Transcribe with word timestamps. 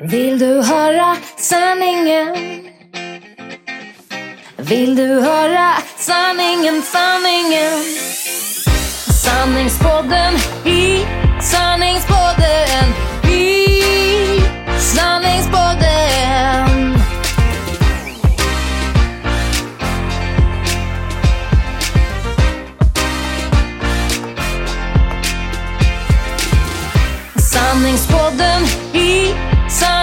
Vill 0.00 0.38
du 0.38 0.62
höra 0.62 1.16
sanningen? 1.36 2.36
Vill 4.56 4.96
du 4.96 5.20
höra 5.20 5.72
sanningen, 5.98 6.82
sanningen? 6.82 7.82
Sanningspodden 9.22 10.34
i 10.64 11.06
sanningspodden 11.40 12.94
i 13.28 13.68
sanningspodden. 14.78 16.98
Sanningspodden 27.36 28.62
i 28.62 28.83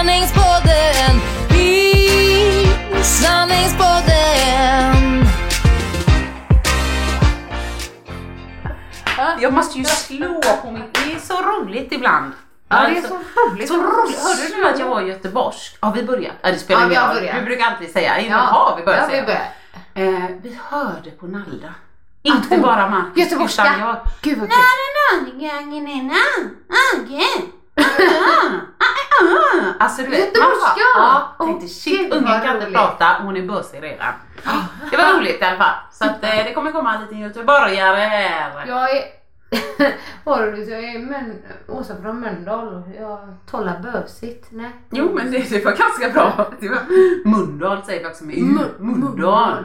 sanningspodden 0.02 1.14
i 1.54 2.66
sanningspodden. 3.02 5.24
Jag 9.40 9.52
måste 9.52 9.78
ju 9.78 9.84
slå 9.84 10.40
på 10.62 10.70
mitt... 10.70 10.94
Det 10.94 11.12
är 11.14 11.18
så 11.18 11.42
roligt 11.42 11.92
ibland. 11.92 12.32
Ja, 12.68 12.76
det 12.80 12.86
är 12.86 12.96
Alltså, 12.96 13.08
så 13.08 13.14
roligt. 13.50 13.68
Så 13.68 13.74
roligt. 13.74 14.18
Hörde 14.18 14.56
du 14.56 14.68
att 14.68 14.78
jag 14.78 14.86
var 14.88 15.00
göteborgsk? 15.00 15.76
Har 15.80 15.92
vi 15.92 16.02
börjat? 16.02 16.34
Ja, 16.42 16.50
det 16.52 16.58
spelar 16.58 16.80
Ja, 16.80 16.86
ingen 16.86 16.90
vi 16.90 16.96
har 16.96 17.08
roll. 17.08 17.16
börjat. 17.22 17.36
Du 17.38 17.44
brukar 17.44 17.66
alltid 17.66 17.90
säga, 17.92 18.20
Ja. 18.20 18.26
jaha, 18.28 18.76
vi 18.76 18.84
börjar 18.84 19.00
ja, 19.00 19.08
säga. 19.08 19.20
vi 19.20 19.26
börjar. 19.26 19.52
Eh, 20.22 20.28
vi 20.42 20.58
hörde 20.70 21.10
på 21.10 21.26
Nalda. 21.26 21.74
Inte 22.22 22.48
hon- 22.54 22.62
bara 22.62 22.88
Marcus, 22.88 23.16
Göteborgska. 23.24 23.62
utan 23.62 23.80
jag. 23.80 23.96
Gud 24.22 24.38
vad 24.38 24.50
kul. 24.50 24.58
Alltså 29.78 30.02
du 30.02 30.08
vet, 30.08 30.38
man 30.38 30.50
bara, 30.60 30.74
ja, 30.94 31.34
tänkte 31.46 31.68
shit, 31.68 32.12
ungen 32.14 32.40
kan 32.40 32.56
inte 32.56 32.70
prata, 32.70 33.16
hon 33.22 33.36
är 33.36 33.42
bussig 33.42 33.82
redan. 33.82 34.12
Det 34.90 34.96
var 34.96 35.18
roligt 35.18 35.40
i 35.40 35.44
alla 35.44 35.56
fall. 35.56 35.74
Så 35.92 36.04
att, 36.04 36.24
eh, 36.24 36.44
det 36.44 36.54
kommer 36.54 36.72
komma 36.72 37.00
lite 37.00 37.14
göteborgare 37.14 38.00
här. 38.00 38.66
Jag 38.66 38.96
är... 38.96 39.04
Jag 40.24 40.84
är 40.84 40.98
män... 40.98 41.42
Åsa 41.68 41.96
från 42.02 42.20
Mölndal. 42.20 42.82
Jag 43.00 43.18
talar 43.50 43.80
bösigt. 43.80 44.46
Nej. 44.50 44.70
Jo 44.90 45.12
men 45.14 45.30
det, 45.30 45.50
det 45.50 45.64
var 45.64 45.72
ganska 45.72 46.08
bra. 46.08 46.50
Det 46.60 46.68
var, 46.68 46.78
Mundal 47.28 47.84
säger 47.84 48.00
vi 48.00 48.06
också 48.06 48.24
med 48.24 48.38
U. 48.38 48.58
Mundal. 48.78 49.64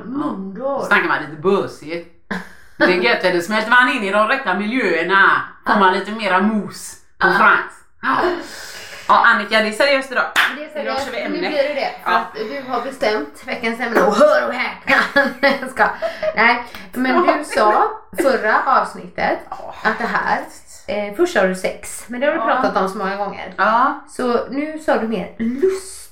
Ja. 0.59 0.85
Snackar 0.85 1.07
man 1.07 1.21
lite 1.21 1.41
bussigt. 1.41 2.29
Det 2.77 2.83
är 2.83 2.89
gött, 2.89 3.33
då 3.33 3.41
smälter 3.41 3.69
man 3.69 3.89
in 3.89 4.03
i 4.03 4.11
de 4.11 4.27
rätta 4.27 4.53
miljöerna. 4.53 5.41
Får 5.67 5.79
man 5.79 5.93
lite 5.93 6.11
mera 6.11 6.41
mos 6.41 6.95
på 7.17 7.27
frans. 7.27 7.73
Ja 9.07 9.25
Annika, 9.25 9.61
det 9.61 9.67
är 9.67 9.71
seriöst 9.71 10.11
idag. 10.11 10.23
Det 10.57 10.63
är 10.79 10.83
Idag 10.83 10.99
seriöst, 10.99 11.09
vi 11.13 11.29
nu 11.29 11.39
blir 11.39 11.49
det 11.51 11.73
det. 11.73 11.91
Ja. 12.05 12.11
att 12.17 12.33
du 12.35 12.63
har 12.67 12.81
bestämt 12.81 13.43
veckans 13.45 13.79
ämne 13.79 14.01
och 14.01 14.15
hör 14.15 14.47
och 14.47 14.53
häpna. 14.53 14.95
Nej, 16.35 16.63
men 16.93 17.23
du 17.25 17.43
sa 17.43 17.91
förra 18.21 18.63
avsnittet 18.65 19.39
att 19.83 19.97
det 19.97 20.03
här, 20.05 20.39
eh, 20.87 21.15
först 21.15 21.33
sa 21.33 21.47
du 21.47 21.55
sex, 21.55 22.03
men 22.07 22.19
det 22.19 22.27
har 22.27 22.33
du 22.33 22.39
pratat 22.39 22.77
om 22.77 22.89
så 22.89 22.97
många 22.97 23.15
gånger. 23.15 23.53
Ja, 23.57 23.99
Så 24.09 24.47
nu 24.49 24.79
sa 24.79 24.97
du 24.97 25.07
mer 25.07 25.35
lust. 25.39 26.03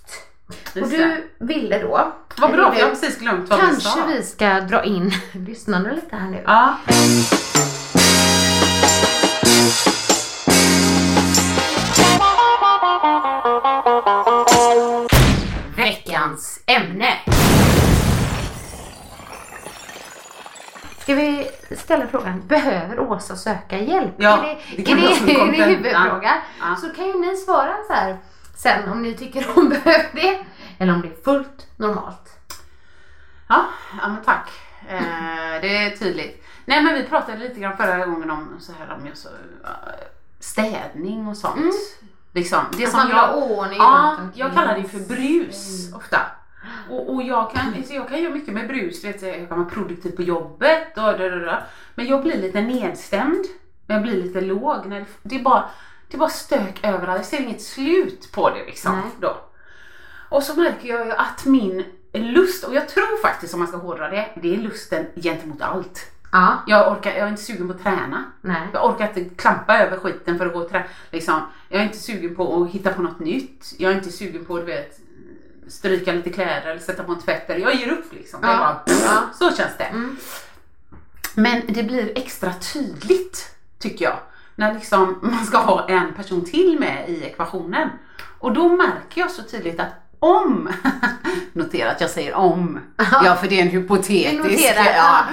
Och 0.81 0.89
du 0.89 1.29
ville 1.39 1.79
då, 1.79 2.13
Vad 2.37 2.51
bra, 2.51 2.71
för 2.71 2.79
jag 2.79 2.85
har 2.85 2.89
precis 2.89 3.19
glömt 3.19 3.49
vad 3.49 3.59
vi 3.59 3.65
kanske 3.65 3.89
sa. 3.89 4.05
vi 4.07 4.23
ska 4.23 4.45
dra 4.61 4.83
in 4.83 5.11
lyssnarna 5.47 5.89
lite 5.91 6.15
här 6.15 6.29
nu. 6.29 6.43
Ja. 6.45 6.73
Ämne. 16.65 17.17
Ska 20.99 21.15
vi 21.15 21.47
ställa 21.77 22.07
frågan, 22.07 22.47
behöver 22.47 22.99
Åsa 22.99 23.35
söka 23.35 23.79
hjälp? 23.79 24.13
Ja, 24.17 24.37
är 24.37 24.41
det, 24.41 24.83
det 24.83 24.91
är 24.91 24.95
det, 24.95 25.01
är 25.01 25.25
det 25.25 25.35
kontentan. 25.35 25.69
huvudfrågan? 25.69 26.37
Ja. 26.59 26.75
Så 26.75 26.89
kan 26.89 27.05
ju 27.07 27.13
ni 27.13 27.35
svara 27.35 27.75
så 27.87 27.93
här 27.93 28.17
sen 28.55 28.89
om 28.89 29.01
ni 29.01 29.13
tycker 29.13 29.45
hon 29.55 29.69
behöver 29.69 30.09
det 30.13 30.39
eller 30.77 30.93
om 30.93 31.01
det 31.01 31.07
är 31.07 31.23
fullt 31.23 31.67
normalt. 31.77 32.37
Ja, 33.49 33.65
ja 34.01 34.07
men 34.07 34.23
tack. 34.23 34.49
Eh, 34.89 35.61
det 35.61 35.77
är 35.77 35.97
tydligt. 35.97 36.45
Nej 36.65 36.83
men 36.83 36.93
vi 36.93 37.03
pratade 37.03 37.37
lite 37.37 37.59
grann 37.59 37.77
förra 37.77 38.05
gången 38.05 38.31
om 38.31 38.57
så 38.59 38.71
här 38.79 38.93
om 38.93 39.09
så, 39.13 39.29
eh, 39.63 39.69
städning 40.39 41.27
och 41.27 41.37
sånt. 41.37 41.75
Liksom, 42.33 42.59
det 42.77 42.83
Att 42.83 42.91
som 42.91 42.97
man 42.99 43.07
vill 43.07 43.15
ha 43.15 43.27
jag, 43.27 43.51
ordning 43.51 43.77
ja, 43.79 44.17
jag 44.33 44.53
kallar 44.53 44.77
det 44.77 44.83
för 44.83 44.99
brus 44.99 45.93
ofta. 45.93 46.19
Och, 46.89 47.13
och 47.13 47.23
jag, 47.23 47.51
kan, 47.51 47.83
så 47.83 47.93
jag 47.93 48.09
kan 48.09 48.21
göra 48.21 48.33
mycket 48.33 48.53
med 48.53 48.67
brus, 48.67 49.03
vet, 49.03 49.21
jag 49.21 49.47
kan 49.49 49.57
vara 49.59 49.69
produktiv 49.69 50.11
på 50.15 50.21
jobbet 50.21 50.87
och 50.97 51.03
da, 51.19 51.29
da. 51.29 51.63
Men 51.95 52.07
jag 52.07 52.23
blir 52.23 52.37
lite 52.37 52.61
nedstämd. 52.61 53.45
Jag 53.87 54.01
blir 54.01 54.23
lite 54.23 54.41
låg. 54.41 54.85
När 54.85 55.05
det, 55.23 55.35
är 55.35 55.43
bara, 55.43 55.69
det 56.07 56.15
är 56.15 56.19
bara 56.19 56.29
stök 56.29 56.79
överallt. 56.83 57.17
Jag 57.17 57.25
ser 57.25 57.41
inget 57.41 57.61
slut 57.61 58.31
på 58.31 58.49
det 58.49 58.65
liksom. 58.65 58.91
Nej. 58.95 59.03
Då. 59.19 59.37
Och 60.29 60.43
så 60.43 60.59
märker 60.59 60.89
jag 60.89 61.05
ju 61.05 61.11
att 61.11 61.45
min 61.45 61.83
lust, 62.13 62.63
och 62.63 62.75
jag 62.75 62.89
tror 62.89 63.21
faktiskt 63.21 63.53
om 63.53 63.59
man 63.59 63.67
ska 63.67 63.77
hårdra 63.77 64.09
det, 64.09 64.29
det 64.41 64.53
är 64.55 64.57
lusten 64.57 65.05
gentemot 65.15 65.61
allt. 65.61 66.11
Ja, 66.31 66.63
Jag, 66.67 66.91
orkar, 66.91 67.11
jag 67.11 67.19
är 67.19 67.27
inte 67.27 67.41
sugen 67.41 67.67
på 67.67 67.73
att 67.73 67.83
träna. 67.83 68.23
nej. 68.41 68.67
Jag 68.73 68.89
orkar 68.89 69.07
inte 69.07 69.35
klampa 69.35 69.77
över 69.79 69.97
skiten 69.97 70.37
för 70.37 70.45
att 70.45 70.53
gå 70.53 70.59
och 70.59 70.69
träna. 70.69 70.85
Liksom, 71.11 71.41
jag 71.69 71.81
är 71.81 71.85
inte 71.85 71.97
sugen 71.97 72.35
på 72.35 72.63
att 72.63 72.69
hitta 72.69 72.93
på 72.93 73.01
något 73.01 73.19
nytt. 73.19 73.73
Jag 73.77 73.91
är 73.91 73.95
inte 73.95 74.11
sugen 74.11 74.45
på 74.45 74.57
att 74.57 74.63
vet, 74.63 74.99
stryka 75.67 76.11
lite 76.11 76.29
kläder 76.29 76.67
eller 76.67 76.79
sätta 76.81 77.03
på 77.03 77.11
en 77.11 77.19
tvätt. 77.21 77.49
eller- 77.49 77.61
Jag 77.61 77.75
ger 77.75 77.87
upp 77.91 78.13
liksom. 78.13 78.39
Ja. 78.43 78.47
bara, 78.57 78.95
Ja. 79.05 79.21
Så 79.39 79.55
känns 79.57 79.77
det. 79.77 79.83
Mm. 79.83 80.17
Men 81.35 81.61
det 81.67 81.83
blir 81.83 82.11
extra 82.17 82.53
tydligt 82.73 83.55
tycker 83.79 84.05
jag. 84.05 84.17
När 84.55 84.73
liksom 84.73 85.19
man 85.21 85.45
ska 85.45 85.57
ha 85.57 85.87
en 85.89 86.13
person 86.13 86.45
till 86.45 86.79
med 86.79 87.09
i 87.09 87.23
ekvationen. 87.23 87.89
Och 88.39 88.53
då 88.53 88.69
märker 88.69 89.21
jag 89.21 89.31
så 89.31 89.43
tydligt 89.43 89.79
att 89.79 89.89
om, 90.19 90.69
notera 91.53 91.91
att 91.91 92.01
jag 92.01 92.09
säger 92.09 92.33
om, 92.33 92.79
ja 92.97 93.35
för 93.35 93.47
det 93.47 93.59
är 93.59 93.61
en 93.61 93.67
hypotetisk, 93.69 94.75
ja. 94.97 95.25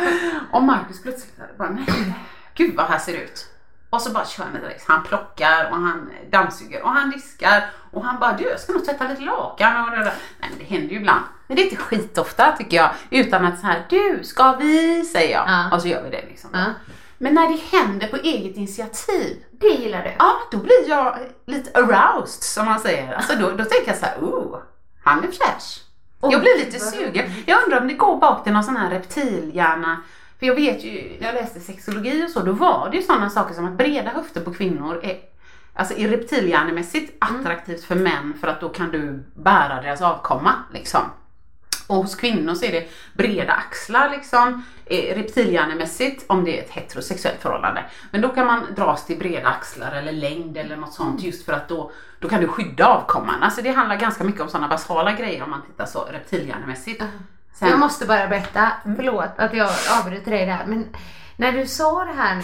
Om 0.51 0.67
Marcus 0.67 1.03
plötsligt 1.03 1.59
bara, 1.59 1.71
nej, 1.71 2.15
gud 2.55 2.75
vad 2.77 2.87
här 2.87 2.99
ser 2.99 3.13
ut. 3.15 3.47
Och 3.93 4.01
så 4.03 4.11
bara 4.11 4.25
kör 4.25 4.45
han 4.45 4.61
direkt. 4.63 4.85
Han 4.89 5.03
plockar 5.03 5.69
och 5.71 5.77
han 5.77 6.11
dammsuger 6.31 6.83
och 6.83 6.91
han 6.91 7.11
diskar 7.11 7.71
och 7.91 8.05
han 8.05 8.21
bara, 8.21 8.33
du 8.33 8.45
jag 8.45 8.61
ska 8.61 8.73
nog 8.73 8.85
tvätta 8.85 9.09
lite 9.09 9.23
lakan 9.23 9.85
och 9.85 9.91
det 9.91 9.97
där. 9.97 10.15
Nej 10.41 10.51
men 10.51 10.59
det 10.59 10.65
händer 10.65 10.89
ju 10.89 10.97
ibland. 10.97 11.25
Men 11.47 11.57
det 11.57 11.63
är 11.63 11.65
inte 11.65 11.77
skitofta 11.77 12.53
tycker 12.59 12.77
jag. 12.77 12.91
Utan 13.11 13.45
att 13.45 13.61
så 13.61 13.67
här, 13.67 13.87
du 13.89 14.21
ska 14.25 14.53
vi, 14.53 15.05
säger 15.05 15.33
jag. 15.33 15.45
Ja. 15.49 15.77
Och 15.77 15.83
så 15.83 15.89
gör 15.89 16.03
vi 16.03 16.11
det 16.11 16.23
liksom. 16.29 16.51
Ja. 16.53 16.65
Men 17.19 17.35
när 17.35 17.49
det 17.49 17.79
händer 17.79 18.07
på 18.09 18.17
eget 18.17 18.57
initiativ, 18.57 19.45
Det 19.51 19.69
gillar 19.69 20.03
du. 20.03 20.13
ja 20.19 20.37
då 20.51 20.59
blir 20.59 20.89
jag 20.89 21.19
lite 21.47 21.79
aroused 21.81 22.43
som 22.43 22.67
man 22.67 22.81
säger. 22.81 23.13
Alltså 23.13 23.37
då, 23.37 23.51
då 23.51 23.65
tänker 23.65 23.85
jag 23.87 23.97
så 23.97 24.07
här, 24.07 24.17
oh, 24.21 24.59
han 25.05 25.19
är 25.19 25.29
fräsch. 25.29 25.83
Oh, 26.21 26.33
jag 26.33 26.41
blir 26.41 26.59
lite 26.65 26.79
sugen. 26.81 27.33
Jag 27.47 27.63
undrar 27.65 27.81
om 27.81 27.89
det 27.89 27.95
går 27.95 28.17
bak 28.17 28.45
till 28.45 28.53
någon 28.53 28.65
sån 28.65 28.77
här 28.77 28.91
reptilhjärna. 28.91 30.03
För 30.43 30.47
jag 30.47 30.55
vet 30.55 30.85
ju, 30.85 31.17
när 31.21 31.27
jag 31.27 31.35
läste 31.35 31.61
sexologi 31.61 32.25
och 32.27 32.31
så, 32.31 32.41
då 32.41 32.53
var 32.53 32.91
det 32.91 32.97
ju 32.97 33.03
sådana 33.03 33.31
saker 33.31 33.55
som 33.55 33.65
att 33.65 33.73
breda 33.73 34.11
höfter 34.11 34.41
på 34.41 34.55
kvinnor 34.55 35.01
är 35.03 35.17
Alltså 35.75 35.95
är 35.95 36.09
reptilhjärnemässigt 36.09 37.17
attraktivt 37.19 37.85
för 37.85 37.95
män 37.95 38.35
för 38.41 38.49
att 38.49 38.61
då 38.61 38.69
kan 38.69 38.91
du 38.91 39.25
bära 39.35 39.83
deras 39.83 40.03
avkomma 40.03 40.53
liksom. 40.73 41.01
Och 41.87 41.97
hos 41.97 42.15
kvinnor 42.15 42.55
så 42.55 42.65
är 42.65 42.73
det 42.73 42.89
breda 43.15 43.53
axlar 43.53 44.11
liksom, 44.11 44.65
reptilhjärnemässigt 45.15 46.25
om 46.27 46.45
det 46.45 46.59
är 46.59 46.63
ett 46.63 46.71
heterosexuellt 46.71 47.41
förhållande. 47.41 47.85
Men 48.11 48.21
då 48.21 48.29
kan 48.29 48.47
man 48.47 48.67
dras 48.77 49.07
till 49.07 49.19
breda 49.19 49.49
axlar 49.49 49.93
eller 49.93 50.13
längd 50.13 50.57
eller 50.57 50.77
något 50.77 50.95
sånt 50.95 51.23
just 51.23 51.45
för 51.45 51.53
att 51.53 51.69
då, 51.69 51.93
då 52.19 52.29
kan 52.29 52.41
du 52.41 52.49
skydda 52.49 52.87
avkomman. 52.87 53.43
Alltså 53.43 53.63
det 53.63 53.71
handlar 53.71 53.97
ganska 53.97 54.25
mycket 54.25 54.41
om 54.41 54.49
sådana 54.49 54.69
basala 54.69 55.13
grejer 55.13 55.43
om 55.43 55.51
man 55.51 55.63
tittar 55.63 55.87
så 55.87 56.05
reptilhjärnemässigt. 56.13 57.03
Sen, 57.55 57.69
Jag 57.69 57.79
måste 57.79 58.07
bara 58.07 58.29
berätta, 58.29 58.73
förlåt 58.97 59.31
att 59.37 59.55
jag 59.55 59.71
avbryter 59.99 60.31
dig 60.31 60.47
där, 60.47 60.65
men 60.67 60.89
när 61.37 61.53
du 61.53 61.67
sa 61.67 62.05
det 62.05 62.13
här 62.13 62.35
nu 62.37 62.43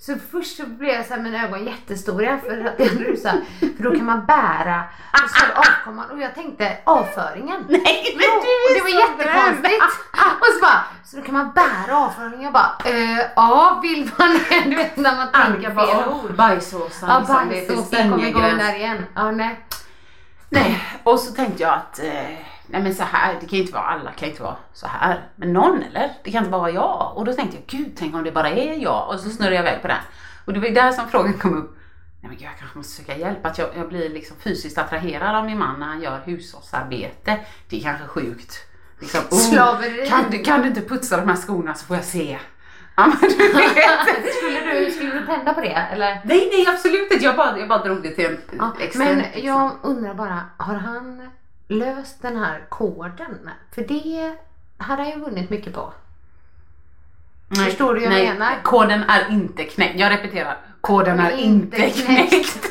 så 0.00 0.14
först 0.30 0.56
så 0.56 0.66
blev 0.66 0.94
jag 0.94 1.06
så 1.06 1.14
här, 1.14 1.20
mina 1.20 1.44
ögon 1.44 1.64
jättestora 1.64 2.38
för 2.38 2.64
att 2.64 2.78
du 2.78 3.16
sa, 3.22 3.30
för 3.76 3.82
då 3.82 3.90
kan 3.96 4.04
man 4.04 4.24
bära 4.26 4.82
och 5.12 5.30
så 5.30 5.44
är 5.44 5.48
det 5.48 5.54
avkomman 5.58 6.10
och 6.10 6.18
jag 6.20 6.34
tänkte 6.34 6.76
avföringen. 6.84 7.64
Nej 7.68 8.16
men 8.16 8.24
Jo, 8.26 8.42
du 8.68 8.74
är 8.74 8.74
det 8.74 8.80
var 8.80 8.90
så 8.90 9.22
jättekonstigt. 9.22 9.82
Och 10.40 10.46
så 10.54 10.60
bara, 10.62 10.84
så 11.04 11.16
då 11.16 11.22
kan 11.22 11.34
man 11.34 11.52
bära 11.54 11.96
avföringen. 11.98 12.40
Jag 12.42 12.52
bara, 12.52 12.76
eh, 12.84 13.26
ja 13.36 13.78
vill 13.82 14.10
man 14.18 14.28
det? 14.48 14.60
Du 14.70 14.76
vet 14.76 14.96
när 14.96 15.16
man 15.16 15.32
tänker 15.32 15.50
Annika 15.50 15.70
fel 15.70 16.08
ord. 16.08 16.30
åh, 16.30 16.36
bajsåsar 16.36 17.08
Ja, 17.28 17.42
liksom, 17.50 17.84
kommer 17.84 18.18
ingen 18.18 18.28
igång 18.28 18.58
där 18.58 18.74
igen. 18.74 19.06
Ja, 19.14 19.30
nej. 19.30 19.60
Nej, 20.50 20.84
och 21.02 21.18
så 21.20 21.32
tänkte 21.34 21.62
jag 21.62 21.72
att 21.74 21.98
eh, 21.98 22.38
nej 22.68 22.82
men 22.82 22.94
så 22.94 23.02
här, 23.02 23.34
det 23.40 23.46
kan 23.46 23.56
ju 23.56 23.60
inte 23.60 23.72
vara 23.72 23.84
alla, 23.84 24.12
kan 24.12 24.28
ju 24.28 24.32
inte 24.32 24.42
vara 24.42 24.56
så 24.72 24.86
här. 24.86 25.28
Men 25.36 25.52
någon 25.52 25.82
eller? 25.82 26.12
Det 26.24 26.30
kan 26.30 26.38
inte 26.38 26.50
bara 26.50 26.60
vara 26.60 26.70
jag. 26.70 27.12
Och 27.16 27.24
då 27.24 27.32
tänkte 27.32 27.56
jag, 27.56 27.66
gud 27.66 27.92
tänk 27.96 28.14
om 28.14 28.24
det 28.24 28.32
bara 28.32 28.50
är 28.50 28.82
jag. 28.82 29.08
Och 29.08 29.20
så 29.20 29.30
snurrade 29.30 29.56
jag 29.56 29.62
iväg 29.62 29.82
på 29.82 29.88
den. 29.88 30.02
Och 30.44 30.52
det 30.52 30.60
var 30.60 30.68
där 30.68 30.92
som 30.92 31.08
frågan 31.08 31.32
kom 31.32 31.58
upp. 31.58 31.78
nej 32.20 32.28
men 32.28 32.30
gud, 32.30 32.46
jag 32.46 32.58
kanske 32.58 32.78
måste 32.78 32.92
söka 32.92 33.16
hjälp. 33.16 33.46
Att 33.46 33.58
jag, 33.58 33.68
jag 33.76 33.88
blir 33.88 34.08
liksom 34.08 34.36
fysiskt 34.36 34.78
attraherad 34.78 35.36
av 35.36 35.44
min 35.44 35.58
man 35.58 35.80
när 35.80 35.86
han 35.86 36.00
gör 36.00 36.20
hushållsarbete. 36.24 37.38
Det 37.68 37.76
är 37.76 37.82
kanske 37.82 38.06
sjukt. 38.06 38.54
Liksom, 39.00 39.20
oh, 39.30 39.38
Slaveri. 39.38 40.08
kan, 40.08 40.30
du, 40.30 40.38
kan 40.38 40.62
du 40.62 40.68
inte 40.68 40.80
putsa 40.80 41.16
de 41.16 41.28
här 41.28 41.36
skorna 41.36 41.74
så 41.74 41.86
får 41.86 41.96
jag 41.96 42.04
se. 42.04 42.38
Ja, 42.96 43.06
men 43.06 43.30
du 43.30 43.52
vet. 43.52 44.34
skulle, 44.36 44.60
du, 44.60 44.90
skulle 44.90 45.12
du 45.20 45.26
tända 45.26 45.54
på 45.54 45.60
det 45.60 45.72
eller? 45.92 46.20
Nej, 46.24 46.48
nej 46.52 46.66
absolut 46.68 47.12
inte. 47.12 47.24
Jag 47.24 47.36
bara, 47.36 47.58
jag 47.58 47.68
bara 47.68 47.84
drog 47.84 48.02
det 48.02 48.10
till 48.10 48.26
en 48.26 48.38
Ja, 48.58 48.72
men 48.94 49.24
jag 49.34 49.70
undrar 49.82 50.14
bara, 50.14 50.40
har 50.56 50.74
han 50.74 51.30
löst 51.68 52.22
den 52.22 52.36
här 52.36 52.66
koden? 52.68 53.50
För 53.74 53.82
det 53.82 54.36
hade 54.78 55.02
han 55.02 55.10
ju 55.10 55.18
vunnit 55.18 55.50
mycket 55.50 55.74
på. 55.74 55.92
Nej, 57.48 57.64
Förstår 57.64 57.94
du 57.94 58.00
hur 58.00 58.06
jag 58.06 58.14
nej, 58.14 58.32
menar? 58.32 58.62
Koden 58.62 59.02
är 59.02 59.30
inte 59.30 59.64
knäckt. 59.64 60.00
Jag 60.00 60.12
repeterar. 60.12 60.56
Koden 60.80 61.20
är 61.20 61.30
Inte 61.30 61.76
knäckt. 61.76 62.06
knäckt. 62.06 62.66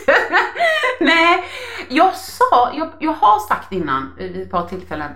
nej, 0.99 1.43
jag 1.89 2.15
sa, 2.15 2.71
jag, 2.73 2.89
jag 2.99 3.13
har 3.13 3.39
sagt 3.47 3.71
innan 3.71 4.13
vid 4.17 4.41
ett 4.41 4.51
par 4.51 4.67
tillfällen. 4.67 5.11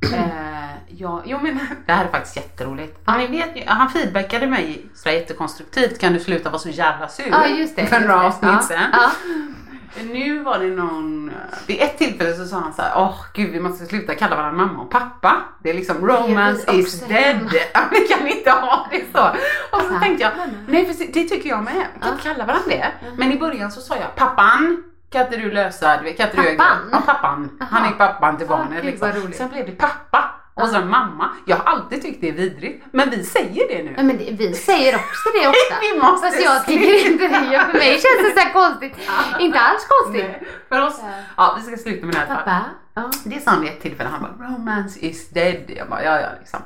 eh, 0.14 0.70
ja, 0.88 1.22
jo 1.26 1.38
men 1.42 1.58
det 1.86 1.92
här 1.92 2.04
är 2.04 2.08
faktiskt 2.08 2.36
jätteroligt. 2.36 2.98
Ja, 3.04 3.16
ni 3.16 3.26
vet 3.26 3.66
han 3.66 3.90
feedbackade 3.90 4.46
mig 4.46 4.86
sådär 4.94 5.16
jättekonstruktivt. 5.16 5.98
Kan 6.00 6.12
du 6.12 6.20
sluta 6.20 6.50
vara 6.50 6.58
så 6.58 6.68
jävla 6.68 7.08
sur? 7.08 7.28
Ja, 7.30 7.46
just 7.46 7.76
det. 7.76 7.86
För 7.86 8.00
några 8.00 8.26
avsnitt 8.26 8.78
ja. 8.92 9.10
Nu 10.12 10.42
var 10.42 10.58
det 10.58 10.66
någon, 10.66 11.30
vid 11.66 11.80
ett 11.80 11.98
tillfälle 11.98 12.34
så 12.34 12.44
sa 12.44 12.60
han 12.60 12.72
så 12.72 12.82
här, 12.82 12.92
åh 12.96 13.16
gud 13.34 13.50
vi 13.52 13.60
måste 13.60 13.86
sluta 13.86 14.14
kalla 14.14 14.36
varandra 14.36 14.66
mamma 14.66 14.82
och 14.82 14.90
pappa. 14.90 15.36
Det 15.62 15.70
är 15.70 15.74
liksom 15.74 16.06
romance 16.06 16.72
vi 16.72 16.78
is 16.78 17.00
dead. 17.00 17.50
vi 17.90 18.00
kan 18.08 18.26
inte 18.28 18.50
ha 18.50 18.88
det 18.90 19.02
så. 19.12 19.28
Och 19.76 19.82
så 19.82 19.98
tänkte 20.00 20.22
jag, 20.22 20.32
nej 20.66 20.86
för 20.86 21.12
det 21.12 21.24
tycker 21.24 21.48
jag 21.48 21.64
med. 21.64 21.86
Vi 21.94 22.00
kan 22.00 22.12
inte 22.12 22.22
kalla 22.22 22.46
varandra 22.46 22.68
det. 22.68 22.92
Men 23.16 23.32
i 23.32 23.38
början 23.38 23.72
så 23.72 23.80
sa 23.80 23.96
jag, 23.96 24.14
pappan 24.16 24.84
kan 25.10 25.24
inte 25.24 25.36
du 25.36 25.50
lösa, 25.50 25.96
kan 25.96 26.06
inte 26.06 26.42
du 26.42 26.56
Pappan? 26.56 26.88
Ja, 26.92 27.02
pappan. 27.06 27.58
Han 27.70 27.84
är 27.84 27.90
pappan 27.92 28.36
till 28.36 28.46
barnet 28.46 28.82
gud, 28.82 28.84
liksom. 28.84 29.32
Sen 29.32 29.48
blev 29.48 29.66
det 29.66 29.72
pappa. 29.72 30.24
Och 30.62 30.68
sen 30.68 30.90
mamma. 30.90 31.30
Jag 31.46 31.56
har 31.56 31.64
alltid 31.64 32.02
tyckt 32.02 32.20
det 32.20 32.28
är 32.28 32.32
vidrigt. 32.32 32.84
Men 32.92 33.10
vi 33.10 33.24
säger 33.24 33.68
det 33.68 33.82
nu. 33.82 33.94
Ja, 33.96 34.02
men 34.02 34.18
det, 34.18 34.30
vi 34.30 34.54
säger 34.54 34.94
också 34.94 35.28
det 35.34 35.48
ofta. 35.48 35.74
Vi 35.80 36.00
måste 36.00 36.26
Fast 36.26 36.44
jag 36.44 36.66
tycker 36.66 37.06
inte 37.10 37.28
det. 37.28 37.66
För 37.70 37.78
mig 37.78 37.90
känns 37.92 38.34
det 38.34 38.40
så 38.40 38.48
konstigt. 38.52 38.94
Inte 39.38 39.60
alls 39.60 39.86
konstigt. 39.88 40.26
Nej, 40.28 40.48
För 40.68 40.86
oss, 40.86 41.00
ja 41.36 41.58
vi 41.58 41.62
ska 41.66 41.82
sluta 41.82 42.06
med 42.06 42.14
det 42.14 42.18
här. 42.18 42.26
Pappa. 42.36 42.60
Ja. 42.94 43.10
Det 43.24 43.40
sa 43.40 43.50
han 43.50 43.60
vid 43.60 43.70
ett 43.70 43.80
tillfälle, 43.80 44.10
han 44.10 44.20
bara 44.22 44.48
romance 44.48 44.98
is 45.00 45.28
dead. 45.30 45.64
Jag 45.76 45.88
bara 45.88 46.04
ja 46.04 46.20
ja 46.20 46.28
liksom. 46.40 46.60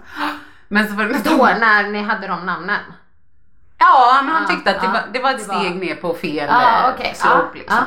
Men 0.69 0.89
så 0.89 0.95
var 0.95 1.05
det 1.05 1.19
Då 1.25 1.37
när 1.61 1.89
ni 1.89 2.03
hade 2.03 2.27
de 2.27 2.47
namnen. 2.47 2.81
Ja 3.79 4.21
men 4.25 4.35
han 4.35 4.49
tyckte 4.49 4.71
att 4.71 4.81
det, 4.83 4.89
var, 4.89 5.01
det 5.13 5.19
var 5.19 5.31
ett 5.31 5.39
det 5.39 5.49
var- 5.53 5.61
steg 5.61 5.77
ner 5.77 5.95
på 5.95 6.15
fel 6.15 6.49
Ja, 6.49 6.89
eh, 6.89 6.95
okej, 6.95 7.13
slope 7.15 7.37
ja, 7.37 7.49
liksom. 7.55 7.79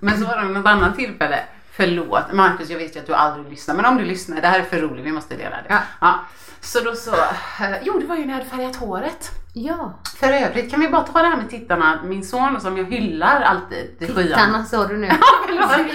Men 0.00 0.20
så 0.20 0.26
var 0.26 0.36
det 0.36 0.44
något 0.44 0.66
annat 0.66 0.96
tillfälle, 0.96 1.40
förlåt 1.78 2.32
Marcus 2.32 2.70
jag 2.70 2.78
vet 2.78 2.96
ju 2.96 3.00
att 3.00 3.06
du 3.06 3.14
aldrig 3.14 3.50
lyssnar 3.50 3.74
men 3.74 3.84
om 3.84 3.96
du 3.96 4.04
lyssnar, 4.04 4.40
det 4.40 4.48
här 4.48 4.60
är 4.60 4.64
för 4.64 4.78
roligt, 4.78 5.04
vi 5.04 5.12
måste 5.12 5.36
dela 5.36 5.56
det. 5.62 5.82
Ja. 6.00 6.24
Så 6.60 6.80
då 6.80 6.94
så, 6.94 7.14
eh, 7.14 7.82
jo 7.82 7.98
det 7.98 8.06
var 8.06 8.16
ju 8.16 8.26
när 8.26 8.34
jag 8.34 8.38
hade 8.38 8.50
färgat 8.50 8.76
håret. 8.76 9.30
Ja. 9.54 10.00
För 10.16 10.32
övrigt 10.32 10.70
kan 10.70 10.80
vi 10.80 10.88
bara 10.88 11.02
ta 11.02 11.22
det 11.22 11.28
här 11.28 11.36
med 11.36 11.50
tittarna, 11.50 12.00
min 12.04 12.24
son 12.24 12.60
som 12.60 12.76
jag 12.76 12.84
hyllar 12.84 13.40
alltid 13.40 13.96
skyan. 13.98 14.16
Tittarna 14.16 14.64
sa 14.64 14.86
du 14.86 14.96
nu. 14.96 15.06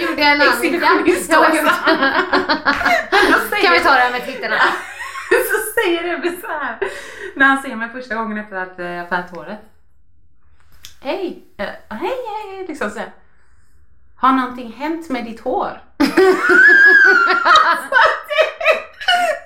gjorde 0.00 0.22
jag 0.22 0.32
en 0.32 0.38
Ja, 0.38 0.46
också. 1.38 1.70
Kan 3.62 3.72
vi 3.72 3.80
ta 3.80 3.90
det 3.90 4.00
här 4.00 4.12
med 4.12 4.26
tittarna? 4.26 4.56
så 5.50 5.80
säger 5.80 6.14
Ebbe 6.14 6.32
så 6.40 6.46
här 6.46 6.78
när 7.36 7.46
han 7.46 7.62
ser 7.62 7.76
mig 7.76 7.88
första 7.88 8.14
gången 8.14 8.38
efter 8.38 8.56
att 8.56 8.78
eh, 8.78 8.86
jag 8.86 9.08
färgat 9.08 9.30
håret. 9.30 9.58
Hej, 11.00 11.44
eh, 11.58 11.66
hej, 11.88 11.98
hej, 12.00 12.56
hej, 12.56 12.64
liksom 12.68 12.90
så 12.90 12.98
här. 12.98 13.12
Har 14.16 14.32
någonting 14.32 14.72
hänt 14.72 15.10
med 15.10 15.24
ditt 15.24 15.40
hår? 15.40 15.80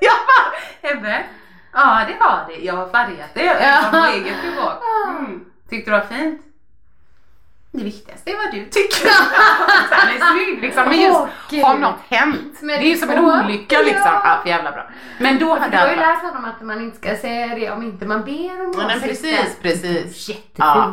jag 0.01 0.17
bara, 0.27 0.93
Ebbe, 0.93 1.25
ja 1.73 2.05
det 2.09 2.17
har 2.25 2.49
det. 2.49 2.65
Jag 2.65 2.75
har 2.75 2.89
färgat 2.89 3.35
det. 3.35 3.45
Jag 3.45 3.91
på 3.91 3.97
egen 3.97 4.37
bevak. 4.43 4.83
Mm. 5.09 5.45
Tyckte 5.71 5.91
du 5.91 5.97
det 5.97 6.01
var 6.01 6.07
fint? 6.17 6.43
Det 7.73 7.85
viktigaste 7.85 8.31
är 8.31 8.37
vad 8.37 8.55
du 8.55 8.65
tycker. 8.65 9.09
Han 9.91 10.09
är 10.17 10.33
snygg 10.33 10.63
liksom. 10.63 10.85
Men 10.89 11.01
just, 11.01 11.21
Åh, 11.53 11.67
har 11.67 11.79
något 11.79 12.01
hänt? 12.09 12.63
Med 12.63 12.81
det 12.81 12.85
är 12.87 12.89
ju 12.91 12.97
som 12.97 13.11
en 13.11 13.25
olycka 13.25 13.79
liksom. 13.79 14.03
Ja. 14.05 14.23
Ja, 14.25 14.39
för 14.43 14.49
jävla 14.49 14.73
bra. 14.73 14.91
Men 15.19 15.39
då 15.39 15.55
hade 15.59 15.71
Du 15.71 15.77
har 15.77 15.91
ju 15.91 15.97
lärt 15.97 16.23
honom 16.23 16.45
att 16.45 16.61
man 16.63 16.81
inte 16.83 16.97
ska 16.97 17.17
säga 17.17 17.55
det 17.55 17.71
om 17.71 17.83
inte 17.83 18.07
man 18.07 18.25
ber 18.25 18.61
om 18.67 18.73
Ja, 18.79 18.87
men 18.87 18.99
åsikter. 18.99 19.09
precis, 19.09 19.57
precis. 19.63 20.29
Jättefin 20.29 20.55
Ja. 20.57 20.93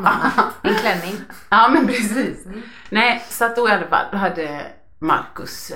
En 0.62 0.76
klänning. 0.76 1.16
Ja 1.50 1.68
men 1.70 1.88
precis. 1.88 2.46
Nej 2.90 3.26
så 3.30 3.46
att 3.46 3.56
då 3.56 3.70
i 3.70 3.72
alla 3.72 3.88
fall 3.88 4.06
då 4.12 4.18
hade 4.18 4.62
Marcus 5.00 5.72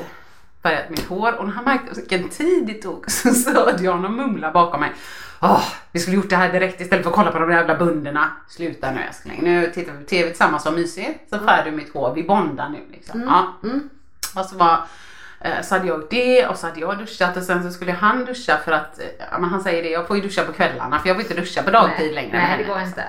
färgat 0.70 0.90
mitt 0.90 1.08
hår 1.08 1.34
och 1.40 1.46
när 1.46 1.54
han 1.54 1.64
märkte 1.66 1.96
vilken 2.00 2.30
tid 2.30 2.68
det 2.68 2.74
tog 2.74 3.12
så 3.12 3.34
så 3.34 3.52
hörde 3.54 3.84
jag 3.84 3.92
honom 3.92 4.16
mumla 4.16 4.52
bakom 4.52 4.80
mig. 4.82 4.92
Åh, 5.42 5.64
vi 5.92 6.00
skulle 6.00 6.16
gjort 6.16 6.30
det 6.30 6.36
här 6.36 6.52
direkt 6.52 6.82
istället 6.82 7.04
för 7.04 7.10
att 7.10 7.16
kolla 7.16 7.32
på 7.32 7.40
de 7.40 7.52
jävla 7.52 7.76
bunderna. 7.76 8.32
Sluta 8.50 8.92
nu 8.92 9.00
älskling, 9.02 9.40
nu 9.44 9.72
tittar 9.76 9.92
vi 9.94 9.98
på 10.04 10.10
TV 10.10 10.30
tillsammans 10.30 10.66
och 10.66 10.74
mysigt. 10.74 11.30
Så 11.30 11.40
färgar 11.40 11.66
du 11.66 11.72
mitt 11.72 11.94
hår, 11.94 12.14
vi 12.16 12.24
bondar 12.24 12.70
nu 12.70 12.80
liksom. 12.92 13.22
Ja. 13.28 13.54
Mm. 13.70 13.90
Och 14.36 14.46
så, 14.46 14.58
var, 14.58 14.80
eh, 15.42 15.62
så 15.64 15.76
hade 15.76 15.88
jag 15.88 16.00
gjort 16.00 16.10
det 16.10 16.48
och 16.48 16.58
så 16.58 16.68
hade 16.68 16.80
jag 16.80 16.98
duschat 16.98 17.38
och 17.38 17.44
sen 17.44 17.64
så 17.64 17.72
skulle 17.72 17.92
han 17.92 18.26
duscha 18.26 18.58
för 18.66 18.72
att, 18.72 19.00
eh, 19.00 19.40
men 19.40 19.50
han 19.50 19.62
säger 19.64 19.84
det, 19.84 19.90
jag 19.90 20.08
får 20.08 20.16
ju 20.16 20.22
duscha 20.22 20.44
på 20.44 20.52
kvällarna 20.54 21.00
för 21.00 21.08
jag 21.08 21.16
får 21.18 21.22
inte 21.24 21.42
duscha 21.42 21.64
på 21.64 21.72
dagtid 21.72 22.06
Nej, 22.06 22.16
längre. 22.16 22.38
nej, 22.38 22.58
det 22.58 22.64
går 22.74 22.82
inte. 22.82 23.04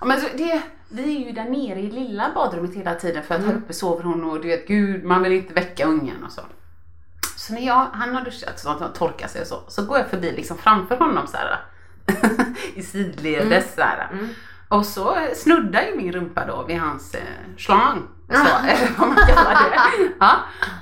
Ja, 0.00 0.06
men 0.06 0.20
så 0.20 0.26
det, 0.36 0.62
vi 0.88 1.16
är 1.22 1.26
ju 1.26 1.32
där 1.32 1.44
nere 1.44 1.80
i 1.80 1.90
lilla 1.90 2.30
badrummet 2.34 2.74
hela 2.76 2.94
tiden 2.94 3.22
för 3.22 3.34
att 3.34 3.40
Mm. 3.40 3.50
här 3.52 3.58
uppe 3.58 3.72
sover 3.72 4.02
hon 4.04 4.24
och 4.24 4.40
du 4.40 4.48
vet 4.48 4.68
gud 4.68 5.04
man 5.04 5.22
vill 5.22 5.32
inte 5.32 5.54
väcka 5.54 5.86
ungen 5.86 6.24
och 6.24 6.32
så. 6.32 6.42
Så 7.46 7.52
när 7.54 7.60
jag, 7.66 7.86
han 7.92 8.14
har 8.14 8.22
duschat 8.24 8.58
så 8.60 8.68
han 8.68 8.92
torkar 8.92 9.28
sig 9.28 9.40
och 9.40 9.46
så, 9.46 9.62
så 9.68 9.82
går 9.84 9.98
jag 9.98 10.06
förbi 10.08 10.32
liksom 10.32 10.58
framför 10.58 10.96
honom 10.96 11.26
så 11.26 11.36
här 11.36 11.58
i 12.74 12.82
sidledes 12.82 13.46
Mm. 13.50 13.62
så 13.76 13.80
här. 13.82 14.08
Och 14.68 14.86
så 14.86 15.16
snuddar 15.34 15.82
ju 15.82 15.96
min 15.96 16.12
rumpa 16.12 16.44
då 16.46 16.64
vid 16.68 16.78
hans 16.80 17.14
eh, 17.14 17.20
slang. 17.58 18.02
Så, 18.30 18.34
eller 18.68 18.98
vad 18.98 19.08
man 19.08 19.16
kallar 19.16 19.54
det. 19.70 20.12
Ja. 20.20 20.32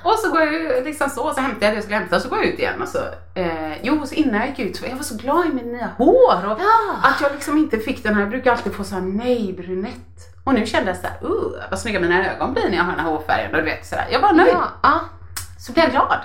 Och 0.03 0.19
så 0.19 0.31
går 0.31 0.41
jag 0.41 0.83
liksom 0.83 1.09
så, 1.09 1.33
så 1.33 1.41
hämtar 1.41 1.65
jag 1.65 1.71
det 1.73 1.75
jag 1.75 1.83
skulle 1.83 1.97
hämta 1.97 2.15
och 2.15 2.21
så 2.21 2.29
går 2.29 2.37
jag 2.37 2.47
ut 2.47 2.59
igen. 2.59 2.81
Och 2.81 2.87
så, 2.87 2.99
eh, 3.35 3.83
jo, 3.83 4.05
så 4.05 4.15
innan 4.15 4.39
jag 4.39 4.49
gick 4.49 4.59
ut 4.59 4.75
så 4.77 4.85
jag 4.85 4.95
var 4.95 5.03
så 5.03 5.15
glad 5.15 5.45
i 5.45 5.49
mitt 5.49 5.65
nya 5.65 5.89
hår. 5.97 6.45
Och 6.51 6.59
Ja. 6.61 6.95
Att 7.03 7.21
jag 7.21 7.31
liksom 7.31 7.57
inte 7.57 7.77
fick 7.77 8.03
den 8.03 8.13
här, 8.13 8.21
jag 8.21 8.29
brukar 8.29 8.51
alltid 8.51 8.73
få 8.73 8.83
så 8.83 8.95
här 8.95 9.01
nej 9.01 9.53
brunett. 9.57 10.35
Och 10.43 10.53
nu 10.53 10.65
kände 10.65 10.89
jag 10.89 10.97
så 10.97 11.07
här, 11.07 11.29
uh, 11.29 11.69
vad 11.69 11.79
snygga 11.79 11.99
mina 11.99 12.33
ögon 12.35 12.53
blir 12.53 12.69
när 12.69 12.77
jag 12.77 12.83
har 12.83 12.91
den 12.91 12.99
här 12.99 13.11
hårfärgen 13.11 13.51
och 13.51 13.57
du 13.57 13.63
vet 13.63 13.85
sådär. 13.85 14.07
Jag 14.11 14.19
var 14.19 14.33
nöjd. 14.33 14.53
Ja. 14.53 14.67
ja. 14.83 14.99
Så 15.59 15.71
blev 15.71 15.85
jag 15.85 15.91
glad. 15.91 16.19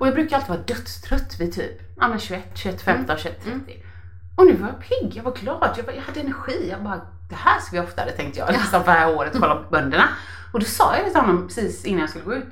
Och 0.00 0.06
jag 0.06 0.14
brukar 0.14 0.36
alltid 0.36 0.48
vara 0.48 0.60
dödstrött 0.60 1.40
vid 1.40 1.52
typ 1.54 1.80
ja, 1.96 2.08
men 2.08 2.18
21, 2.18 2.44
21, 2.54 2.82
15, 2.82 3.16
21, 3.18 3.44
30. 3.44 3.84
Och 4.36 4.46
nu 4.46 4.56
var 4.56 4.68
jag 4.68 4.80
pigg, 4.80 5.16
jag 5.16 5.22
var 5.22 5.32
glad, 5.32 5.74
jag, 5.76 5.84
var, 5.84 5.92
jag 5.92 6.02
hade 6.02 6.20
energi. 6.20 6.68
Jag 6.70 6.82
bara, 6.82 7.00
det 7.28 7.34
här 7.34 7.60
ska 7.60 7.80
vi 7.80 7.86
oftare 7.86 8.10
tänkte 8.12 8.38
jag. 8.38 8.52
Liksom 8.52 8.84
för 8.84 8.92
det 8.92 8.98
här 8.98 9.14
året, 9.14 9.32
kolla 9.32 9.56
på 9.56 9.70
bönderna. 9.70 10.08
Och 10.52 10.60
då 10.60 10.66
sa 10.66 10.96
jag 10.96 11.06
till 11.06 11.20
honom 11.20 11.46
precis 11.48 11.84
innan 11.84 12.00
jag 12.00 12.10
skulle 12.10 12.24
gå 12.24 12.34
ut. 12.34 12.48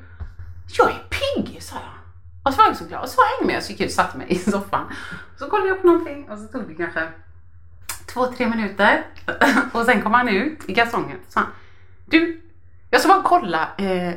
Jag 0.79 0.91
är 0.91 1.03
pigg, 1.11 1.63
sa 1.63 1.75
jag. 1.75 1.93
Och 2.43 2.55
så 2.55 2.59
var 2.63 2.69
jag 2.69 2.77
så 2.77 2.85
glad. 2.85 3.03
Och 3.03 3.09
så 3.09 3.17
var 3.17 3.25
jag 3.25 3.39
inget 3.39 3.55
mer. 3.55 3.61
Så 3.61 3.71
gick 3.71 3.81
jag 3.81 3.85
ut 3.85 3.91
och 3.91 3.95
satte 3.95 4.19
mig 4.19 4.27
i 4.29 4.39
soffan. 4.39 4.87
Så 5.39 5.51
kollade 5.51 5.69
jag 5.69 5.81
på 5.81 5.87
någonting 5.87 6.31
och 6.31 6.39
så 6.39 6.47
tog 6.47 6.69
det 6.69 6.75
kanske 6.75 7.09
två, 8.07 8.27
tre 8.27 8.47
minuter. 8.47 9.07
Och 9.73 9.85
sen 9.85 10.03
kom 10.03 10.15
han 10.15 10.29
ut 10.29 10.59
i 10.69 10.75
kalsongen 10.75 11.17
och 11.27 11.33
sa 11.33 11.43
Du, 12.07 12.43
jag 12.91 13.01
ska 13.01 13.09
bara 13.09 13.23
kolla. 13.23 13.69
Eh, 13.79 14.15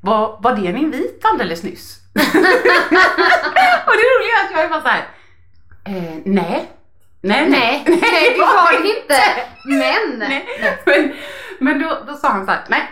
var, 0.00 0.40
var 0.40 0.56
det 0.56 0.66
en 0.66 0.76
invit 0.76 1.24
alldeles 1.24 1.62
nyss? 1.62 2.05
och 3.86 3.92
det 3.98 4.06
roliga 4.12 4.34
är 4.40 4.44
att 4.44 4.50
jag 4.52 4.60
är 4.64 4.68
bara 4.68 4.82
så 4.82 4.88
här. 4.88 5.08
Eh, 5.84 6.16
nej. 6.24 6.70
Nej, 7.20 7.48
Nej, 7.48 7.84
nej, 7.86 8.34
det 8.36 8.40
var 8.40 8.82
det 8.82 8.88
inte. 8.88 9.20
Men. 9.64 10.18
Nej. 10.28 10.46
Men, 10.86 11.12
men 11.58 11.82
då, 11.82 11.98
då 12.06 12.14
sa 12.16 12.28
han 12.28 12.44
så 12.46 12.50
här, 12.52 12.60
nej, 12.68 12.90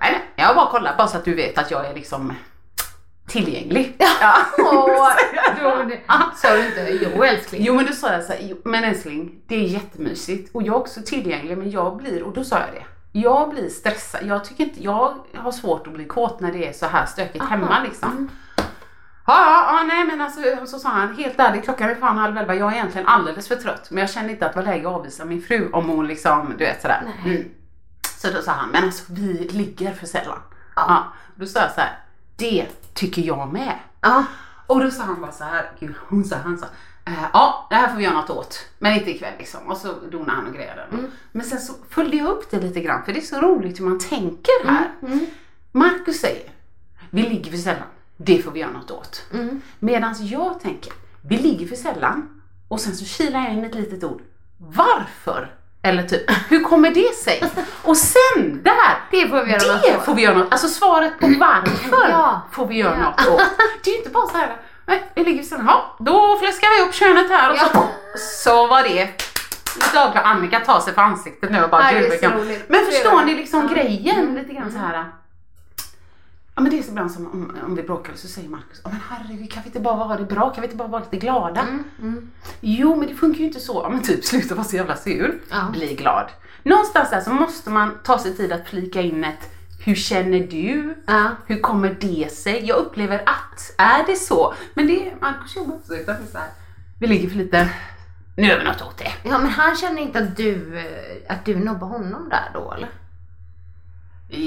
nej, 0.00 0.10
nej, 0.12 0.20
jag 0.46 0.56
bara 0.56 0.70
kollat 0.70 0.96
bara 0.96 1.08
så 1.08 1.16
att 1.16 1.24
du 1.24 1.34
vet 1.34 1.58
att 1.58 1.70
jag 1.70 1.86
är 1.86 1.94
liksom 1.94 2.34
tillgänglig. 3.28 3.96
Ja. 3.98 4.36
Jag- 4.58 5.56
då, 5.60 5.90
sa 6.36 6.54
du 6.56 6.66
inte 6.66 6.98
jo 7.14 7.24
älskling? 7.24 7.62
Jo 7.64 7.74
men 7.74 7.86
då 7.86 7.92
sa 7.92 8.12
jag 8.12 8.24
så 8.24 8.32
här, 8.32 8.40
jo, 8.42 8.56
men 8.64 8.84
älskling 8.84 9.40
det 9.46 9.54
är 9.54 9.60
jättemysigt 9.68 10.54
och 10.54 10.62
jag 10.62 10.74
är 10.74 10.78
också 10.80 11.00
tillgänglig 11.06 11.58
men 11.58 11.70
jag 11.70 11.96
blir, 11.96 12.22
och 12.22 12.32
då 12.32 12.44
sa 12.44 12.58
jag 12.58 12.68
det. 12.74 12.84
Jag 13.12 13.50
blir 13.50 13.68
stressad, 13.68 14.20
jag 14.26 14.44
tycker 14.44 14.64
inte, 14.64 14.82
jag 14.82 15.14
har 15.36 15.52
svårt 15.52 15.86
att 15.86 15.92
bli 15.92 16.04
kåt 16.04 16.40
när 16.40 16.52
det 16.52 16.68
är 16.68 16.72
så 16.72 16.86
här 16.86 17.06
stökigt 17.06 17.44
hemma 17.44 17.82
liksom. 17.84 18.28
Ja, 18.30 18.34
ja, 19.32 19.78
ja, 19.78 19.82
nej 19.82 20.04
men 20.04 20.20
alltså 20.20 20.66
så 20.66 20.78
sa 20.78 20.88
han 20.88 21.16
helt 21.16 21.40
ärligt 21.40 21.64
klockan 21.64 21.90
är 21.90 21.94
fan 21.94 22.18
halv 22.18 22.38
elva, 22.38 22.54
jag 22.54 22.72
är 22.72 22.76
egentligen 22.76 23.06
alldeles 23.06 23.48
för 23.48 23.56
trött 23.56 23.90
men 23.90 24.00
jag 24.00 24.10
kände 24.10 24.32
inte 24.32 24.46
att 24.46 24.52
det 24.52 24.58
var 24.58 24.66
läge 24.66 24.88
att 24.88 24.94
avvisa 24.94 25.24
min 25.24 25.42
fru 25.42 25.70
om 25.72 25.88
hon 25.88 26.06
liksom, 26.06 26.54
du 26.58 26.64
vet 26.64 26.82
sådär. 26.82 27.02
Nej. 27.04 27.36
Mm. 27.36 27.50
Så 28.16 28.30
då 28.30 28.42
sa 28.42 28.52
han, 28.52 28.70
men 28.70 28.84
alltså 28.84 29.04
vi 29.08 29.32
ligger 29.32 29.92
för 29.94 30.06
sällan. 30.06 30.38
Ja. 30.76 30.84
Ja. 30.88 31.04
Då 31.34 31.46
sa 31.46 31.60
jag 31.60 31.70
så 31.70 31.80
här, 31.80 31.98
det 32.36 32.66
tycker 32.94 33.22
jag 33.22 33.52
med. 33.52 33.78
Ja. 34.00 34.24
Och 34.66 34.80
då 34.80 34.90
sa 34.90 35.02
han 35.02 35.20
bara 35.20 35.32
så 35.32 35.44
här, 35.44 35.70
gud, 35.80 35.94
hon 36.08 36.24
sa, 36.24 36.36
han 36.36 36.58
sa, 36.58 36.66
Eh, 37.10 37.28
ja, 37.32 37.66
det 37.70 37.76
här 37.76 37.88
får 37.88 37.96
vi 37.96 38.04
göra 38.04 38.14
något 38.14 38.30
åt. 38.30 38.66
Men 38.78 38.92
inte 38.92 39.10
ikväll 39.10 39.34
liksom. 39.38 39.60
Och 39.66 39.76
så 39.76 39.92
donade 40.10 40.32
han 40.32 40.46
och 40.46 40.54
grejade. 40.54 40.82
Mm. 40.92 41.10
Men 41.32 41.46
sen 41.46 41.58
så 41.58 41.72
följde 41.88 42.16
jag 42.16 42.28
upp 42.28 42.50
det 42.50 42.60
lite 42.60 42.80
grann 42.80 43.04
för 43.04 43.12
det 43.12 43.18
är 43.18 43.22
så 43.22 43.40
roligt 43.40 43.80
hur 43.80 43.84
man 43.84 43.98
tänker 43.98 44.66
här. 44.66 44.90
Mm. 45.02 45.26
Marcus 45.72 46.20
säger, 46.20 46.50
vi 47.10 47.22
ligger 47.22 47.50
för 47.50 47.58
sällan. 47.58 47.88
Det 48.24 48.42
får 48.42 48.50
vi 48.50 48.60
göra 48.60 48.70
något 48.70 48.90
åt. 48.90 49.24
Mm. 49.34 49.62
Medan 49.78 50.14
jag 50.18 50.60
tänker, 50.60 50.92
vi 51.28 51.36
ligger 51.36 51.66
för 51.66 51.76
sällan. 51.76 52.40
Och 52.68 52.80
sen 52.80 52.96
så 52.96 53.04
kilar 53.04 53.40
jag 53.40 53.52
in 53.52 53.64
ett 53.64 53.74
litet 53.74 54.04
ord. 54.04 54.20
Varför? 54.58 55.54
Eller 55.82 56.02
typ, 56.02 56.30
hur 56.48 56.62
kommer 56.64 56.90
det 56.90 57.14
sig? 57.14 57.42
Och 57.82 57.96
sen 57.96 58.60
där, 58.64 58.98
Det 59.10 59.28
får 59.28 59.44
vi 59.44 59.50
göra 59.52 59.72
något 59.74 59.82
det 59.82 59.96
åt. 59.96 60.04
får 60.04 60.14
vi 60.14 60.22
göra 60.22 60.38
något, 60.38 60.52
alltså 60.52 60.68
svaret 60.68 61.12
på 61.20 61.26
varför 61.40 62.08
Ja. 62.10 62.40
får 62.52 62.66
vi 62.66 62.74
göra 62.76 62.96
Ja. 62.98 63.10
något 63.10 63.40
åt. 63.40 63.46
Det 63.84 63.90
är 63.90 63.92
ju 63.92 63.98
inte 63.98 64.10
bara 64.10 64.26
så 64.26 64.36
här, 64.36 64.56
nej, 64.86 65.10
vi 65.14 65.24
ligger 65.24 65.42
så 65.42 65.56
ja, 65.66 65.96
då 65.98 66.38
fläskar 66.42 66.68
vi 66.82 66.88
upp 66.88 66.94
könet 66.94 67.30
här 67.30 67.50
och 67.52 67.58
så, 67.58 67.66
Ja. 67.74 67.88
så 68.44 68.66
var 68.66 68.82
det. 68.82 69.08
Dagliga 69.94 70.22
Annika 70.24 70.60
tar 70.60 70.80
sig 70.80 70.94
för 70.94 71.02
ansiktet 71.02 71.50
nu 71.50 71.62
och 71.64 71.70
bara 71.70 71.92
Ja, 71.92 71.92
det 71.92 71.96
är 71.98 72.00
"Gud, 72.00 72.06
så 72.08 72.10
vilken-" 72.12 72.38
roligt. 72.40 72.64
Men 72.68 72.80
Så 72.84 72.90
förstår 72.90 73.22
ni 73.24 73.34
liksom 73.34 73.68
Ja. 73.68 73.74
grejen 73.82 74.18
Mm. 74.20 74.34
lite 74.34 74.52
grann 74.54 74.72
så 74.72 74.78
här. 74.78 75.04
Ja 76.54 76.62
men 76.62 76.70
det 76.70 76.78
är 76.78 76.82
så 76.82 76.90
ibland 76.90 77.12
som 77.12 77.26
om, 77.26 77.56
om 77.66 77.74
vi 77.76 77.82
bråkar 77.82 78.12
så 78.14 78.28
säger 78.28 78.48
Marcus, 78.48 78.80
"Ja, 78.84 78.90
men 78.90 79.00
herregud 79.10 79.52
kan 79.52 79.62
vi 79.62 79.66
inte 79.68 79.80
bara 79.80 79.94
ha 80.04 80.16
det 80.16 80.24
bra? 80.24 80.50
Kan 80.50 80.60
vi 80.62 80.66
inte 80.66 80.76
bara 80.76 80.88
vara 80.88 81.02
lite 81.02 81.16
glada? 81.26 81.60
Mm. 81.60 81.84
Mm. 82.02 82.30
Jo 82.60 82.96
men 82.96 83.08
det 83.08 83.14
funkar 83.14 83.38
ju 83.40 83.46
inte 83.46 83.60
så. 83.60 83.80
Ja 83.84 83.88
men 83.90 84.02
typ 84.02 84.24
sluta 84.30 84.54
vara 84.54 84.64
så 84.64 84.76
jävla 84.76 84.96
sur. 84.96 85.40
Ja. 85.50 85.68
Bli 85.72 85.94
glad. 85.94 86.30
Någonstans 86.62 87.10
där 87.10 87.20
så 87.20 87.30
måste 87.30 87.70
man 87.70 87.98
ta 88.04 88.18
sig 88.18 88.36
tid 88.36 88.52
att 88.52 88.68
flika 88.68 89.00
in 89.00 89.24
ett 89.24 89.50
hur 89.84 89.94
känner 89.94 90.38
du? 90.38 90.94
Ja. 91.06 91.30
Hur 91.46 91.60
kommer 91.60 91.96
det 92.00 92.32
sig? 92.32 92.64
Jag 92.66 92.76
upplever 92.78 93.22
att, 93.26 93.74
är 93.78 94.06
det 94.06 94.16
så? 94.16 94.54
Men 94.74 94.86
det 94.86 95.08
är 95.10 95.16
Marcus 95.20 95.56
jobbar 95.56 95.74
också 95.74 95.94
utan 95.96 96.16
så 96.32 96.38
här. 96.38 96.48
Vi 96.98 97.06
ligger 97.06 97.28
för 97.28 97.36
lite, 97.36 97.68
nu 98.36 98.46
gör 98.46 98.58
vi 98.58 98.64
något 98.64 98.82
åt 98.82 98.98
det. 98.98 99.12
ja, 99.22 99.38
men 99.38 99.46
han 99.50 99.76
känner 99.76 100.02
inte 100.02 100.18
att 100.18 100.36
du, 100.36 100.78
eh, 100.78 101.32
att 101.34 101.44
du 101.44 101.56
nobbar 101.56 101.86
honom 101.86 102.28
där 102.28 102.50
då 102.54 102.72
eller? 102.72 102.88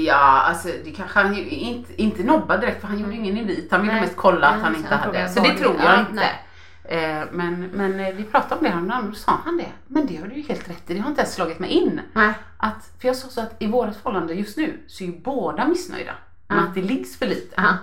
Ja, 0.04 0.42
alltså 0.48 0.68
det 0.84 0.90
kanske 0.90 1.20
han 1.20 1.34
ju 1.34 1.48
inte, 1.48 2.02
inte 2.02 2.22
nobba 2.22 2.56
direkt 2.56 2.80
för 2.80 2.88
han 2.88 2.98
gjorde 2.98 3.12
ju 3.12 3.18
ingen 3.18 3.36
invit. 3.36 3.72
Han 3.72 3.82
ville 3.82 4.00
mest 4.00 4.16
kolla 4.16 4.46
att 4.46 4.62
han 4.62 4.76
inte 4.76 4.94
hade. 4.94 5.28
Så 5.28 5.40
det 5.40 5.54
tror 5.54 5.74
ja, 5.78 5.92
jag 5.92 6.00
inte. 6.00 6.30
Eh, 6.84 7.24
men, 7.32 7.70
men 7.72 8.00
eh, 8.00 8.14
vi 8.14 8.24
pratade 8.24 8.54
om 8.54 8.64
det 8.64 8.70
häromdagen 8.70 9.04
och 9.04 9.10
då 9.10 9.14
sa 9.14 9.40
han 9.44 9.56
det. 9.56 9.72
Men 9.86 10.06
det 10.06 10.16
har 10.16 10.26
du 10.26 10.34
ju 10.34 10.42
helt 10.42 10.70
rätt 10.70 10.90
i, 10.90 10.94
det 10.94 11.00
har 11.00 11.08
inte 11.08 11.20
ens 11.20 11.34
slagit 11.34 11.58
mig 11.58 11.70
in. 11.70 12.00
Nej. 12.12 12.32
Att, 12.56 12.90
för 13.00 13.08
jag 13.08 13.16
sa 13.16 13.28
så 13.28 13.40
att 13.40 13.62
i 13.62 13.66
vårt 13.66 13.94
förhållande 13.94 14.34
just 14.34 14.56
nu 14.56 14.80
så 14.86 15.04
är 15.04 15.08
ju 15.08 15.20
båda 15.20 15.68
missnöjda 15.68 16.12
med 16.48 16.58
att 16.58 16.74
det 16.74 16.82
liggs 16.82 17.18
för 17.18 17.26
lite. 17.26 17.78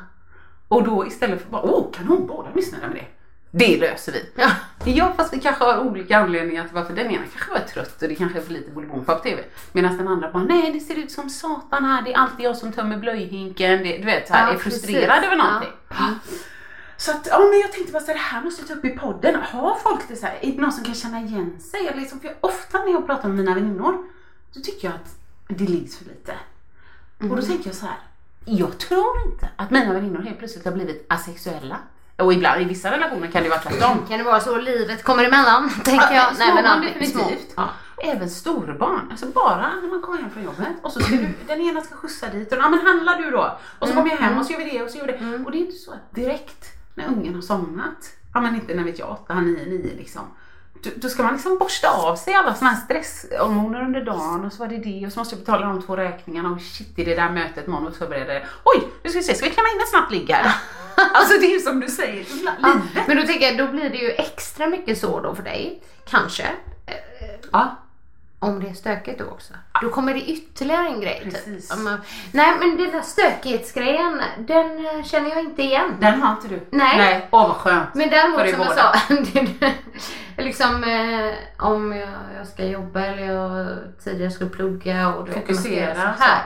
Och 0.67 0.83
då 0.83 1.07
istället 1.07 1.41
för 1.41 1.49
bara, 1.49 1.61
åh 1.61 1.91
kanon, 1.91 2.27
båda 2.27 2.49
är 2.49 2.53
missnöjda 2.53 2.87
med 2.87 2.95
det. 2.95 3.20
Det 3.51 3.77
löser 3.77 4.12
vi. 4.12 4.25
Ja. 4.36 4.50
Ja 4.86 5.13
fast 5.17 5.34
vi 5.34 5.39
kanske 5.39 5.63
har 5.63 5.79
olika 5.79 6.17
anledningar 6.17 6.63
till 6.63 6.74
varför 6.75 6.93
den 6.93 7.12
ena 7.12 7.24
kanske 7.34 7.51
var 7.51 7.60
trött 7.60 8.01
och 8.01 8.08
det 8.08 8.15
kanske 8.15 8.39
är 8.39 8.43
för 8.43 8.53
lite 8.53 8.72
Bolibompa 8.72 9.15
på 9.15 9.24
TV. 9.24 9.43
Medan 9.72 9.98
den 9.98 10.08
andra 10.08 10.31
bara, 10.31 10.43
nej 10.43 10.72
det 10.74 10.79
ser 10.79 10.96
ut 10.96 11.12
som 11.12 11.29
satan 11.29 11.86
här, 11.86 12.01
det 12.01 12.13
är 12.13 12.17
alltid 12.17 12.46
jag 12.46 12.58
som 12.58 12.72
tömmer 12.72 12.98
blöjhinken. 12.98 13.84
Det, 13.84 13.98
du 13.98 14.03
vet, 14.05 14.27
så 14.27 14.34
här, 14.34 14.48
Ja, 14.48 14.53
är 14.53 14.58
frustrerad 14.58 15.08
precis. 15.10 15.25
över 15.25 15.36
någonting. 15.36 15.70
Ja. 15.89 15.96
Så 16.98 17.12
att, 17.12 17.27
ja 17.31 17.39
men 17.39 17.60
jag 17.60 17.72
tänkte 17.72 17.91
bara 17.93 18.01
så 18.01 18.08
här, 18.08 18.13
det 18.13 18.20
här 18.20 18.41
måste 18.41 18.62
jag 18.62 18.67
ta 18.70 18.74
upp 18.75 18.86
i 18.86 18.89
podden. 19.00 19.36
Har 19.36 19.75
folk 19.75 20.01
det 20.08 20.15
så 20.15 20.25
här? 20.25 20.38
Är 20.41 20.51
det 20.51 20.62
någon 20.62 20.72
som 20.72 20.84
kan 20.84 20.96
känna 20.96 21.22
igen 21.22 21.60
sig? 21.60 21.88
Eller 21.88 22.00
liksom, 22.01 22.20
för 22.20 22.27
jag, 22.27 22.38
ofta 22.41 22.77
när 22.77 22.91
jag 22.91 23.05
pratar 23.05 23.27
med 23.27 23.38
mina 23.38 23.53
väninnor, 23.55 23.98
då 24.53 24.60
tycker 24.62 24.88
jag 24.88 24.96
att 24.96 25.15
det 25.48 25.63
liggs 25.70 25.98
för 25.98 26.05
lite. 26.05 26.34
Och 27.17 27.24
Mm. 27.25 27.36
då 27.36 27.41
tänker 27.41 27.67
jag 27.70 27.75
så 27.75 27.86
här, 27.86 27.96
jag 28.46 28.77
tror 28.77 29.25
inte 29.31 29.50
att 29.55 29.72
mina 29.72 29.93
väninnor 29.93 30.22
helt 30.22 30.39
plötsligt 30.39 30.65
har 30.65 30.72
blivit 30.72 31.05
asexuella. 31.10 31.77
Och 32.21 32.33
ibland, 32.33 32.61
i 32.61 32.65
vissa 32.65 32.91
relationer 32.91 33.27
kan 33.31 33.43
det 33.43 33.49
vara 33.49 33.59
tvärtom. 33.59 34.05
Kan 34.07 34.17
det 34.17 34.23
vara 34.23 34.39
så 34.39 34.57
livet 34.57 35.03
kommer 35.03 35.23
emellan, 35.23 35.69
tänker 35.83 36.13
jag. 36.15 36.35
små 36.35 36.45
barn 36.55 36.65
aldrig- 36.65 36.93
definitivt. 36.99 37.53
Ja. 37.55 37.69
Även 38.03 38.29
storbarn. 38.29 39.07
Alltså 39.11 39.25
bara 39.25 39.71
när 39.81 39.89
man 39.89 40.01
kommer 40.01 40.21
hem 40.21 40.29
från 40.29 40.43
jobbet 40.43 40.67
och 40.83 40.91
så 40.91 40.99
ska 40.99 41.15
du, 41.15 41.29
den 41.47 41.61
ena 41.61 41.81
ska 41.81 41.95
skjutsa 41.95 42.27
dit 42.29 42.51
och 42.51 42.57
ja 42.57 42.69
men 42.69 42.85
handlar 42.87 43.17
du 43.17 43.31
då? 43.31 43.57
Och 43.79 43.87
så 43.87 43.93
kommer 43.93 44.09
jag 44.09 44.17
hem 44.17 44.37
och 44.39 44.45
så 44.45 44.51
gör 44.53 44.59
vi 44.59 44.65
det 44.71 44.83
och 44.83 44.89
så 44.89 44.97
gör 44.97 45.05
vi 45.05 45.11
det. 45.11 45.43
Och 45.45 45.51
det 45.51 45.57
är 45.57 45.59
inte 45.65 45.77
så 45.77 45.91
att 45.91 46.15
direkt 46.15 46.65
när 46.95 47.07
ungen 47.07 47.35
har 47.35 47.41
somnat, 47.41 48.09
ja 48.33 48.41
men 48.41 48.55
inte 48.55 48.73
när 48.73 48.83
vet 48.83 48.99
jag, 48.99 49.09
8, 49.11 49.33
9, 49.41 49.65
9 49.65 49.77
liksom. 49.97 50.21
Då, 50.95 51.09
ska 51.09 51.23
man 51.23 51.33
liksom 51.33 51.57
borsta 51.57 51.89
av 51.89 52.15
sig 52.15 52.33
alla 52.33 52.55
såna 52.55 52.71
här 52.71 52.77
stresshormoner 52.81 53.81
under 53.81 54.05
dagen 54.05 54.45
och 54.45 54.53
så 54.53 54.59
var 54.59 54.67
det 54.67 54.77
det 54.77 55.05
och 55.05 55.13
så 55.13 55.19
måste 55.19 55.35
jag 55.35 55.39
betala 55.39 55.65
de 55.65 55.81
två 55.81 55.95
räkningarna 55.95 56.51
och 56.51 56.61
shit 56.61 57.00
i 57.00 57.03
det 57.03 57.15
där 57.15 57.29
mötet 57.29 57.67
manus 57.67 57.97
förbereder. 57.97 58.47
Oj, 58.63 58.88
nu 59.03 59.09
ska 59.09 59.19
vi 59.19 59.23
se, 59.25 59.35
ska 59.35 59.45
vi 59.45 59.51
klämma 59.51 59.69
in 59.75 59.81
ett 59.81 59.89
snabbt 59.89 60.11
ligg 60.11 60.29
här? 60.31 60.55
Alltså 61.13 61.38
det 61.39 61.45
är 61.45 61.51
ju 61.53 61.59
som 61.59 61.79
du 61.79 61.88
säger, 61.88 62.25
Ja, 62.61 62.67
livet. 62.67 63.07
men 63.07 63.17
då 63.17 63.23
tänker 63.23 63.45
jag, 63.45 63.57
då 63.57 63.67
blir 63.67 63.89
det 63.89 63.97
ju 63.97 64.11
extra 64.11 64.67
mycket 64.67 64.97
så 64.97 65.19
då 65.21 65.35
för 65.35 65.43
dig. 65.43 65.83
Kanske. 66.09 66.43
Eh, 66.85 66.95
Ja, 67.51 67.75
Om 68.43 68.60
det 68.63 68.69
är 68.69 68.74
stökigt 68.74 69.19
då 69.19 69.25
också. 69.25 69.53
Då 69.81 69.89
kommer 69.89 70.13
det 70.13 70.21
ytterligare 70.21 70.88
en 70.88 71.01
grej. 71.01 71.21
typ. 71.24 71.33
Precis. 71.33 71.67
Ja, 71.69 71.75
men- 71.75 72.01
Nej 72.31 72.53
men 72.60 72.77
den 72.77 72.91
där 72.91 73.01
stökighetsgrejen, 73.01 74.21
den 74.38 74.86
eh, 74.86 75.03
känner 75.03 75.29
jag 75.29 75.39
inte 75.39 75.62
igen. 75.62 75.95
den 76.00 76.21
har 76.21 76.31
inte 76.31 76.48
du. 76.48 76.67
Nej. 76.71 76.98
Nej, 76.98 77.27
åh 77.31 77.48
vad 77.48 77.55
skönt. 77.57 77.93
Men 77.93 78.10
däremot 78.10 78.50
som 78.50 78.60
jag 78.62 78.75
sa, 78.75 78.93
liksom 80.43 80.83
eh, 80.83 81.65
om 81.67 81.91
jag, 81.95 82.10
jag 82.38 82.48
ska 82.48 82.65
jobba 82.65 83.00
eller 83.00 83.33
jag 83.33 83.77
tidigare 84.03 84.31
skulle 84.31 84.50
plugga 84.50 85.07
och 85.13 85.25
du 85.25 85.31
man 85.31 85.41
Fokusera, 85.41 85.95
så 85.95 86.24
här. 86.24 86.41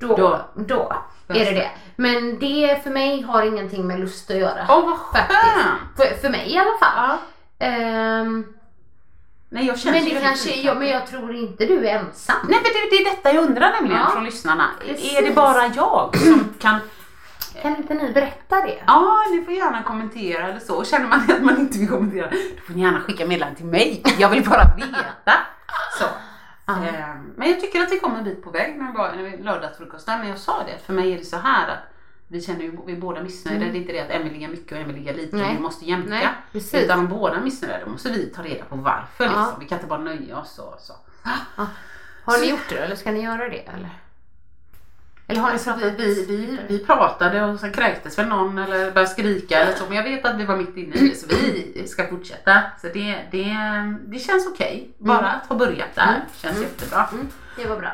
Då, 0.00 0.16
Då. 0.16 0.40
då, 0.54 0.92
är 1.28 1.44
det 1.44 1.50
det. 1.50 1.70
Men 1.96 2.38
det 2.38 2.82
för 2.82 2.90
mig 2.90 3.22
har 3.22 3.42
ingenting 3.42 3.86
med 3.86 4.00
lust 4.00 4.30
att 4.30 4.36
göra. 4.36 4.66
Åh 4.68 4.84
vad 4.86 4.98
skönt. 4.98 5.28
För, 5.96 6.20
för 6.20 6.28
mig 6.28 6.52
i 6.54 6.58
alla 6.58 6.78
fall. 6.80 7.08
Ja. 7.58 7.66
Ehm, 7.66 8.46
Nej 9.50 9.66
jag 9.66 9.78
känner 9.78 10.00
men 10.00 10.08
det 10.14 10.20
kanske, 10.20 10.48
lite. 10.48 10.60
ja, 10.66 10.74
men 10.74 10.88
jag 10.88 11.06
tror 11.06 11.34
inte 11.36 11.66
du 11.66 11.88
är 11.88 11.98
ensam. 11.98 12.36
Nej 12.48 12.58
men 12.62 12.72
det, 12.72 12.96
det 12.96 12.96
är 12.96 13.04
detta 13.16 13.32
jag 13.32 13.44
undrar 13.44 13.70
nämligen 13.72 14.00
Ja. 14.00 14.10
från 14.10 14.24
lyssnarna. 14.24 14.70
Precis. 14.86 15.18
Är 15.18 15.22
det 15.22 15.30
bara 15.34 15.66
jag 15.66 16.16
som 16.16 16.54
kan 16.58 16.78
Kan 17.62 17.76
inte 17.76 17.94
ni 17.94 18.12
berätta 18.12 18.56
det? 18.56 18.78
Ja, 18.86 19.16
ni 19.30 19.44
får 19.44 19.54
gärna 19.54 19.82
kommentera 19.82 20.48
eller 20.48 20.60
så. 20.60 20.74
Och 20.76 20.86
Känner 20.86 21.06
man 21.08 21.20
att 21.30 21.42
man 21.42 21.58
inte 21.60 21.78
vill 21.78 21.88
kommentera, 21.88 22.30
då 22.30 22.62
får 22.66 22.74
ni 22.74 22.80
gärna 22.82 23.00
skicka 23.00 23.26
meddelande 23.26 23.56
till 23.56 23.66
mig. 23.66 24.02
Jag 24.18 24.28
vill 24.28 24.44
bara 24.48 24.64
veta. 24.76 25.32
Så. 25.98 26.04
Ehm, 26.72 27.32
Men 27.36 27.50
jag 27.50 27.60
tycker 27.60 27.80
att 27.82 27.92
vi 27.92 27.98
kom 27.98 28.14
en 28.16 28.24
bit 28.24 28.44
på 28.44 28.50
väg 28.50 28.76
när 28.78 28.86
vi 28.92 28.98
var 28.98 29.12
när 29.12 29.22
vi 29.22 29.42
lördagsfrukosten. 29.42 30.18
Men 30.20 30.28
jag 30.28 30.38
sa 30.38 30.62
det, 30.66 30.86
för 30.86 30.92
mig 30.92 31.12
är 31.12 31.18
det 31.18 31.24
så 31.24 31.36
här 31.36 31.68
att 31.68 31.78
vi 32.28 32.40
känner 32.40 32.60
ju, 32.60 32.78
vi 32.86 32.92
är 32.92 32.96
båda 32.96 33.22
missnöjda. 33.22 33.64
Det 33.64 33.70
är 33.70 33.74
inte 33.74 33.92
det 33.92 34.00
att 34.00 34.10
en 34.10 34.24
vill 34.24 34.32
ligga 34.32 34.48
mycket 34.48 34.72
och 34.72 34.78
en 34.78 34.86
vill 34.86 34.96
ligga 34.96 35.12
lite 35.12 35.36
Nej. 35.36 35.54
vi 35.56 35.62
måste 35.62 35.84
jämka. 35.84 36.08
Nej, 36.10 36.28
precis. 36.52 36.74
Utan 36.84 36.98
om 36.98 37.08
båda 37.08 37.36
är 37.36 37.40
missnöjda 37.40 37.84
då 37.84 37.90
måste 37.90 38.10
vi 38.10 38.26
ta 38.26 38.42
reda 38.42 38.64
på 38.64 38.76
varför. 38.76 39.24
Liksom. 39.24 39.42
Ja. 39.42 39.56
Vi 39.60 39.66
kan 39.66 39.78
inte 39.78 39.88
bara 39.88 39.98
nöja 40.00 40.38
oss 40.38 40.58
och 40.58 40.80
så. 40.80 40.92
Har 42.24 42.38
ni 42.38 42.50
gjort 42.50 42.68
det 42.68 42.78
eller 42.78 42.96
ska 42.96 43.10
ni 43.12 43.22
göra 43.22 43.48
det 43.48 43.58
eller? 43.58 43.90
Eller 45.30 45.40
har 45.40 45.48
ni 45.48 45.52
Alltså, 45.52 45.74
vi, 45.74 45.80
pratat? 45.82 46.00
vi, 46.00 46.26
vi, 46.26 46.58
vi 46.68 46.78
pratade 46.86 47.44
och 47.44 47.60
sen 47.60 47.72
kräktes 47.72 48.18
väl 48.18 48.26
någon 48.28 48.58
eller 48.58 48.90
började 48.90 49.06
skrika 49.06 49.58
eller 49.60 49.72
så. 49.72 49.84
Men 49.88 49.96
jag 49.96 50.04
vet 50.04 50.24
att 50.24 50.36
vi 50.36 50.44
var 50.44 50.56
mitt 50.56 50.76
inne 50.76 50.94
i 50.94 51.08
det 51.08 51.14
så 51.14 51.26
vi 51.26 51.84
ska 51.88 52.06
fortsätta. 52.08 52.62
Så 52.80 52.86
det, 52.86 53.18
det, 53.30 53.56
det 54.06 54.18
känns 54.18 54.46
okej. 54.46 54.90
Bara 54.98 55.28
att 55.30 55.46
ha 55.46 55.56
börjat 55.56 55.94
där 55.94 56.24
känns 56.36 56.60
jättebra. 56.60 57.08
Mm, 57.12 57.28
det 57.56 57.68
var 57.68 57.76
bra. 57.76 57.90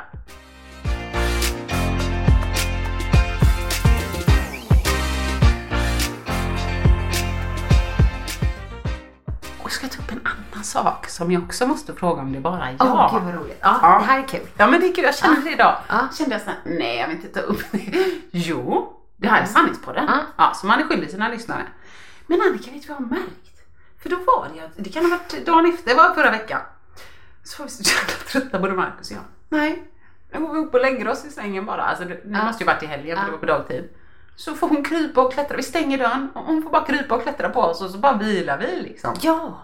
Sak 10.75 11.09
som 11.09 11.33
jag 11.33 11.43
också 11.43 11.67
måste 11.67 11.95
fråga 11.95 12.23
om 12.23 12.33
det 12.33 12.41
bara 12.41 12.69
är 12.69 12.77
Åh 12.81 12.87
jag. 12.87 13.11
gud 13.13 13.23
vad 13.23 13.35
roligt. 13.43 13.59
Ja, 13.61 13.79
Ja. 13.83 13.99
det 13.99 14.05
här 14.05 14.19
är 14.19 14.29
kul. 14.29 14.47
Ja 14.57 14.67
men 14.67 14.81
det 14.81 14.87
är 14.89 14.95
kul, 14.95 15.05
jag 15.05 15.15
kände 15.17 15.41
det 15.41 15.51
idag. 15.53 15.77
Ja. 15.89 16.09
Kände 16.19 16.35
jag 16.35 16.43
såhär, 16.43 16.59
nej 16.65 16.97
jag 16.97 17.09
vill 17.09 17.17
inte 17.17 17.29
ta 17.29 17.41
upp 17.41 17.63
det. 17.71 18.05
Jo, 18.31 18.93
det 19.17 19.29
här 19.29 19.43
är 19.43 19.47
sanningspodden. 19.47 20.05
Ja. 20.09 20.19
Ja, 20.37 20.53
som 20.55 20.69
man 20.69 20.81
är 20.81 20.85
skyldig 20.85 21.11
sina 21.11 21.29
lyssnare. 21.29 21.63
Men 22.27 22.41
Annika, 22.43 22.71
vet 22.71 22.83
du 22.83 22.89
vad 22.89 22.97
jag 23.01 23.05
har 23.07 23.11
märkt? 23.11 23.51
För 24.03 24.11
då 24.11 24.17
var 24.17 24.49
det 24.55 24.83
det 24.83 24.91
kan 24.91 25.03
ha 25.05 25.11
varit 25.11 25.47
dagen 25.47 25.67
efter, 25.75 25.89
det 25.91 25.95
var 25.95 26.15
förra 26.15 26.31
veckan. 26.31 26.61
Så 27.45 27.63
var 27.63 27.65
vi 27.69 27.71
så 27.71 27.83
jävla 27.97 28.15
trötta 28.29 28.59
både 28.59 28.73
Marcus 28.75 29.11
och 29.11 29.17
jag. 29.17 29.23
Nej, 29.49 29.83
nu 30.33 30.41
går 30.41 30.53
vi 30.55 30.61
upp 30.61 30.75
och 30.75 30.81
lägger 30.81 31.09
oss 31.09 31.25
i 31.25 31.31
sängen 31.31 31.67
bara. 31.67 31.83
Alltså 31.83 32.05
det, 32.05 32.21
Ja. 32.25 32.45
måste 32.45 32.63
ju 32.65 32.67
varit 32.67 32.83
i 32.83 32.87
helgen 32.87 33.17
för 33.17 33.23
Ja. 33.23 33.27
det 33.27 33.33
var 33.33 33.39
på 33.39 33.47
dagtid. 33.47 33.89
Så 34.37 34.55
får 34.55 34.69
hon 34.69 34.85
krypa 34.85 35.21
och 35.23 35.33
klättra, 35.33 35.57
vi 35.57 35.63
stänger 35.63 35.99
dörren 35.99 36.31
och 36.35 36.43
hon 36.45 36.63
får 36.63 36.71
bara 36.71 36.85
krypa 36.85 37.15
och 37.15 37.23
klättra 37.23 37.49
på 37.49 37.61
oss 37.61 37.83
och 37.83 37.91
så 37.91 37.99
bara 37.99 38.17
vilar 38.17 38.59
vi 38.59 38.81
liksom. 38.83 39.15
Ja. 39.21 39.59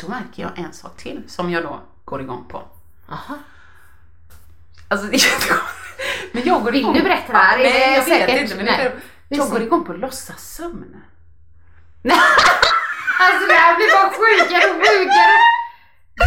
Då 0.00 0.08
märker 0.08 0.42
jag 0.42 0.58
en 0.58 0.72
sak 0.72 0.96
till 0.96 1.22
som 1.26 1.50
jag 1.50 1.62
då 1.62 1.80
går 2.04 2.20
igång 2.20 2.44
på. 2.48 2.62
Aha. 3.10 3.34
Alltså 4.88 5.06
det 5.06 5.16
är. 5.16 5.60
Men 6.32 6.42
jag 6.46 6.62
går 6.62 6.72
Vill 6.72 6.80
igång. 6.80 6.94
du 6.94 7.02
berätta 7.02 7.32
det 7.32 7.38
här? 7.38 7.58
Är 7.58 7.62
Nej, 7.62 7.72
det 7.72 7.94
jag 7.96 8.04
vet 8.04 8.28
säkert? 8.28 8.42
inte. 8.42 8.56
Men 8.56 8.64
Nej. 8.64 8.92
det, 9.28 9.36
jag 9.36 9.50
går 9.50 9.62
igång 9.62 9.84
på 9.84 9.92
låtsassömn. 9.92 10.96
Alltså 13.20 13.46
det 13.48 13.52
här 13.54 13.76
blir 13.76 13.86
bara 13.96 14.10
sjukare 14.10 14.70
och 14.70 14.76
sjukare. 14.76 15.38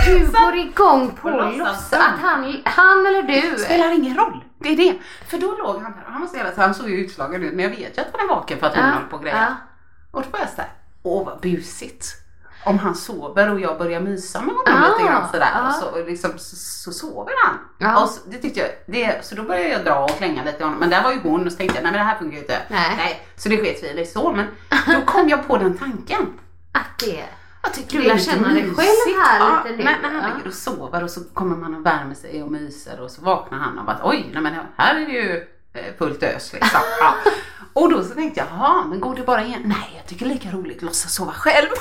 Du 0.05 0.31
går 0.31 0.55
igång 0.55 1.09
på 1.15 1.21
På 1.21 1.29
låtsas. 1.29 1.57
låtsas 1.57 1.93
att 1.93 2.19
han, 2.19 2.61
han 2.65 3.05
eller 3.05 3.23
du. 3.23 3.57
spelar 3.59 3.91
ingen 3.91 4.17
roll. 4.17 4.43
Det 4.59 4.69
är 4.69 4.75
det. 4.77 4.99
För 5.27 5.37
då 5.37 5.47
låg 5.57 5.81
han 5.81 5.91
där 5.91 6.03
och 6.07 6.11
han 6.11 6.21
var 6.21 6.51
så 6.55 6.61
han 6.61 6.73
såg 6.75 6.89
ju 6.89 6.95
utslagen 7.05 7.43
ut 7.43 7.53
men 7.53 7.63
jag 7.63 7.69
vet 7.69 7.97
ju 7.97 8.01
att 8.01 8.07
han 8.13 8.29
är 8.29 8.35
vaken 8.35 8.59
för 8.59 8.67
att 8.67 8.75
hon 8.75 8.85
Ja, 8.85 8.91
håller 8.93 9.07
på 9.07 9.17
grejer. 9.17 9.37
ja. 9.37 9.55
Och 10.11 10.21
då 10.21 10.29
var 10.29 10.39
jag 10.39 10.49
såhär, 10.49 10.71
åh 11.03 11.25
vad 11.25 11.39
busigt. 11.39 12.05
Om 12.65 12.79
han 12.79 12.95
sover 12.95 13.51
och 13.51 13.59
jag 13.59 13.77
börjar 13.77 13.99
mysa 13.99 14.41
med 14.41 14.55
honom 14.55 14.83
Ah, 14.83 14.87
lite 14.97 15.11
grann 15.11 15.29
sådär 15.31 15.51
ah. 15.55 15.67
och 15.67 15.73
så, 15.73 16.05
liksom, 16.05 16.31
så, 16.37 16.55
så 16.55 16.91
sover 16.91 17.33
han. 17.45 17.57
Ja. 17.77 18.03
Och 18.03 18.09
så, 18.09 18.19
det 18.29 18.37
tyckte 18.37 18.59
jag, 18.59 18.69
det, 18.85 19.25
så 19.25 19.35
då 19.35 19.43
började 19.43 19.69
jag 19.69 19.85
dra 19.85 20.03
och 20.03 20.17
klänga 20.17 20.43
lite 20.43 20.57
i 20.59 20.63
honom. 20.63 20.79
Men 20.79 20.89
där 20.89 21.03
var 21.03 21.11
ju 21.11 21.19
hon 21.19 21.45
och 21.45 21.51
så 21.51 21.57
tänkte 21.57 21.77
jag, 21.77 21.83
nej 21.83 21.91
men 21.91 21.99
det 21.99 22.05
här 22.05 22.17
funkar 22.17 22.35
ju 22.35 22.41
inte. 22.41 22.57
Nej. 22.67 23.25
så 23.35 23.49
det 23.49 23.57
sket 23.57 23.83
vi 23.83 24.01
i 24.01 24.05
så. 24.05 24.31
Men 24.31 24.47
då 24.85 25.01
kom 25.05 25.29
jag 25.29 25.47
på 25.47 25.57
den 25.57 25.77
tanken. 25.77 26.39
Att 26.71 26.99
det 26.99 27.23
Jag 27.63 27.73
tycker 27.73 27.97
Du 27.97 28.07
lär 28.07 28.17
känna 28.17 28.47
dig 28.47 28.63
själv 28.63 29.17
här 29.21 29.39
ja, 29.39 29.63
lite 29.65 29.77
nu. 29.77 29.83
När 29.83 30.21
han 30.21 30.37
ligger 30.37 30.47
och 30.47 30.53
sover 30.53 31.03
och 31.03 31.09
så 31.09 31.21
kommer 31.33 31.55
man 31.55 31.75
och 31.75 31.85
värmer 31.85 32.15
sig 32.15 32.43
och 32.43 32.51
myser 32.51 32.99
och 33.01 33.11
så 33.11 33.21
vaknar 33.21 33.57
han 33.57 33.79
och 33.79 33.85
bara 33.85 33.99
oj, 34.03 34.29
nej 34.33 34.41
men 34.41 34.55
här 34.77 34.95
är 34.95 35.05
det 35.05 35.11
ju 35.11 35.47
eh, 35.73 35.93
fullt 35.97 36.23
ös 36.23 36.53
liksom. 36.53 36.81
Ja. 36.99 37.13
Och 37.73 37.89
då 37.91 38.03
så 38.03 38.13
tänkte 38.15 38.39
jag, 38.39 38.47
jaha, 38.51 38.85
men 38.87 38.99
går 38.99 39.15
det 39.15 39.23
bara 39.23 39.43
igen? 39.43 39.61
Nej, 39.65 39.93
jag 39.97 40.05
tycker 40.05 40.25
det 40.25 40.31
är 40.31 40.33
lika 40.33 40.49
roligt 40.49 40.77
att 40.77 40.83
låtsas 40.83 41.13
sova 41.15 41.31
själv. 41.31 41.67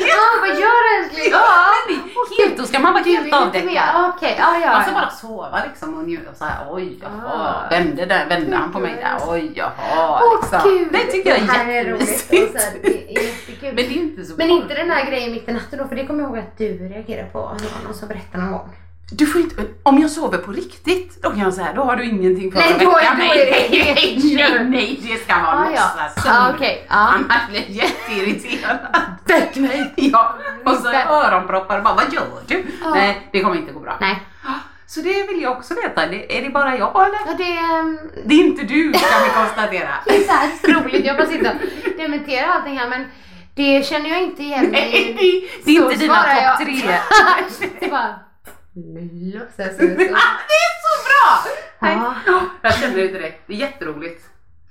Ja, 0.00 0.24
vad 0.40 0.48
gör 0.48 1.00
älskling? 1.00 1.30
Ja, 1.32 1.72
helt, 2.38 2.56
då 2.58 2.64
ska 2.64 2.78
man 2.78 2.92
vara 2.92 3.02
Du 3.04 3.10
är 3.10 3.16
helt 3.22 3.34
avdäckad. 3.34 4.12
Okej, 4.16 4.36
ja 4.38 4.58
ja. 4.60 4.72
Man 4.72 4.82
ska 4.82 4.92
ja. 4.92 5.00
bara 5.00 5.10
sova 5.10 5.64
liksom 5.64 5.94
och 5.98 6.04
njuta 6.04 6.30
och 6.30 6.36
så 6.36 6.44
här, 6.44 6.66
oj 6.70 6.98
jaha, 7.02 7.64
Ah. 7.66 7.68
vände, 7.70 8.06
där, 8.06 8.26
vände 8.28 8.56
han 8.56 8.72
på 8.72 8.78
mig 8.80 8.94
där, 8.94 9.18
oj 9.32 9.52
jaha. 9.54 10.20
Åh 10.22 10.40
liksom. 10.42 10.70
gud! 10.70 10.88
Det 10.92 10.98
tycker 11.12 11.30
jag 11.30 11.38
är. 11.76 11.92
Och 11.94 12.00
jättemysigt. 12.00 12.52
så 12.52 12.58
här, 12.58 12.72
Det 12.82 13.12
är 13.18 13.22
jättekul. 13.22 13.74
Men 13.74 13.76
det 13.76 13.82
är 13.82 13.90
inte 13.98 14.24
så 14.24 14.34
Men 14.36 14.50
inte 14.50 14.74
den 14.74 14.90
här 14.90 15.06
grejen 15.06 15.32
mitt 15.32 15.48
i 15.48 15.52
natten 15.52 15.78
då, 15.78 15.88
för 15.88 15.94
det 15.96 16.06
kommer 16.06 16.20
jag 16.22 16.28
ihåg 16.30 16.38
att 16.38 16.58
du 16.58 16.88
reagerar 16.88 17.28
på. 17.28 17.56
Någon 17.84 17.94
som 17.94 18.08
berättade 18.08 18.44
någon 18.44 18.52
gång. 18.52 18.76
Du 19.10 19.26
får 19.26 19.40
inte, 19.40 19.62
om 19.82 19.98
jag 20.02 20.10
sover 20.10 20.38
på 20.38 20.52
riktigt, 20.52 21.22
då 21.22 21.30
kan 21.30 21.38
jag 21.38 21.54
säga, 21.54 21.72
då 21.74 21.82
har 21.82 21.96
du 21.96 22.04
ingenting 22.04 22.52
för 22.52 22.58
Nej, 22.58 22.72
att 22.72 22.80
då 22.80 22.90
väcka 22.94 23.14
då 23.18 23.22
är 23.24 23.36
det 23.36 23.68
nej, 23.70 23.94
nej, 24.34 24.36
kört. 24.38 24.60
nej, 24.68 25.00
det 25.02 25.16
ska 25.24 25.34
vara 25.34 25.46
Ah, 25.46 25.70
ja. 25.74 25.82
låtsassömn. 25.96 26.36
Ah, 26.36 26.52
okej. 26.54 26.86
Ja. 26.88 26.94
Annars 26.96 27.48
blir 27.48 27.60
jag 27.60 27.70
jätteirriterad. 27.70 28.78
Väck 29.24 29.56
mig! 29.56 29.92
ja, 29.96 30.34
och 30.64 30.74
så 30.76 30.88
öronproppar 30.88 31.78
och 31.78 31.84
bara, 31.84 31.94
vad 31.94 32.12
gör 32.14 32.22
du? 32.46 32.64
Ja. 32.84 32.90
Nej, 32.94 33.28
det 33.32 33.40
kommer 33.40 33.56
inte 33.56 33.72
gå 33.72 33.80
bra. 33.80 33.96
Nej. 34.00 34.22
Så 34.86 35.00
det 35.00 35.22
vill 35.28 35.42
jag 35.42 35.52
också 35.52 35.74
veta, 35.74 36.02
är 36.04 36.42
det 36.42 36.50
bara 36.50 36.76
jag 36.78 37.06
eller? 37.06 37.18
Ja, 37.26 37.34
det, 37.38 37.52
ehm, 37.58 37.98
Det 38.24 38.34
är 38.34 38.38
inte 38.38 38.62
du 38.62 38.92
kan 38.92 39.22
vi 39.24 39.30
konstatera. 39.34 39.88
det 40.06 40.16
är 40.16 40.20
så 40.22 40.32
här 40.32 40.80
roligt. 40.82 41.06
Jag 41.06 41.16
bara 41.16 41.26
sitter 41.26 41.50
och 41.50 41.98
dementerar 41.98 42.48
allting 42.48 42.78
här 42.78 42.88
men 42.88 43.06
det 43.54 43.86
känner 43.86 44.10
jag 44.10 44.22
inte 44.22 44.42
igen 44.42 44.66
mig 44.70 45.14
Nej, 45.16 45.26
i. 45.36 45.48
det 45.64 45.70
är 45.76 45.82
inte 45.82 45.96
dina 45.96 46.14
topp 46.14 46.66
tre. 46.66 46.98
Det 48.82 49.00
är 49.00 49.38
bara... 49.38 49.40
Låtsas 49.40 49.80
Ah, 49.80 50.38
det 50.48 50.58
är 50.64 50.74
så 50.84 50.94
bra! 51.08 51.52
Nej. 51.78 51.96
Ja. 52.26 52.40
Jag 52.62 52.74
känner 52.74 52.96
det 52.96 53.08
direkt, 53.08 53.42
det 53.46 53.52
är 53.52 53.56
jätteroligt. 53.56 54.24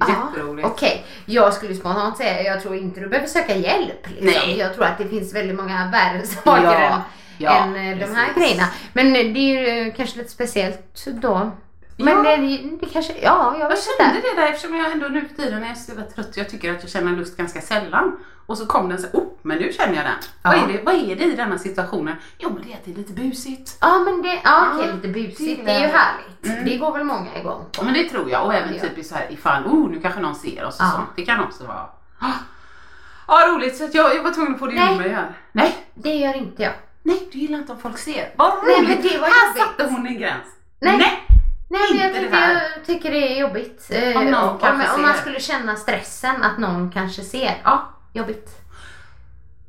Jätteroligt. 0.08 0.68
Okej, 0.68 1.06
jag 1.26 1.54
skulle 1.54 1.76
spontant 1.76 2.18
säga 2.18 2.42
jag 2.42 2.62
tror 2.62 2.76
inte 2.76 3.00
du 3.00 3.08
behöver 3.08 3.28
söka 3.28 3.56
hjälp. 3.56 4.08
Liksom. 4.08 4.26
Nej. 4.26 4.58
Jag 4.58 4.74
tror 4.74 4.86
att 4.86 4.98
det 4.98 5.08
finns 5.08 5.36
väldigt 5.36 5.56
många 5.58 5.90
värre 5.92 6.26
saker 6.44 6.64
Ja, 6.64 6.72
än, 6.74 7.02
ja, 7.38 7.58
än 7.58 7.76
eh, 7.76 8.08
de 8.08 8.16
här 8.16 8.34
grejerna. 8.34 8.68
Men 8.94 9.08
eh, 9.08 9.34
det 9.34 9.40
är 9.40 9.60
ju 9.60 9.88
eh, 9.88 9.94
kanske 9.94 10.18
lite 10.18 10.30
speciellt 10.32 11.06
då. 11.06 11.52
Men 11.98 12.26
Ja. 12.26 12.38
det, 12.38 12.58
det 12.82 12.86
kanske, 12.94 13.14
ja 13.22 13.52
jag 13.54 13.60
Jag 13.62 13.70
vet 13.70 13.80
kände 13.98 14.16
inte. 14.18 14.30
det 14.36 14.42
där 14.42 14.48
eftersom 14.48 14.76
jag 14.76 14.92
ändå 14.92 15.08
nu 15.08 15.26
för 15.28 15.36
tiden 15.36 15.62
när 15.62 15.68
jag 15.68 15.78
är 15.78 15.82
så 16.06 16.14
trött 16.16 16.38
jag 16.38 16.50
tycker 16.50 16.72
att 16.76 16.82
jag 16.84 16.92
känner 16.92 17.12
lust 17.12 17.38
ganska 17.38 17.62
sällan. 17.62 18.18
Och 18.46 18.58
så 18.58 18.66
kom 18.66 18.90
den 18.90 18.98
så 19.00 19.08
oh, 19.08 19.28
men 19.42 19.58
nu 19.58 19.72
känner 19.74 19.96
jag 19.96 20.06
den. 20.06 20.14
Ja. 20.44 20.50
Vad, 20.50 20.56
är 20.70 20.74
det, 20.74 20.84
vad 20.84 20.96
är 20.96 21.16
det 21.16 21.24
i 21.24 21.36
denna 21.36 21.58
situationen? 21.58 22.16
Jo 22.38 22.50
men 22.54 22.64
det 22.68 22.72
är 22.74 22.76
att 22.78 22.86
det 22.86 22.92
är 22.92 22.96
lite 22.96 23.14
busigt. 23.14 23.78
Ja 23.82 24.00
men 24.00 24.22
det, 24.22 24.40
ja, 24.44 24.68
okej 24.76 24.94
lite 24.94 25.08
busigt, 25.08 25.66
det 25.66 25.72
är 25.72 25.80
ju 25.80 25.86
är- 25.86 25.94
härligt. 25.94 26.46
Mm. 26.46 26.66
Det 26.66 26.78
går 26.78 26.92
väl 26.94 27.04
många 27.04 27.38
igång 27.40 27.66
på. 27.78 27.84
Men 27.86 27.94
det 27.94 28.04
tror 28.10 28.30
jag 28.32 28.46
och 28.46 28.54
även 28.54 28.74
Ja. 28.76 28.82
typ 28.82 28.98
i 28.98 29.04
så 29.04 29.16
här 29.16 29.28
ifall, 29.32 29.66
oh 29.66 29.90
nu 29.90 30.00
kanske 30.02 30.20
någon 30.22 30.36
ser 30.36 30.66
oss 30.66 30.80
och 30.80 30.86
Ja. 30.86 30.92
sånt. 30.92 31.10
Det 31.16 31.26
kan 31.26 31.44
också 31.44 31.64
vara. 31.64 31.86
Ah. 32.20 32.32
Ja 33.28 33.48
roligt 33.56 33.78
så 33.78 33.84
att 33.86 33.94
jag, 33.94 34.16
jag 34.16 34.24
var 34.24 34.32
tvungen 34.32 34.54
att 34.54 34.60
få 34.60 34.68
det 34.68 34.76
Nej. 34.76 34.94
ur 34.94 34.98
mig 35.00 35.10
här. 35.10 35.32
Nej, 35.52 35.76
Det 35.94 36.16
gör 36.16 36.34
inte 36.38 36.64
jag. 36.64 36.74
nej 37.04 37.30
du 37.32 37.38
gillar 37.40 37.58
inte 37.60 37.72
om 37.72 37.80
folk 37.80 37.98
ser. 37.98 38.34
Vad 38.38 38.54
Nej, 38.66 38.76
roligt. 38.78 38.90
men 38.90 39.02
det 39.08 39.18
var 39.18 39.28
här 39.28 39.48
jobbigt. 39.48 39.62
satte 39.64 39.84
hon 39.94 40.08
en 40.08 40.18
gräns. 40.20 40.46
Nej. 40.80 40.98
nej. 40.98 41.24
Nej 41.70 41.82
men 41.92 42.00
jag, 42.00 42.08
Inte 42.08 42.20
det 42.20 42.26
tycker, 42.26 42.38
här. 42.38 42.54
jag 42.76 42.86
tycker 42.86 43.12
det 43.12 43.34
är 43.38 43.42
jobbigt. 43.42 43.88
Eh, 43.92 44.18
Om 44.18 44.26
någon 44.26 44.44
om, 44.62 44.84
om, 44.96 45.02
man 45.02 45.14
skulle 45.14 45.40
känna 45.40 45.76
stressen 45.76 46.44
att 46.44 46.58
någon 46.58 46.92
kanske 46.92 47.22
ser. 47.22 47.62
Ja. 47.64 47.90
Jobbigt. 48.14 48.50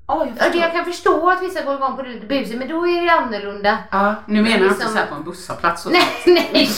Ja, 0.07 0.27
jag 0.27 0.37
förstår. 0.39 0.61
jag 0.63 0.73
kan 0.73 0.85
förstå 0.85 1.31
att 1.31 1.43
vissa 1.43 1.63
går 1.63 1.75
igång 1.75 1.97
på 1.97 2.03
det 2.03 2.09
lite 2.09 2.27
busigt 2.27 2.59
men 2.59 2.69
då 2.69 2.87
är 2.89 3.03
det 3.05 3.11
annorlunda. 3.13 3.79
Ja, 3.91 4.15
nu 4.27 4.43
menar 4.43 4.51
jag 4.51 4.59
inte 4.61 4.69
liksom- 4.75 4.93
så 4.93 4.99
här 4.99 5.07
på 5.07 5.15
en 5.15 5.25
busshållplats 5.25 5.87
och 5.87 5.93
Nej, 5.93 6.09
nej. 6.27 6.69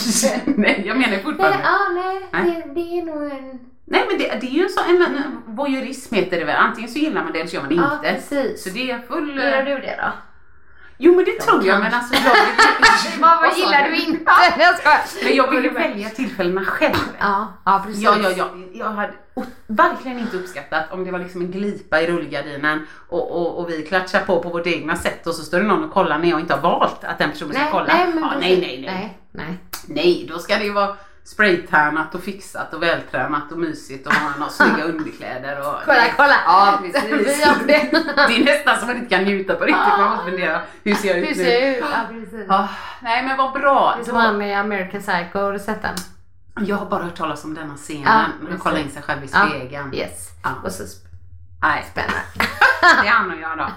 nej, 0.45 0.83
jag 0.87 0.97
menar 0.97 1.11
Nej, 1.11 1.23
fortfarande. 1.23 1.57
ja, 1.63 1.77
nej, 1.95 2.21
Nej. 2.31 2.63
Det, 2.65 2.73
det 2.73 2.99
är 2.99 3.03
nog 3.05 3.31
en... 3.31 3.59
Nej 3.85 4.05
men 4.09 4.17
det, 4.19 4.27
det 4.41 4.47
är 4.47 4.51
ju 4.51 4.63
en 4.63 4.69
sån, 4.69 4.83
en, 4.89 5.01
en 5.01 5.41
voyeurism 5.55 6.15
heter 6.15 6.39
det 6.39 6.45
väl. 6.45 6.55
Antingen 6.55 6.89
så 6.91 6.99
gillar 6.99 7.23
man 7.23 7.31
det 7.33 7.39
eller 7.39 7.49
så 7.49 7.55
gör 7.55 7.61
man 7.63 7.69
det 7.69 7.75
Ja, 7.75 7.93
inte. 7.95 8.13
precis. 8.13 8.63
Så 8.63 8.69
det 8.69 8.91
är 8.91 8.99
full... 8.99 9.29
Gillar 9.29 9.63
du 9.65 9.71
det 9.79 9.99
då? 10.01 10.11
Jo 11.03 11.15
men 11.15 11.25
det 11.25 11.39
tror 11.39 11.65
jag 11.65 11.79
men 11.79 11.93
alltså 11.93 12.13
jag 12.13 12.21
vill, 12.21 13.21
Vad, 13.21 13.41
vad 13.41 13.57
gillar 13.57 13.89
du 13.89 13.95
inte? 13.95 14.31
Jag 14.59 14.77
skojar. 14.77 15.23
Men 15.23 15.35
jag 15.35 15.51
vill 15.51 15.63
ju 15.63 15.69
välja 15.69 16.09
tillfällena 16.09 16.65
själv. 16.65 16.95
Ja, 17.19 17.53
ja 17.65 17.83
precis. 17.85 18.03
Ja, 18.03 18.15
ja, 18.23 18.29
ja. 18.37 18.49
Jag 18.73 18.85
hade 18.85 19.13
verkligen 19.67 20.19
inte 20.19 20.37
uppskattat 20.37 20.91
om 20.91 21.03
det 21.05 21.11
var 21.11 21.19
liksom 21.19 21.41
en 21.41 21.51
glipa 21.51 22.01
i 22.01 22.07
rullgardinen 22.07 22.87
och, 23.09 23.31
och, 23.31 23.59
och 23.59 23.69
vi 23.69 23.81
klatschar 23.81 24.21
på 24.21 24.43
på 24.43 24.49
vårt 24.49 24.67
egna 24.67 24.95
sätt 24.95 25.27
och 25.27 25.35
så 25.35 25.43
står 25.43 25.59
det 25.59 25.65
någon 25.67 25.83
och 25.83 25.93
kollar 25.93 26.19
när 26.19 26.29
jag 26.29 26.39
inte 26.39 26.53
har 26.53 26.61
valt 26.61 27.03
att 27.03 27.17
den 27.17 27.31
personen 27.31 27.53
ska 27.53 27.71
kolla. 27.71 27.85
nej, 27.93 28.07
men 28.07 28.23
ja, 28.23 28.33
nej, 28.39 28.61
nej, 28.61 28.81
nej, 28.85 29.17
nej. 29.31 29.57
Nej, 29.87 30.25
då 30.33 30.39
ska 30.39 30.57
det 30.57 30.63
ju 30.63 30.73
vara 30.73 30.95
spraytärnat 31.23 32.15
och 32.15 32.23
fixat 32.23 32.73
och 32.73 32.83
vältränat 32.83 33.51
och 33.51 33.57
mysigt 33.59 34.07
och 34.07 34.13
ha 34.13 34.29
några 34.37 34.51
snygga 34.51 34.83
underkläder 34.83 35.59
och... 35.59 35.75
Kolla, 35.85 36.01
kolla. 36.17 36.35
Ja, 36.45 36.79
precis. 36.81 37.45
har 37.45 37.55
det. 37.67 38.35
Är 38.35 38.43
nästan 38.45 38.77
som 38.79 38.87
man 38.87 38.97
inte 38.97 39.15
kan 39.15 39.23
njuta 39.23 39.55
på 39.55 39.63
riktigt. 39.65 39.87
Man 39.97 40.09
måste 40.11 40.31
fundera, 40.31 40.61
hur 40.83 40.95
ser 40.95 41.07
jag 41.07 41.17
ut 41.17 41.23
Hur 41.29 41.35
nu? 41.35 41.43
ser 41.43 41.61
jag 41.65 41.77
ut? 41.77 41.83
Ja, 41.91 41.99
precis. 42.09 42.45
Ja, 42.49 42.67
nej 43.01 43.23
men 43.25 43.37
vad 43.37 43.53
bra. 43.53 43.93
Det 43.97 44.01
är 44.01 44.05
som 44.05 44.15
han 44.15 44.37
med 44.37 44.59
American 44.59 45.01
Psycho, 45.01 45.39
har 45.39 45.53
du 45.53 45.59
sett 45.59 45.81
den? 45.81 45.95
Jag 46.67 46.75
har 46.75 46.85
bara 46.85 47.03
hört 47.03 47.15
talas 47.15 47.43
om 47.45 47.53
denna 47.53 47.75
scenen. 47.75 48.03
Ja, 48.05 48.25
precis. 48.45 48.61
kollar 48.61 48.77
in 48.77 48.89
sig 48.91 49.01
själv 49.01 49.23
i 49.23 49.29
Ja. 49.33 49.47
spegeln. 49.49 49.93
Yes. 49.93 50.29
Ja. 50.43 50.49
Och 50.63 50.71
så 50.71 50.83
sp- 50.83 51.05
Nej, 51.61 51.85
spännande. 51.91 52.21
Det 52.81 53.07
är 53.07 53.11
han 53.11 53.31
och 53.31 53.37
jag 53.41 53.57
då. 53.57 53.67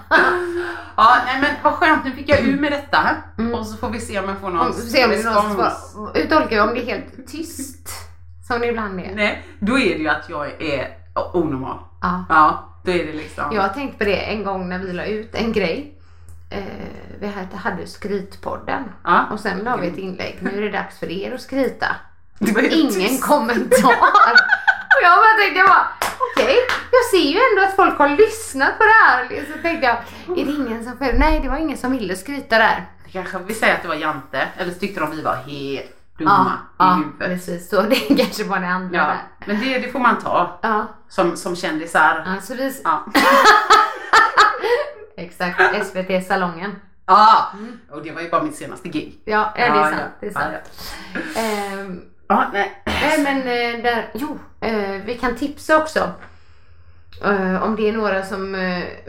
Ja, 0.95 1.17
nej 1.25 1.41
men 1.41 1.55
vad 1.63 1.73
skönt. 1.73 2.05
Nu 2.05 2.11
fick 2.11 2.29
jag 2.29 2.39
ur 2.39 2.59
med 2.59 2.71
detta. 2.71 3.09
Mm. 3.37 3.53
Och 3.53 3.67
så 3.67 3.77
får 3.77 3.89
vi 3.89 3.99
se 3.99 4.19
om 4.19 4.29
jag 4.29 4.37
får 4.39 4.49
någon 4.49 4.67
Om, 4.67 4.73
se 4.73 5.05
om 5.05 5.11
respons. 5.11 5.53
svarar. 5.53 6.17
Hur 6.17 6.25
tolkar 6.29 6.55
jag 6.55 6.67
om 6.67 6.73
det 6.75 6.81
är 6.81 6.85
helt 6.85 7.27
tyst? 7.27 7.89
Som 8.47 8.59
det 8.59 8.67
ibland 8.67 8.99
är. 8.99 9.15
Nej, 9.15 9.45
då 9.59 9.79
är 9.79 9.95
det 9.95 10.01
ju 10.01 10.09
att 10.09 10.29
jag 10.29 10.61
är 10.61 10.97
onormal. 11.33 11.77
Ja. 12.01 12.25
Ja, 12.29 12.69
då 12.83 12.91
är 12.91 13.05
det 13.05 13.13
liksom. 13.13 13.55
Jag 13.55 13.61
har 13.61 13.69
tänkt 13.69 13.97
på 13.97 14.03
det 14.03 14.17
en 14.17 14.43
gång 14.43 14.69
när 14.69 14.79
vi 14.79 14.93
la 14.93 15.05
ut 15.05 15.35
en 15.35 15.51
grej. 15.51 15.99
Eh, 16.49 16.63
vi 17.19 17.31
hade, 17.55 17.87
skrytpodden. 17.87 18.83
Ja. 19.03 19.25
Och 19.31 19.39
sen 19.39 19.59
la 19.59 19.77
vi 19.77 19.87
ett 19.87 19.97
inlägg. 19.97 20.37
Nu 20.41 20.57
är 20.57 20.61
det 20.61 20.71
dags 20.71 20.99
för 20.99 21.11
er 21.11 21.33
att 21.33 21.41
skryta. 21.41 21.87
Ingen 22.71 23.17
kommentar. 23.17 23.95
Och 24.95 25.01
jag 25.03 25.17
bara 25.17 25.37
tänkte, 25.39 25.59
jag 25.59 25.67
bara, 25.67 25.87
okej, 26.33 26.57
jag 26.91 27.03
ser 27.11 27.29
ju 27.33 27.39
ändå 27.51 27.61
att 27.69 27.75
folk 27.75 27.97
har 27.97 28.09
lyssnat 28.09 28.77
på 28.77 28.83
det 28.83 29.05
här. 29.05 29.45
Så 29.53 29.61
tänkte 29.61 29.87
jag, 29.87 29.95
är 30.39 30.45
det 30.45 30.51
ingen 30.51 30.83
som 30.83 30.97
följer? 30.97 31.19
Nej, 31.19 31.39
det 31.39 31.49
var 31.49 31.57
ingen 31.57 31.77
som 31.77 31.91
ville 31.91 32.15
skryta 32.15 32.57
där. 32.57 32.85
Kanske 33.11 33.37
vi 33.39 33.53
säger 33.53 33.75
att 33.75 33.81
det 33.81 33.87
var 33.87 33.95
Jante, 33.95 34.47
eller 34.57 34.73
så 34.73 34.79
tyckte 34.79 34.99
de 34.99 35.11
vi 35.11 35.21
var 35.21 35.35
helt 35.35 35.91
dumma 36.17 36.51
i 36.53 36.75
ja 36.79 36.93
huvudet. 36.93 37.19
precis. 37.19 37.69
Så 37.69 37.81
det 37.81 37.95
kanske 37.95 38.43
var 38.43 38.59
det 38.59 38.67
andra 38.67 38.97
Ja, 38.97 39.03
där. 39.03 39.17
men 39.45 39.59
det, 39.59 39.79
det 39.79 39.91
får 39.91 39.99
man 39.99 40.21
ta 40.21 40.59
Ja, 40.61 40.85
som, 41.09 41.37
som 41.37 41.55
kändisar. 41.55 42.23
ja, 42.25 42.41
så 42.41 42.53
vi, 42.55 42.81
Ja. 42.83 43.05
exakt, 45.17 45.61
SVT-salongen. 45.85 46.75
Ja, 47.07 47.51
och 47.91 48.03
det 48.03 48.11
var 48.11 48.21
ju 48.21 48.29
bara 48.29 48.43
mitt 48.43 48.55
senaste 48.55 48.89
gig. 48.89 49.21
Ja, 49.25 49.53
ja, 49.57 49.73
det 49.73 49.79
är 49.79 49.83
sant. 49.83 49.95
ja. 49.99 50.07
Det 50.19 50.27
är 50.27 50.31
Ja, 50.31 50.39
sant. 50.39 51.35
Ehm, 51.37 52.01
Ja, 52.27 52.49
nej. 52.53 52.81
Nej 52.85 53.23
men 53.23 53.37
eh, 53.37 53.83
där, 53.83 54.09
jo, 54.13 54.39
eh, 54.61 55.01
vi 55.05 55.17
kan 55.21 55.35
tipsa 55.35 55.77
också. 55.77 56.11
Eh, 57.23 57.63
om 57.63 57.75
det 57.75 57.89
är 57.89 57.93
några 57.93 58.25
som 58.25 58.51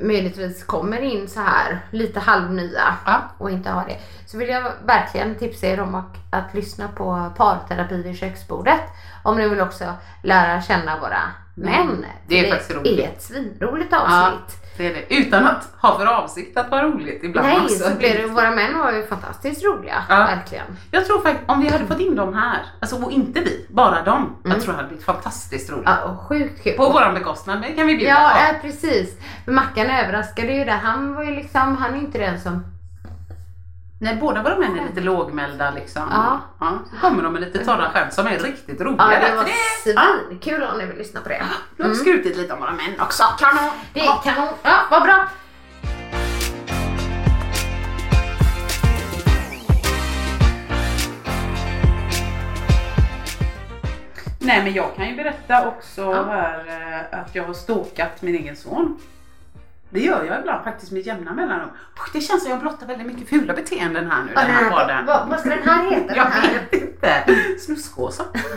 möjligtvis 0.03 0.65
kommer 0.65 1.01
in 1.01 1.29
så 1.29 1.41
här 1.41 1.81
lite 1.91 2.21
halvnya 2.21 2.97
Ja. 3.07 3.23
och 3.39 3.51
inte 3.51 3.71
har 3.71 3.85
det. 3.85 3.99
Så 4.27 4.39
vill 4.39 4.49
jag 4.49 4.73
verkligen 4.87 5.35
tipsa 5.35 5.67
er 5.67 5.81
om 5.81 5.95
att, 5.95 6.17
att 6.31 6.55
lyssna 6.55 6.89
på 6.89 7.31
parterapi 7.37 8.03
vid 8.03 8.19
köksbordet. 8.19 8.81
Om 9.23 9.37
ni 9.37 9.49
vill 9.49 9.61
också 9.61 9.95
lära 10.23 10.63
känna 10.63 11.01
våra 11.01 11.23
män. 11.55 12.05
det 12.27 12.47
är 12.47 12.51
faktiskt 12.51 12.75
roligt. 12.75 13.01
är 13.01 13.09
ett 13.09 13.23
svinroligt 13.23 13.93
avsnitt. 13.93 14.66
Det 14.77 14.87
är 14.87 14.95
det. 14.95 15.15
Utan 15.17 15.47
att 15.47 15.69
ha 15.81 15.99
för 15.99 16.07
avsikt 16.07 16.57
att 16.59 16.71
vara 16.71 16.83
roligt 16.83 17.25
ibland 17.25 17.49
Nej, 17.49 17.61
också. 17.61 17.75
så 17.91 17.95
blir 17.97 18.19
det, 18.19 18.27
våra 18.27 18.51
män 18.51 18.79
var 18.79 18.93
ju 18.93 19.07
fantastiskt 19.07 19.65
roliga. 19.65 20.05
Ja. 20.09 20.17
Verkligen. 20.17 20.65
Jag 20.91 21.07
tror 21.07 21.21
faktiskt, 21.21 21.51
om 21.51 21.61
vi 21.61 21.69
hade 21.69 21.87
fått 21.87 22.01
in 22.01 22.15
dem 22.17 22.35
här, 22.35 22.63
alltså 22.81 22.97
och 22.97 23.13
inte 23.13 23.41
vi, 23.41 23.67
bara 23.71 24.03
dem. 24.03 24.37
Mm. 24.45 24.57
Jag 24.57 24.61
tror 24.61 24.73
det 24.73 24.77
hade 24.77 24.89
blivit 24.89 25.05
fantastiskt 25.07 25.71
roligt. 25.71 25.85
Ja, 25.87 26.05
och 26.05 26.21
sjukt 26.21 26.63
kul. 26.65 26.77
På 26.77 26.91
våran 26.93 27.15
bekostnad, 27.15 27.63
det 27.63 27.73
kan 27.73 27.87
vi 27.87 27.97
bjuda 27.97 28.11
Ja, 28.11 28.31
på. 28.35 28.39
ja, 28.55 28.59
precis. 28.63 29.17
Mackan 29.47 29.87
överraskade 29.87 30.53
ju 30.53 30.65
där. 30.65 30.73
Han 30.83 31.15
var 31.15 31.23
ju 31.25 31.31
liksom, 31.31 31.77
han 31.77 31.95
är 31.95 31.99
inte 31.99 32.19
den 32.19 32.41
som 32.41 32.65
När 33.99 34.17
båda 34.17 34.43
våra 34.43 34.59
män 34.59 34.79
är 34.79 34.85
lite 34.89 35.01
lågmälda 35.01 35.71
liksom. 35.71 36.03
Ja. 36.11 36.79
så 36.91 36.97
kommer 37.01 37.23
de 37.23 37.33
med 37.33 37.43
lite 37.43 37.65
torra 37.65 37.91
skämt 37.91 38.13
som 38.13 38.27
är 38.27 38.39
riktigt 38.39 38.81
roliga. 38.81 39.13
Ja, 39.13 39.29
det 39.29 39.37
var 39.37 39.49
ja, 39.95 40.03
svinkul 40.29 40.63
om 40.63 40.79
ni 40.79 40.87
vill 40.87 40.97
lyssna 40.99 41.21
på 41.21 41.29
det. 41.29 41.43
Du 41.77 41.83
har 41.83 41.95
skrutit 41.95 42.37
lite 42.37 42.53
om 42.53 42.61
våra 42.61 42.73
män 42.73 43.01
också. 43.01 43.23
Kanon! 43.39 43.71
Det 43.93 44.01
är 44.01 44.23
kanon. 44.25 44.49
Ja, 44.63 44.77
vad 44.91 45.03
bra. 45.03 45.29
Nej 54.39 54.63
men 54.65 54.73
jag 54.73 54.97
kan 54.97 55.09
ju 55.09 55.17
berätta 55.17 55.69
också 55.69 56.01
Ja. 56.03 56.25
här 56.25 56.67
eh, 57.13 57.19
att 57.21 57.35
jag 57.35 57.45
har 57.45 57.55
stalkat 57.55 58.23
min 58.23 58.35
egen 58.35 58.57
son. 58.57 58.99
Det 59.91 60.01
gör 60.01 60.25
jag 60.25 60.41
ibland 60.41 60.65
faktiskt 60.65 60.93
med 60.93 61.03
jämna 61.07 61.33
mellanrum. 61.33 61.69
Det 62.13 62.21
känns 62.21 62.43
som 62.43 62.51
jag 62.51 62.61
blottar 62.61 62.87
väldigt 62.87 63.07
mycket 63.07 63.29
fula 63.29 63.53
beteenden 63.53 64.11
här 64.11 64.23
nu 64.25 64.33
den 64.35 64.47
här 64.47 64.47
den 64.65 64.71
här, 64.71 64.71
podden. 64.71 65.07
vad, 65.31 65.41
ska 65.41 65.49
den 65.49 65.63
här 65.69 65.91
heta? 65.91 66.17
Jag 66.17 66.27
Den 66.27 66.33
här? 66.33 66.53
vet 66.53 66.73
inte. 66.73 67.25
Snuskåsa. 67.61 68.25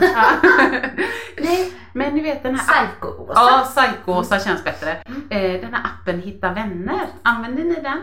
Nej, 1.40 1.72
men 1.92 2.14
ni 2.14 2.20
vet 2.22 2.42
den 2.42 2.54
här 2.54 2.86
Psycho-Åsa. 2.86 3.32
Ja, 3.34 3.68
Psycho-Åsa 3.74 4.40
känns 4.40 4.64
bättre. 4.64 4.90
Eh, 5.30 5.60
den 5.60 5.74
här 5.74 5.82
appen 5.84 6.20
Hitta 6.22 6.52
vänner, 6.52 7.06
använder 7.22 7.64
ni 7.64 7.74
den? 7.74 8.00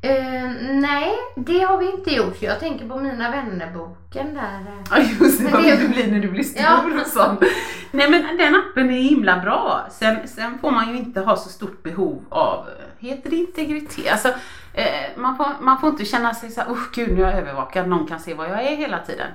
Eh, 0.00 0.50
nej, 0.70 1.12
det 1.36 1.60
har 1.60 1.78
vi 1.78 1.90
inte 1.90 2.10
gjort. 2.14 2.42
Jag 2.42 2.60
tänker 2.60 2.88
på 2.88 2.96
Mina 2.96 3.30
vännerboken 3.30 4.34
där. 4.34 4.60
eh. 4.60 4.82
Ja 4.90 4.98
just 5.20 5.44
det, 5.44 5.50
vad 5.52 5.62
det- 5.62 5.76
det 5.76 5.88
blir 5.88 6.12
när 6.12 6.20
du 6.20 6.28
blir 6.28 6.42
stor 6.44 6.62
Ja. 6.62 7.00
och 7.00 7.06
sånt. 7.06 7.40
Nej 7.90 8.10
men 8.10 8.36
den 8.38 8.54
appen 8.56 8.90
är 8.90 9.00
himla 9.02 9.36
bra. 9.38 9.86
Sen, 9.90 10.28
sen 10.28 10.58
får 10.58 10.70
man 10.70 10.88
ju 10.88 10.96
inte 10.96 11.20
ha 11.20 11.36
så 11.36 11.48
stort 11.48 11.82
behov 11.82 12.24
av, 12.28 12.66
heter 12.98 13.30
det 13.30 13.36
integritet? 13.36 14.12
Alltså, 14.12 14.28
eh, 14.74 14.84
man, 15.16 15.36
får, 15.36 15.46
man 15.60 15.80
får 15.80 15.88
inte 15.90 16.04
känna 16.04 16.34
sig 16.34 16.50
så 16.50 16.60
här, 16.60 16.70
usch 16.72 16.94
gud 16.94 17.08
nu 17.16 17.22
är 17.24 17.30
jag 17.30 17.38
övervakad, 17.38 17.88
någon 17.88 18.06
kan 18.06 18.20
se 18.20 18.34
vad 18.34 18.50
jag 18.50 18.62
är 18.62 18.76
hela 18.76 18.98
tiden. 18.98 19.28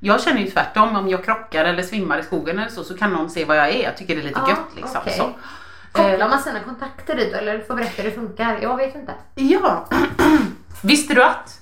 Jag 0.00 0.20
känner 0.22 0.40
ju 0.40 0.46
tvärtom, 0.50 0.96
om 0.96 1.08
jag 1.08 1.24
krockar 1.24 1.64
eller 1.64 1.82
svimmar 1.82 2.18
i 2.18 2.22
skogen 2.22 2.58
eller 2.58 2.70
så, 2.70 2.84
så 2.84 2.96
kan 2.96 3.10
någon 3.12 3.30
se 3.30 3.44
vad 3.44 3.56
jag 3.56 3.68
är. 3.68 3.82
Jag 3.84 3.96
tycker 3.96 4.14
det 4.16 4.20
är 4.20 4.24
lite 4.24 4.40
Ja, 4.42 4.48
gött 4.50 4.76
liksom. 4.76 5.00
okej. 5.00 5.12
Så. 5.18 5.30
Kopplar 5.92 6.28
man 6.28 6.40
sina 6.42 6.60
kontakter 6.60 7.14
dit 7.16 7.32
eller 7.34 7.58
får 7.60 7.74
berätta 7.74 8.02
hur 8.02 8.10
det 8.10 8.16
funkar? 8.16 8.58
Jag 8.62 8.76
vet 8.76 8.94
inte. 8.94 9.14
Ja, 9.34 9.86
visste 10.82 11.14
du 11.14 11.24
att? 11.24 11.56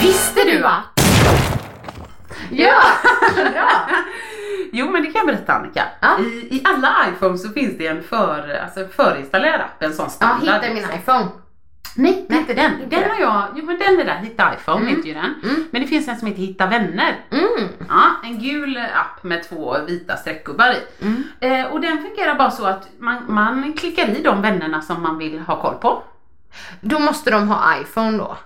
Visste 0.00 0.40
du 0.44 0.64
att? 0.64 1.00
Ja, 2.50 2.82
bra. 3.36 3.80
Jo 4.72 4.90
men 4.90 5.02
det 5.02 5.10
kan 5.12 5.18
jag 5.18 5.26
berätta 5.26 5.52
Annika. 5.52 5.84
Ja. 6.00 6.18
I, 6.18 6.24
I 6.56 6.62
alla 6.64 6.94
iPhones 7.08 7.42
så 7.42 7.48
finns 7.48 7.78
det 7.78 7.86
en 7.86 8.02
för, 8.02 8.60
alltså 8.64 8.86
förinstallerad 8.88 9.60
app, 9.60 9.82
en 9.82 9.94
sån 9.94 10.04
Ja, 10.04 10.10
standard. 10.10 10.62
hitta 10.62 10.74
min 10.74 10.98
iPhone. 11.00 11.26
Nej, 11.98 12.26
Nej, 12.28 12.38
inte 12.38 12.54
den. 12.54 12.72
Den 12.88 13.10
har 13.10 13.16
jag, 13.20 13.44
jo 13.56 13.64
men 13.64 13.78
den 13.78 14.00
är 14.00 14.04
där, 14.04 14.14
Hitta 14.14 14.54
iPhone 14.54 14.80
Mm. 14.80 14.88
heter 14.96 15.08
ju 15.08 15.14
den. 15.14 15.34
Mm. 15.44 15.64
Men 15.70 15.80
det 15.82 15.86
finns 15.88 16.08
en 16.08 16.16
som 16.16 16.28
heter 16.28 16.40
Hitta 16.40 16.66
vänner. 16.66 17.16
Mm. 17.30 17.68
Ja, 17.88 18.02
en 18.24 18.38
gul 18.38 18.76
app 18.76 19.22
med 19.24 19.48
två 19.48 19.76
vita 19.86 20.16
streckgubbar 20.16 20.72
i. 20.72 21.04
Mm. 21.04 21.22
Eh, 21.40 21.66
och 21.72 21.80
den 21.80 22.02
fungerar 22.02 22.34
bara 22.34 22.50
så 22.50 22.64
att 22.66 22.88
man, 22.98 23.22
man 23.28 23.72
klickar 23.72 24.08
i 24.08 24.22
de 24.22 24.42
vännerna 24.42 24.80
som 24.82 25.02
man 25.02 25.18
vill 25.18 25.38
ha 25.38 25.60
koll 25.62 25.74
på. 25.74 26.02
Då 26.80 26.98
måste 26.98 27.30
de 27.30 27.48
ha 27.48 27.78
iPhone 27.80 28.18
då? 28.18 28.36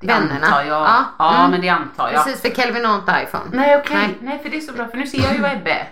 Det 0.00 0.06
Vännerna? 0.06 0.46
antar 0.46 0.62
jag. 0.62 0.82
Ja, 0.82 1.04
Ja, 1.18 1.38
mm. 1.38 1.50
men 1.50 1.60
det 1.60 1.68
antar 1.68 2.10
jag. 2.12 2.24
Precis, 2.24 2.42
för 2.42 2.48
Kelvin 2.62 2.84
har 2.84 2.94
inte 2.94 3.20
iPhone. 3.26 3.44
Nej 3.52 3.76
okej, 3.76 3.96
Nej. 3.96 4.18
nej. 4.20 4.38
för 4.42 4.48
det 4.50 4.56
är 4.56 4.60
så 4.60 4.72
bra 4.72 4.88
för 4.88 4.96
nu 4.96 5.06
ser 5.06 5.22
jag 5.22 5.34
ju 5.34 5.40
vad 5.40 5.52
Ebbe. 5.52 5.86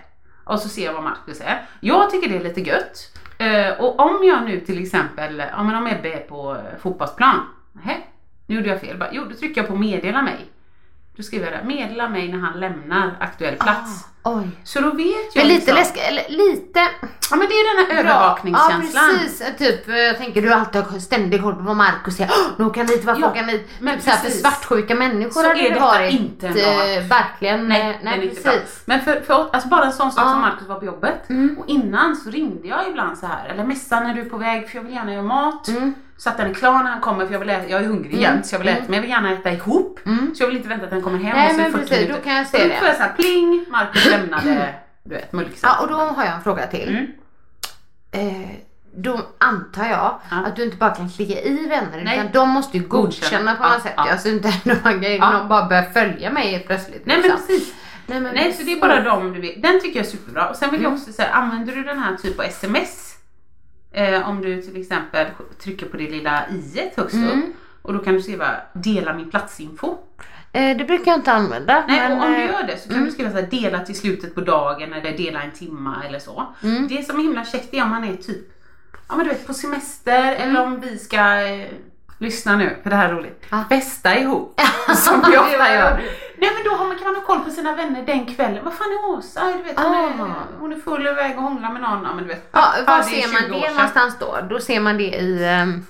Och 0.45 0.59
så 0.61 0.69
ser 0.69 0.85
jag 0.85 0.93
vad 0.93 1.03
Marcus 1.03 1.40
är. 1.40 1.62
Jag 1.81 2.11
tycker 2.11 2.29
det 2.29 2.37
är 2.37 2.43
lite 2.45 2.61
gött. 2.61 3.13
Eh, 3.38 3.81
och 3.81 4.01
om 4.01 4.25
jag 4.25 4.44
nu 4.44 4.61
till 4.61 4.83
exempel, 4.83 5.42
ja 5.53 5.62
men 5.62 5.75
om 5.75 5.87
Ebbe 5.87 6.12
är 6.12 6.20
på 6.20 6.57
fotbollsplan. 6.79 7.40
Nej, 7.73 8.11
nu 8.47 8.55
gjorde 8.55 8.68
jag 8.68 8.81
fel. 8.81 8.99
Bara, 8.99 9.09
Jo, 9.12 9.25
då 9.25 9.35
trycker 9.37 9.61
jag 9.61 9.68
på 9.68 9.77
meddela 9.77 10.23
mig. 10.23 10.51
Då 11.16 11.22
skriver 11.22 11.46
jag 11.53 11.55
där, 11.61 11.64
meddela 11.64 12.09
mig 12.09 12.33
när 12.33 12.38
han 12.38 12.61
lämnar 12.61 13.16
aktuell 13.20 13.55
plats. 13.57 14.05
Ah, 14.22 14.35
oj. 14.38 14.48
Så 14.64 14.81
då 14.81 14.90
vet 14.90 15.07
jag 15.07 15.37
Men 15.37 15.46
lite 15.48 15.55
liksom- 15.55 15.74
läskigt, 15.74 16.03
eller 16.09 16.24
lite 16.29 16.81
Ja 17.31 17.37
men 17.37 17.46
det 17.48 17.55
är 17.55 17.77
den 17.88 17.96
här 17.96 18.00
övervakningskänslan. 18.05 19.05
Ja 19.12 19.18
precis, 19.22 19.57
typ 19.59 19.88
jag 19.88 20.18
tänker 20.18 20.42
du 20.42 20.53
alltid 20.53 20.83
har 20.83 20.98
ständig 20.98 21.42
koll 21.42 21.55
på 21.55 21.62
vad 21.62 21.77
Markus 21.77 22.16
säger. 22.16 22.33
Nu 22.59 22.70
kan 22.70 22.87
dit, 22.87 23.05
varför 23.05 23.20
Ja, 23.22 23.31
kan 23.31 23.46
dit? 23.46 23.68
men 23.81 23.94
Typ 23.94 24.05
så 24.05 24.11
här, 24.11 24.16
för 24.16 24.24
precis. 24.24 24.40
svartsjuka 24.40 24.94
människor 24.94 25.31
Så 25.42 25.48
hade 25.48 25.61
är 25.68 25.74
det 25.74 25.81
varit 25.81 26.12
inte 26.12 26.48
bra 26.48 26.62
eh, 26.88 27.03
verkligen. 27.07 27.68
Nej, 27.68 27.90
eh, 27.90 27.96
nej 28.03 28.24
inte 28.29 28.42
bra. 28.42 28.53
precis. 28.53 28.83
Men 28.87 29.00
för, 29.00 29.20
för 29.20 29.35
alltså 29.53 29.68
bara 29.68 29.85
en 29.85 29.92
sån 29.92 30.12
sak 30.12 30.24
Ja. 30.27 30.31
som 30.31 30.40
Marcus 30.40 30.68
var 30.68 30.79
på 30.81 30.85
jobbet. 30.87 31.31
Mm. 31.31 31.59
Och 31.59 31.68
innan 31.68 32.16
så 32.16 32.31
ringde 32.31 32.68
jag 32.68 32.88
ibland 32.88 33.18
så 33.18 33.27
här, 33.27 33.48
eller 33.48 33.64
messade 33.64 34.07
när 34.07 34.14
du 34.14 34.20
är 34.20 34.24
på 34.31 34.37
väg 34.37 34.68
för 34.68 34.77
jag 34.77 34.83
vill 34.85 34.94
gärna 34.94 35.12
göra 35.12 35.22
mat. 35.22 35.68
Mm. 35.68 35.94
Så 36.16 36.29
att 36.31 36.37
den 36.37 36.50
är 36.50 36.55
klar 36.55 36.72
när 36.83 36.90
han 36.90 37.00
kommer 37.00 37.27
för 37.27 37.33
jag, 37.33 37.40
vill 37.40 37.50
äta, 37.50 37.68
jag 37.68 37.81
är 37.81 37.87
hungrig 37.87 38.11
Mm. 38.12 38.20
jämt 38.22 38.46
så 38.46 38.55
jag 38.55 38.59
vill 38.59 38.68
äta 38.68 38.77
Mm. 38.79 38.87
men 38.90 38.94
jag 38.94 39.00
vill 39.03 39.11
gärna 39.11 39.33
äta 39.33 39.53
ihop. 39.53 40.00
Mm. 40.07 40.35
Så 40.35 40.42
jag 40.42 40.48
vill 40.48 40.57
inte 40.57 40.68
vänta 40.68 40.85
att 40.85 40.90
den 40.90 41.03
kommer 41.03 41.18
hem 41.18 41.37
Nej, 41.37 41.46
och 41.46 41.55
så 41.55 41.61
men 41.61 41.72
40 41.72 41.83
precis, 41.83 41.96
minuter. 42.00 42.18
då 42.20 42.24
kan 42.24 42.35
jag 42.37 42.46
se 42.46 42.59
Så 42.59 42.64
det. 42.64 42.68
Då 42.74 42.79
får 42.79 42.87
jag 42.88 42.96
såhär 42.96 43.12
pling, 43.16 43.64
Marcus 43.70 44.07
lämnade 44.11 44.74
du 45.05 45.14
vet 45.14 45.33
mulkisen. 45.33 45.70
Ja 45.72 45.81
och 45.83 45.88
då 45.88 45.94
har 45.94 46.24
jag 46.24 46.35
en 46.35 46.42
fråga 46.42 46.66
till. 46.66 46.88
Mm. 46.88 47.07
Eh, 48.42 48.48
då 48.96 49.20
antar 49.38 49.85
jag 49.85 50.20
Ja. 50.31 50.37
att 50.46 50.57
du 50.57 50.64
inte 50.64 50.77
bara 50.77 50.90
kan 50.90 51.11
klicka 51.11 51.40
i 51.40 51.66
vänner 51.68 52.03
Nej. 52.05 52.18
utan 52.18 52.33
de 52.33 52.48
måste 52.48 52.77
ju 52.79 52.85
godkänna, 52.85 53.55
på 53.57 53.62
något 53.62 53.72
Ja, 53.74 53.81
sätt. 53.81 53.94
ja. 53.96 54.07
Ja. 54.11 54.18
Så 54.18 54.29
inte 54.29 54.53
Ja. 55.18 55.31
någon 55.33 55.48
bara 55.48 55.66
börjar 55.66 55.83
följa 55.83 56.31
mig 56.31 56.50
helt 56.50 56.66
plötsligt. 56.66 57.07
Nej 57.07 57.16
men 57.16 57.22
liksom. 57.22 57.46
precis. 57.46 57.74
Nej, 58.07 58.20
men 58.20 58.35
Nej 58.35 58.53
så 58.53 58.62
det 58.62 58.72
är 58.72 58.81
bara 58.81 59.00
de 59.00 59.33
du 59.33 59.40
vet. 59.40 59.62
Den 59.62 59.81
tycker 59.81 59.96
jag 59.98 60.07
är 60.07 60.11
superbra. 60.11 60.48
Och 60.48 60.57
sen 60.57 60.70
vill 60.70 60.83
jag 60.83 60.92
också 60.92 61.12
säga, 61.12 61.29
använder 61.29 61.74
du 61.77 61.83
den 61.83 61.98
här 61.98 62.16
typ 62.16 62.37
på 62.37 62.42
sms? 62.42 63.11
Eh, 63.94 64.28
om 64.28 64.42
du 64.42 64.62
till 64.62 64.80
exempel 64.80 65.26
trycker 65.62 65.87
på 65.87 65.96
det 65.96 66.11
lilla 66.11 66.48
i 66.48 66.90
högst 66.96 67.14
Mm. 67.14 67.42
upp. 67.42 67.44
Och 67.83 67.92
då 67.92 67.98
kan 67.98 68.14
du 68.14 68.37
vad 68.37 68.48
dela 68.72 69.12
min 69.14 69.30
platsinfo. 69.30 69.98
Eh, 70.52 70.76
det 70.76 70.85
brukar 70.85 71.11
jag 71.11 71.18
inte 71.18 71.33
använda. 71.33 71.85
Nej, 71.88 72.09
men, 72.09 72.18
och 72.18 72.24
om 72.24 72.33
du 72.33 72.38
eh, 72.38 72.46
gör 72.50 72.62
det 72.66 72.78
så 72.78 72.88
kan 72.88 72.96
mm. 72.96 73.04
du 73.07 73.12
skriva 73.12 73.30
så 73.30 73.37
här, 73.37 73.46
dela 73.46 73.80
till 73.80 73.94
slutet 73.98 74.35
på 74.35 74.40
dagen 74.40 74.92
eller 74.92 75.16
dela 75.16 75.42
en 75.42 75.50
timma 75.50 76.02
eller 76.09 76.18
så. 76.18 76.46
Mm. 76.62 76.88
Det 76.88 77.02
som 77.02 77.18
är 77.18 77.22
himla 77.22 77.44
käckt 77.44 77.74
är 77.74 77.83
om 77.83 77.90
man 77.90 78.04
är 78.04 78.16
typ, 78.16 78.52
ja 79.09 79.16
men 79.16 79.26
du 79.26 79.33
vet 79.33 79.46
på 79.46 79.54
semester 79.54 80.33
eller 80.35 80.62
om 80.62 80.80
vi 80.80 80.98
ska, 80.98 81.40
eh, 81.42 81.66
lyssna 82.18 82.57
nu 82.57 82.76
för 82.83 82.90
det 82.90 82.96
här 82.96 83.09
är 83.09 83.14
roligt, 83.14 83.46
Ja. 83.50 83.64
festa 83.68 84.18
ihop. 84.18 84.61
som 84.96 85.22
vi 85.30 85.38
ofta 85.38 85.74
gör. 85.74 86.02
Nej 86.44 86.54
men 86.54 86.64
då 86.64 86.76
har 86.76 86.87
man, 86.87 86.96
kan 86.96 87.07
man 87.07 87.14
ha 87.14 87.22
koll 87.22 87.40
på 87.40 87.50
sina 87.50 87.74
vänner 87.76 88.02
den 88.02 88.26
kvällen. 88.26 88.64
Vad 88.64 88.74
fan 88.74 88.87
är 88.87 89.11
Åsa? 89.11 89.40
Du 89.57 89.62
vet, 89.62 89.78
hon, 89.80 89.94
är, 89.94 90.22
Ah. 90.22 90.35
hon 90.61 90.72
är 90.72 90.76
full 90.76 91.07
iväg 91.07 91.37
och 91.37 91.42
hånglar 91.42 91.72
med 91.72 91.83
någon. 91.83 92.04
Ja, 92.04 92.14
men 92.14 92.24
du 92.24 92.28
vet, 92.28 92.48
Ja, 92.52 92.74
ja, 92.78 92.85
var 92.96 93.02
ser 93.02 93.22
20 93.22 93.33
man 93.33 93.61
det 93.61 93.70
någonstans 93.74 94.16
då? 94.20 94.38
Då 94.50 94.61
ser 94.61 94.80
man 94.80 94.96
det 94.96 95.04
i... 95.16 95.44
ehm, 95.44 95.87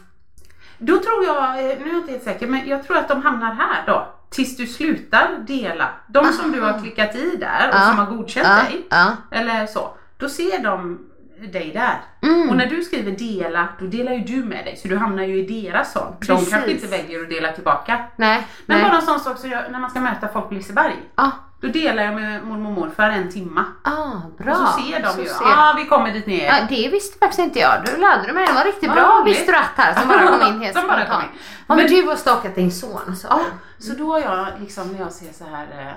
Då 0.79 0.97
tror 0.99 1.25
jag, 1.25 1.45
eh, 1.59 1.65
nu 1.79 1.85
är 1.85 1.89
jag 1.89 1.97
inte 1.97 2.13
helt 2.13 2.25
säker, 2.25 2.47
men 2.47 2.69
jag 2.69 2.87
tror 2.87 2.97
att 2.97 3.09
de 3.09 3.23
hamnar 3.23 3.55
här 3.55 3.85
då. 3.87 4.09
Tills 4.31 4.57
du 4.57 4.67
slutar 4.67 5.29
dela. 5.47 5.89
De 6.07 6.33
som 6.33 6.53
du 6.53 6.61
har 6.61 6.81
klickat 6.81 7.15
i 7.15 7.37
där 7.37 7.69
och 7.69 7.75
Ja. 7.75 7.81
som 7.81 7.99
har 7.99 8.07
godkänt 8.07 8.69
dig. 8.69 8.87
Eller 9.31 9.67
så. 9.67 9.91
Då 10.17 10.29
ser 10.29 10.59
de 10.63 10.99
dig 11.47 11.71
där. 11.73 12.01
Mm. 12.29 12.49
Och 12.51 12.57
när 12.57 12.67
du 12.67 12.83
skriver 12.83 13.11
dela, 13.13 13.69
då 13.79 13.85
delar 13.87 14.13
ju 14.13 14.19
du 14.21 14.45
med 14.45 14.65
dig. 14.65 14.77
Så 14.77 14.89
du 14.89 14.97
hamnar 14.97 15.23
ju 15.23 15.37
i 15.45 15.63
deras 15.63 15.93
sån. 15.93 16.15
De 16.21 16.27
Precis. 16.27 16.51
kanske 16.51 16.71
inte 16.71 16.87
väljer 16.87 17.23
att 17.23 17.31
dela 17.31 17.53
tillbaka. 17.53 18.05
Nej, 18.17 18.47
Men 18.67 18.81
nej. 18.81 18.91
bara 18.91 18.97
en 19.01 19.07
sån 19.07 19.21
sak 19.21 19.39
som 19.39 19.51
jag, 19.51 19.63
när 19.73 19.81
man 19.81 19.91
ska 19.91 20.01
möta 20.01 20.29
folk 20.29 20.49
på 20.49 20.55
Liseberg. 20.55 20.95
Ah, 21.15 21.31
Då 21.61 21.67
delar 21.69 22.03
jag 22.03 22.15
med 22.15 22.45
mormor 22.47 22.67
och 22.67 22.73
morfar 22.73 23.11
en 23.11 23.33
timma. 23.33 23.65
ah, 23.83 24.21
bra. 24.39 24.53
Och 24.53 24.57
så 24.59 24.67
ser 24.67 25.03
de 25.03 25.09
Så 25.13 25.21
ju, 25.21 25.27
ja 25.27 25.71
ah, 25.71 25.75
vi 25.77 25.85
kommer 25.85 26.13
dit 26.13 26.27
ner. 26.27 26.47
Ja, 26.47 26.55
det 26.69 26.89
visste 26.89 27.19
faktiskt 27.19 27.39
inte 27.41 27.59
jag. 27.59 27.73
Du 27.85 27.97
lärde 28.01 28.33
mig. 28.33 28.47
Det 28.47 28.53
var 28.53 28.65
riktigt 28.65 28.89
Vad 28.89 28.97
bra 28.97 29.21
roligt. 29.23 29.37
visste 29.37 29.53
du 29.53 29.59
att 29.59 29.71
här 29.77 29.95
som 30.01 30.09
bara 30.09 30.27
kom 30.39 30.55
in 30.55 30.61
helt 30.63 30.77
spontant. 30.79 31.25
men 31.67 31.77
Men- 31.77 31.87
du 31.87 32.03
har 32.03 32.17
stakat 32.17 32.55
din 32.55 32.73
son 32.73 33.17
så. 33.17 33.27
Ja, 33.31 33.41
så 33.79 33.93
då 33.95 34.13
har 34.13 34.21
jag 34.21 34.47
liksom 34.61 34.93
när 34.93 34.99
jag 35.01 35.13
ser 35.13 35.33
så 35.33 35.45
här 35.45 35.67
eh, 35.81 35.93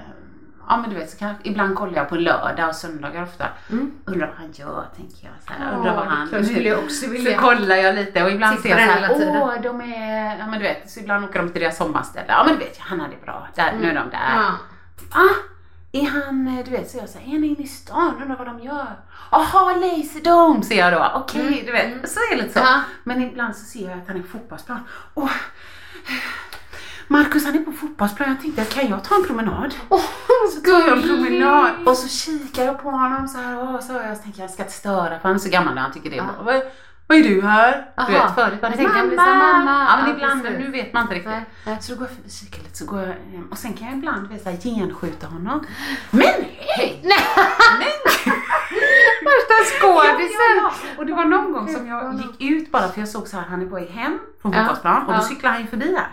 Ja 0.67 0.77
men 0.77 0.89
du 0.89 0.95
vet, 0.95 1.10
så 1.10 1.17
kan, 1.17 1.36
ibland 1.43 1.75
kollar 1.75 1.93
jag 1.93 2.10
på 2.10 2.15
lördag 2.15 2.69
och 2.69 2.75
söndagar 2.75 3.23
ofta. 3.23 3.45
Mm. 3.69 3.91
Undrar 4.06 4.27
vad 4.27 4.36
han 4.36 4.51
gör, 4.51 4.86
tänker 4.95 5.17
jag. 5.27 5.34
Så 5.47 5.53
här, 5.53 5.77
undrar 5.77 5.95
vad 5.95 6.06
det 6.06 6.10
han... 6.10 6.27
klart 6.27 6.45
skulle 6.45 6.69
jag 6.69 6.80
också 6.80 7.10
vilja. 7.10 7.36
Så 7.36 7.41
kollar 7.41 7.75
jag 7.75 7.95
lite 7.95 8.23
och 8.23 8.32
ibland 8.32 8.60
ser 8.60 8.69
jag 8.69 8.80
så 8.80 8.86
här, 8.86 9.41
åh 9.41 9.62
de 9.62 9.82
är, 9.82 10.38
ja 10.39 10.47
men 10.47 10.60
du 10.60 10.65
vet, 10.65 10.91
så 10.91 10.99
ibland 10.99 11.25
åker 11.25 11.39
de 11.39 11.51
till 11.51 11.62
deras 11.62 11.77
sommarställe. 11.77 12.25
Ja 12.27 12.43
men 12.43 12.53
du 12.53 12.60
vet, 12.60 12.77
han 12.80 12.99
hade 12.99 13.15
bra, 13.25 13.47
där, 13.56 13.73
nu 13.82 13.89
är 13.89 13.95
de 13.95 14.10
där. 14.10 14.36
Ja. 14.36 14.51
Ah, 15.12 15.36
är 15.91 16.06
han, 16.06 16.63
du 16.65 16.71
vet, 16.71 16.91
så 16.91 16.97
jag 16.97 17.10
säger, 17.10 17.36
är 17.36 17.39
ni 17.39 17.47
inne 17.47 17.63
i 17.63 17.67
stan? 17.67 18.21
Undrar 18.21 18.38
vad 18.38 18.47
de 18.47 18.60
gör? 18.60 18.88
Jaha, 19.32 19.75
Lazy 19.75 20.19
Dome 20.19 20.63
ser 20.63 20.77
jag 20.77 20.93
då. 20.93 21.12
Okej, 21.15 21.41
Mm, 21.41 21.65
du 21.65 21.71
vet, 21.71 21.86
mm. 21.86 21.99
så 22.06 22.19
är 22.19 22.36
det 22.36 22.43
lite 22.43 22.53
så. 22.53 22.60
Ja. 22.60 22.82
Men 23.03 23.21
ibland 23.21 23.56
så 23.56 23.65
ser 23.65 23.89
jag 23.89 23.99
att 23.99 24.08
han 24.08 24.17
är 24.17 24.21
på 24.21 24.27
fotbollsplan. 24.27 24.80
Åh, 25.13 25.32
Marcus 27.07 27.45
han 27.45 27.55
är 27.55 27.59
på 27.63 27.71
fotbollsplan. 27.71 28.29
Jag 28.29 28.41
tänkte, 28.41 28.63
kan 28.65 28.89
jag 28.89 29.03
ta 29.03 29.15
en 29.15 29.25
promenad? 29.27 29.75
Åh, 29.89 30.01
Så 30.55 30.61
tar 30.61 30.79
jag 30.87 30.97
en 30.97 31.01
promenad 31.03 31.71
och 31.87 31.97
så 31.97 32.07
kikar 32.07 32.63
jag 32.63 32.81
på 32.83 32.89
honom 32.91 33.27
så 33.27 33.37
här. 33.37 33.59
Åh, 33.63 33.79
så 33.79 33.93
jag 33.93 34.17
så 34.17 34.23
tänker 34.23 34.41
jag, 34.41 34.49
ska 34.51 34.63
inte 34.63 34.73
störa 34.75 35.19
för 35.19 35.27
han 35.29 35.35
är 35.35 35.39
så 35.39 35.49
gammal 35.49 35.75
när 35.75 35.81
han 35.81 35.91
tycker 35.91 36.09
det 36.09 36.15
är 36.15 36.23
Ja. 36.37 36.43
bra. 36.43 36.61
Vad, 37.09 37.17
är 37.17 37.23
du 37.23 37.41
här? 37.41 37.89
Aha. 37.97 38.07
Du 38.07 38.13
vet, 38.13 38.35
förut 38.35 38.61
var 38.61 38.69
det 38.69 38.75
tänkte 38.77 39.15
så 39.15 39.21
här, 39.21 39.35
mamma. 39.37 39.87
Ja, 39.89 39.97
men 39.97 40.09
Ja, 40.09 40.13
ibland, 40.15 40.43
men 40.43 40.53
nu 40.53 40.71
vet 40.71 40.93
man 40.93 41.01
inte 41.03 41.15
riktigt. 41.15 41.31
Nej, 41.31 41.45
nej. 41.65 41.77
Så 41.81 41.91
då 41.93 41.97
går 41.99 42.07
jag 42.07 42.15
förbi 42.15 42.29
kikar 42.29 42.63
lite 42.63 42.77
så 42.77 42.85
går 42.85 42.99
jag 42.99 43.07
hem 43.07 43.47
och 43.51 43.57
sen 43.57 43.73
kan 43.73 43.87
jag 43.87 43.97
ibland 43.97 44.27
vet, 44.27 44.43
så 44.43 44.49
här, 44.49 44.57
genskjuta 44.57 45.27
honom. 45.27 45.65
Men 46.11 46.21
hej! 46.57 47.01
Nej, 47.03 47.17
Men, 47.79 48.33
vad 49.49 49.67
skådisen! 49.67 50.55
Ja, 50.63 50.71
och 50.97 51.05
det 51.05 51.13
var 51.13 51.25
någon 51.25 51.53
gång 51.53 51.73
som 51.73 51.87
jag 51.87 52.13
gick 52.39 52.51
ut 52.51 52.71
bara 52.71 52.87
för 52.87 52.99
jag 52.99 53.09
såg 53.09 53.27
så 53.27 53.37
här, 53.37 53.43
han 53.49 53.61
är 53.61 53.65
på 53.65 53.75
väg 53.75 53.89
hem 53.89 54.19
från 54.41 54.51
Ja, 54.53 54.59
fotbollsplan 54.59 55.01
och 55.01 55.13
då 55.13 55.19
ja. 55.19 55.21
cyklade 55.21 55.53
han 55.53 55.61
ju 55.61 55.67
förbi 55.67 55.95
här. 55.97 56.07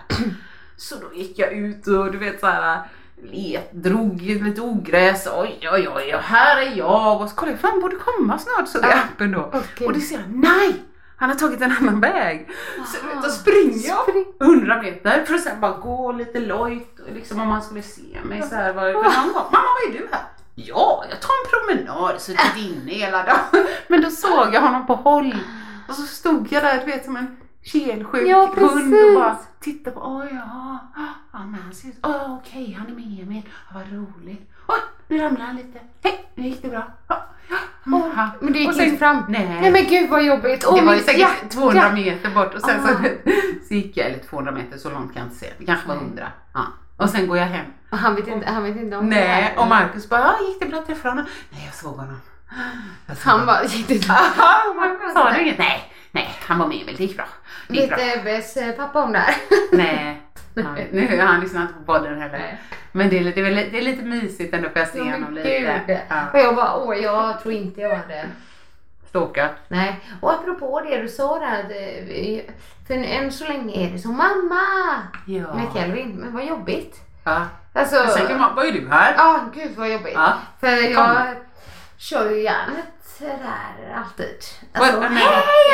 Så 0.77 0.95
då 0.95 1.15
gick 1.15 1.39
jag 1.39 1.53
ut 1.53 1.87
och 1.87 2.13
du 2.13 2.19
vet 2.19 2.41
så 2.41 2.47
här 2.47 2.83
let, 3.23 3.73
drog 3.73 4.21
lite 4.23 4.61
ogräs, 4.61 5.29
oj 5.37 5.69
oj 5.73 5.89
oj, 5.95 6.15
här 6.23 6.57
är 6.57 6.77
jag 6.77 7.21
och 7.21 7.29
så 7.31 7.37
kollade 7.37 7.59
jag, 7.63 7.71
fan 7.71 7.81
borde 7.81 7.97
komma 7.97 8.39
snart 8.39 8.69
så 8.69 8.79
i 8.79 8.81
Ja, 8.83 8.95
appen 9.15 9.33
då. 9.33 9.51
okej. 9.55 9.87
Och 9.87 9.93
det 9.93 10.01
ser 10.01 10.15
jag, 10.17 10.25
nej! 10.35 10.83
Han 11.17 11.29
har 11.31 11.37
tagit 11.37 11.61
en 11.61 11.73
annan 11.73 12.01
väg. 12.01 12.49
Så 12.87 13.07
Aha. 13.07 13.21
då 13.23 13.29
springer 13.31 13.89
jag 13.89 14.03
Spring. 14.03 14.25
100 14.41 14.83
meter 14.83 15.25
för 15.25 15.35
att 15.35 15.41
sen 15.41 15.61
bara 15.61 15.73
gå 15.79 16.13
lite 16.13 16.41
lojt, 16.41 17.01
och 17.01 17.13
liksom 17.15 17.41
om 17.41 17.49
man 17.49 17.63
skulle 17.63 17.83
se 17.83 18.21
mig 18.25 18.43
så 18.43 18.55
här. 18.55 18.73
Var, 18.73 18.93
för 19.03 19.11
han 19.11 19.33
bara, 19.33 19.45
mamma 19.45 19.69
vad 19.85 19.95
är 19.95 19.99
du 19.99 20.09
här? 20.13 20.23
Ja, 20.55 21.05
jag 21.11 21.21
tar 21.21 21.31
en 21.45 21.77
promenad, 21.77 22.21
suttit 22.21 22.57
inne 22.57 22.93
hela 22.93 23.23
dagen. 23.23 23.67
Men 23.89 24.03
då 24.03 24.11
såg 24.11 24.55
jag 24.55 24.61
honom 24.61 24.87
på 24.87 24.95
håll 24.95 25.37
och 25.89 25.95
så 25.95 26.03
stod 26.03 26.53
jag 26.53 26.63
där, 26.63 26.79
du 26.79 26.85
vet 26.85 27.05
som 27.05 27.17
en 27.17 27.37
kelsjuk 27.65 28.29
Ja, 28.29 28.53
hund 28.57 28.95
och 28.95 29.15
bara 29.15 29.37
tittade 29.61 29.97
på, 29.97 30.01
oj 30.05 30.29
jaha, 30.33 30.79
ja 31.33 31.39
men 31.39 31.61
han 31.63 31.73
ser 31.75 31.89
ut, 31.89 32.07
oh, 32.07 32.35
okej 32.39 32.77
han 32.79 32.87
är 32.87 32.91
med 32.95 33.23
Emil, 33.23 33.43
ja, 33.47 33.75
vad 33.79 33.93
roligt. 33.93 34.51
Oj, 34.69 34.77
nu 35.09 35.19
ramlade 35.19 35.45
han 35.45 35.57
lite, 35.57 35.81
hej, 36.03 36.25
nu 36.35 36.43
gick 36.49 36.63
det 36.63 36.69
bra. 36.69 36.87
Ja, 37.09 37.27
ja, 37.51 37.57
Åh, 37.93 38.09
ja. 38.17 38.31
men 38.41 38.53
du 38.53 38.59
gick 38.59 38.69
Och 38.69 38.75
sen- 38.75 38.85
inte 38.85 38.99
fram? 38.99 39.25
Nej. 39.29 39.59
Nej 39.61 39.71
men 39.73 39.85
gud 39.87 40.11
vad 40.11 40.25
jobbigt. 40.25 40.65
Åh, 40.69 40.75
det 40.77 40.83
var 40.87 40.95
ju 40.95 41.01
säkert 41.01 41.21
hjärta. 41.21 41.47
200 41.49 41.93
meter 41.93 42.31
bort 42.31 42.55
och 42.55 42.61
sen 42.61 42.83
så, 42.83 42.89
Ah. 42.89 42.97
så 43.69 43.75
gick 43.75 43.97
jag, 43.97 44.07
eller 44.07 44.19
200 44.19 44.53
meter, 44.53 44.79
så 44.79 44.91
långt 44.91 45.13
kan 45.13 45.21
jag 45.23 45.27
inte 45.27 45.37
se. 45.39 45.47
Det 45.59 45.65
kanske 45.65 45.89
var 45.89 45.95
100. 45.97 46.29
Ja. 46.55 46.61
Och 46.97 47.11
sen 47.11 47.27
går 47.29 47.39
jag 47.39 47.47
hem. 47.47 47.67
Och 47.91 47.99
Han 47.99 48.15
vet 48.15 48.29
inte, 48.29 48.47
han 48.51 48.63
vet 48.63 48.77
inte 48.77 48.97
om 48.97 49.11
det 49.11 49.17
Nej, 49.17 49.29
här. 49.29 49.59
och 49.59 49.69
Marcus 49.69 50.09
bara, 50.09 50.21
ja, 50.21 50.47
gick 50.49 50.61
det 50.61 50.67
bra 50.67 50.79
att 50.79 50.87
träffa 50.87 51.09
honom? 51.09 51.25
Nej, 51.51 51.63
jag 51.65 51.75
såg 51.75 51.97
honom. 51.97 52.21
Jag 53.07 53.17
såg 53.17 53.33
Han 53.33 53.47
bara, 53.47 53.65
gick 53.65 53.89
det 53.89 54.09
Marcus 54.09 55.13
sa 55.15 55.33
du 55.33 55.41
inget? 55.43 55.59
Nej, 55.59 55.93
nej, 56.15 56.35
han 56.41 56.59
var 56.59 56.67
med 56.67 56.83
Emil, 56.83 56.97
det 56.97 57.03
gick 57.05 57.17
bra. 57.17 57.27
Det 57.69 57.75
gick 57.75 57.93
Vet 57.93 57.99
bra. 57.99 58.21
Ebbes 58.21 58.57
eh, 58.57 58.73
pappa 58.73 59.03
om 59.03 59.13
det 59.13 59.19
här? 59.19 59.35
Nej, 59.73 60.23
han, 60.65 60.75
nu, 60.93 61.21
han 61.21 61.41
lyssnar 61.41 61.63
inte 61.63 61.75
på 61.75 61.81
podden 61.93 62.21
heller. 62.21 62.39
Nej. 62.39 62.61
Men 62.93 63.11
det 63.11 63.19
är, 63.19 63.23
lite, 63.25 63.41
det, 63.41 63.79
är 63.79 63.83
lite, 63.83 64.03
mysigt 64.03 64.55
ändå 64.55 64.69
för 64.69 64.79
jag 64.81 64.89
se 64.89 64.99
Ja, 64.99 65.05
men 65.05 65.13
honom 65.13 65.35
lite. 65.35 65.83
gud. 65.87 65.99
Ja, 66.09 66.31
Och 66.33 66.39
jag 66.39 66.57
bara, 66.57 66.75
åh 66.77 66.97
jag 66.97 67.41
tror 67.43 67.55
inte 67.55 67.81
jag 67.81 67.97
hade. 67.97 68.25
stalkat. 69.09 69.51
Nej, 69.69 70.01
och 70.21 70.33
apropå 70.33 70.81
det 70.91 71.03
du 71.03 71.09
sa 71.09 71.39
där, 71.39 71.63
för 72.87 72.95
än 72.95 73.33
så 73.33 73.45
länge 73.49 73.87
är 73.87 73.91
det 73.93 73.99
så 73.99 74.09
mamma 74.09 74.61
Ja. 75.27 75.55
med 75.55 75.67
Kelvin, 75.75 76.11
men 76.17 76.33
vad 76.33 76.45
jobbigt. 76.45 77.01
ja. 77.25 77.47
Alltså, 77.77 78.07
sen 78.07 78.27
kan 78.27 78.39
man, 78.41 78.55
vad 78.55 78.67
är 78.67 78.73
du 78.73 78.89
här? 78.89 79.15
ja 79.17 79.41
gud 79.55 79.71
vad 79.77 79.93
jobbigt. 79.93 80.15
Ja. 80.15 80.33
För 80.61 80.93
jag 80.93 81.27
kör 81.97 82.31
ju 82.31 82.43
järnet 82.43 82.87
där 83.19 83.95
alltid. 83.97 84.37
Alltså, 84.73 85.01
hej 85.01 85.23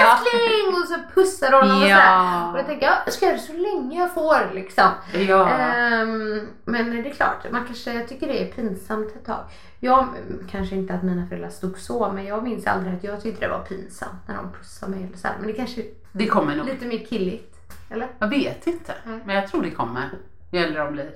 ja. 0.00 0.12
älskling! 0.12 0.74
Och 0.82 0.88
så 0.88 0.96
pussar 1.14 1.52
honom 1.52 1.82
och 1.82 1.88
Ja. 1.88 1.96
sådär. 1.96 2.52
Och 2.52 2.58
jag 2.58 2.66
tänker, 2.66 2.86
ja, 2.86 2.94
jag 3.04 3.14
ska 3.14 3.26
göra 3.26 3.36
det 3.36 3.42
så 3.42 3.52
länge 3.52 3.98
jag 4.00 4.14
får 4.14 4.54
liksom. 4.54 4.88
Ja. 5.28 5.48
Ehm, 5.50 6.48
men 6.64 6.90
det 7.02 7.10
är 7.10 7.14
klart, 7.14 7.46
man 7.50 7.64
kanske 7.66 8.00
tycker 8.06 8.26
det 8.26 8.42
är 8.42 8.52
pinsamt 8.52 9.16
ett 9.16 9.26
tag. 9.26 9.44
Jag, 9.80 10.08
kanske 10.50 10.74
inte 10.76 10.94
att 10.94 11.02
mina 11.02 11.26
föräldrar 11.26 11.50
stod 11.50 11.78
så, 11.78 12.12
men 12.12 12.24
jag 12.26 12.42
minns 12.44 12.66
aldrig 12.66 12.94
att 12.94 13.04
jag 13.04 13.22
tyckte 13.22 13.46
det 13.46 13.52
var 13.52 13.58
pinsamt 13.64 14.28
när 14.28 14.34
de 14.36 14.52
pussade 14.52 14.92
mig 14.92 15.04
eller. 15.04 15.34
Men 15.38 15.46
det 15.46 15.52
kanske 15.52 15.82
Det 16.12 16.26
kommer 16.26 16.56
nog. 16.56 16.66
lite 16.66 16.86
mer 16.86 17.06
killigt. 17.06 17.56
Eller? 17.90 18.08
Jag 18.18 18.28
vet 18.28 18.66
inte, 18.66 18.94
Nej. 19.04 19.20
men 19.24 19.36
jag 19.36 19.48
tror 19.48 19.62
det 19.62 19.70
kommer. 19.70 20.10
Ju 20.52 20.58
äldre 20.58 20.84
de 20.84 20.92
blir. 20.92 21.10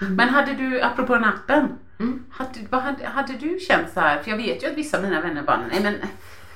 Men 0.00 0.28
hade 0.28 0.52
du, 0.52 0.80
apropå 0.82 1.14
den 1.14 1.24
appen, 1.24 1.78
Mm. 1.98 2.24
hade, 2.30 2.60
vad 2.70 2.82
hade, 2.82 3.06
hade 3.06 3.32
du 3.32 3.58
känt 3.58 3.92
så 3.94 4.00
här? 4.00 4.22
För 4.22 4.30
jag 4.30 4.36
vet 4.36 4.62
ju 4.62 4.66
att 4.66 4.76
vissa 4.76 4.96
av 4.96 5.02
mina 5.02 5.20
vänner 5.20 5.42
bara, 5.42 5.60
nej 5.70 5.82
men 5.82 5.94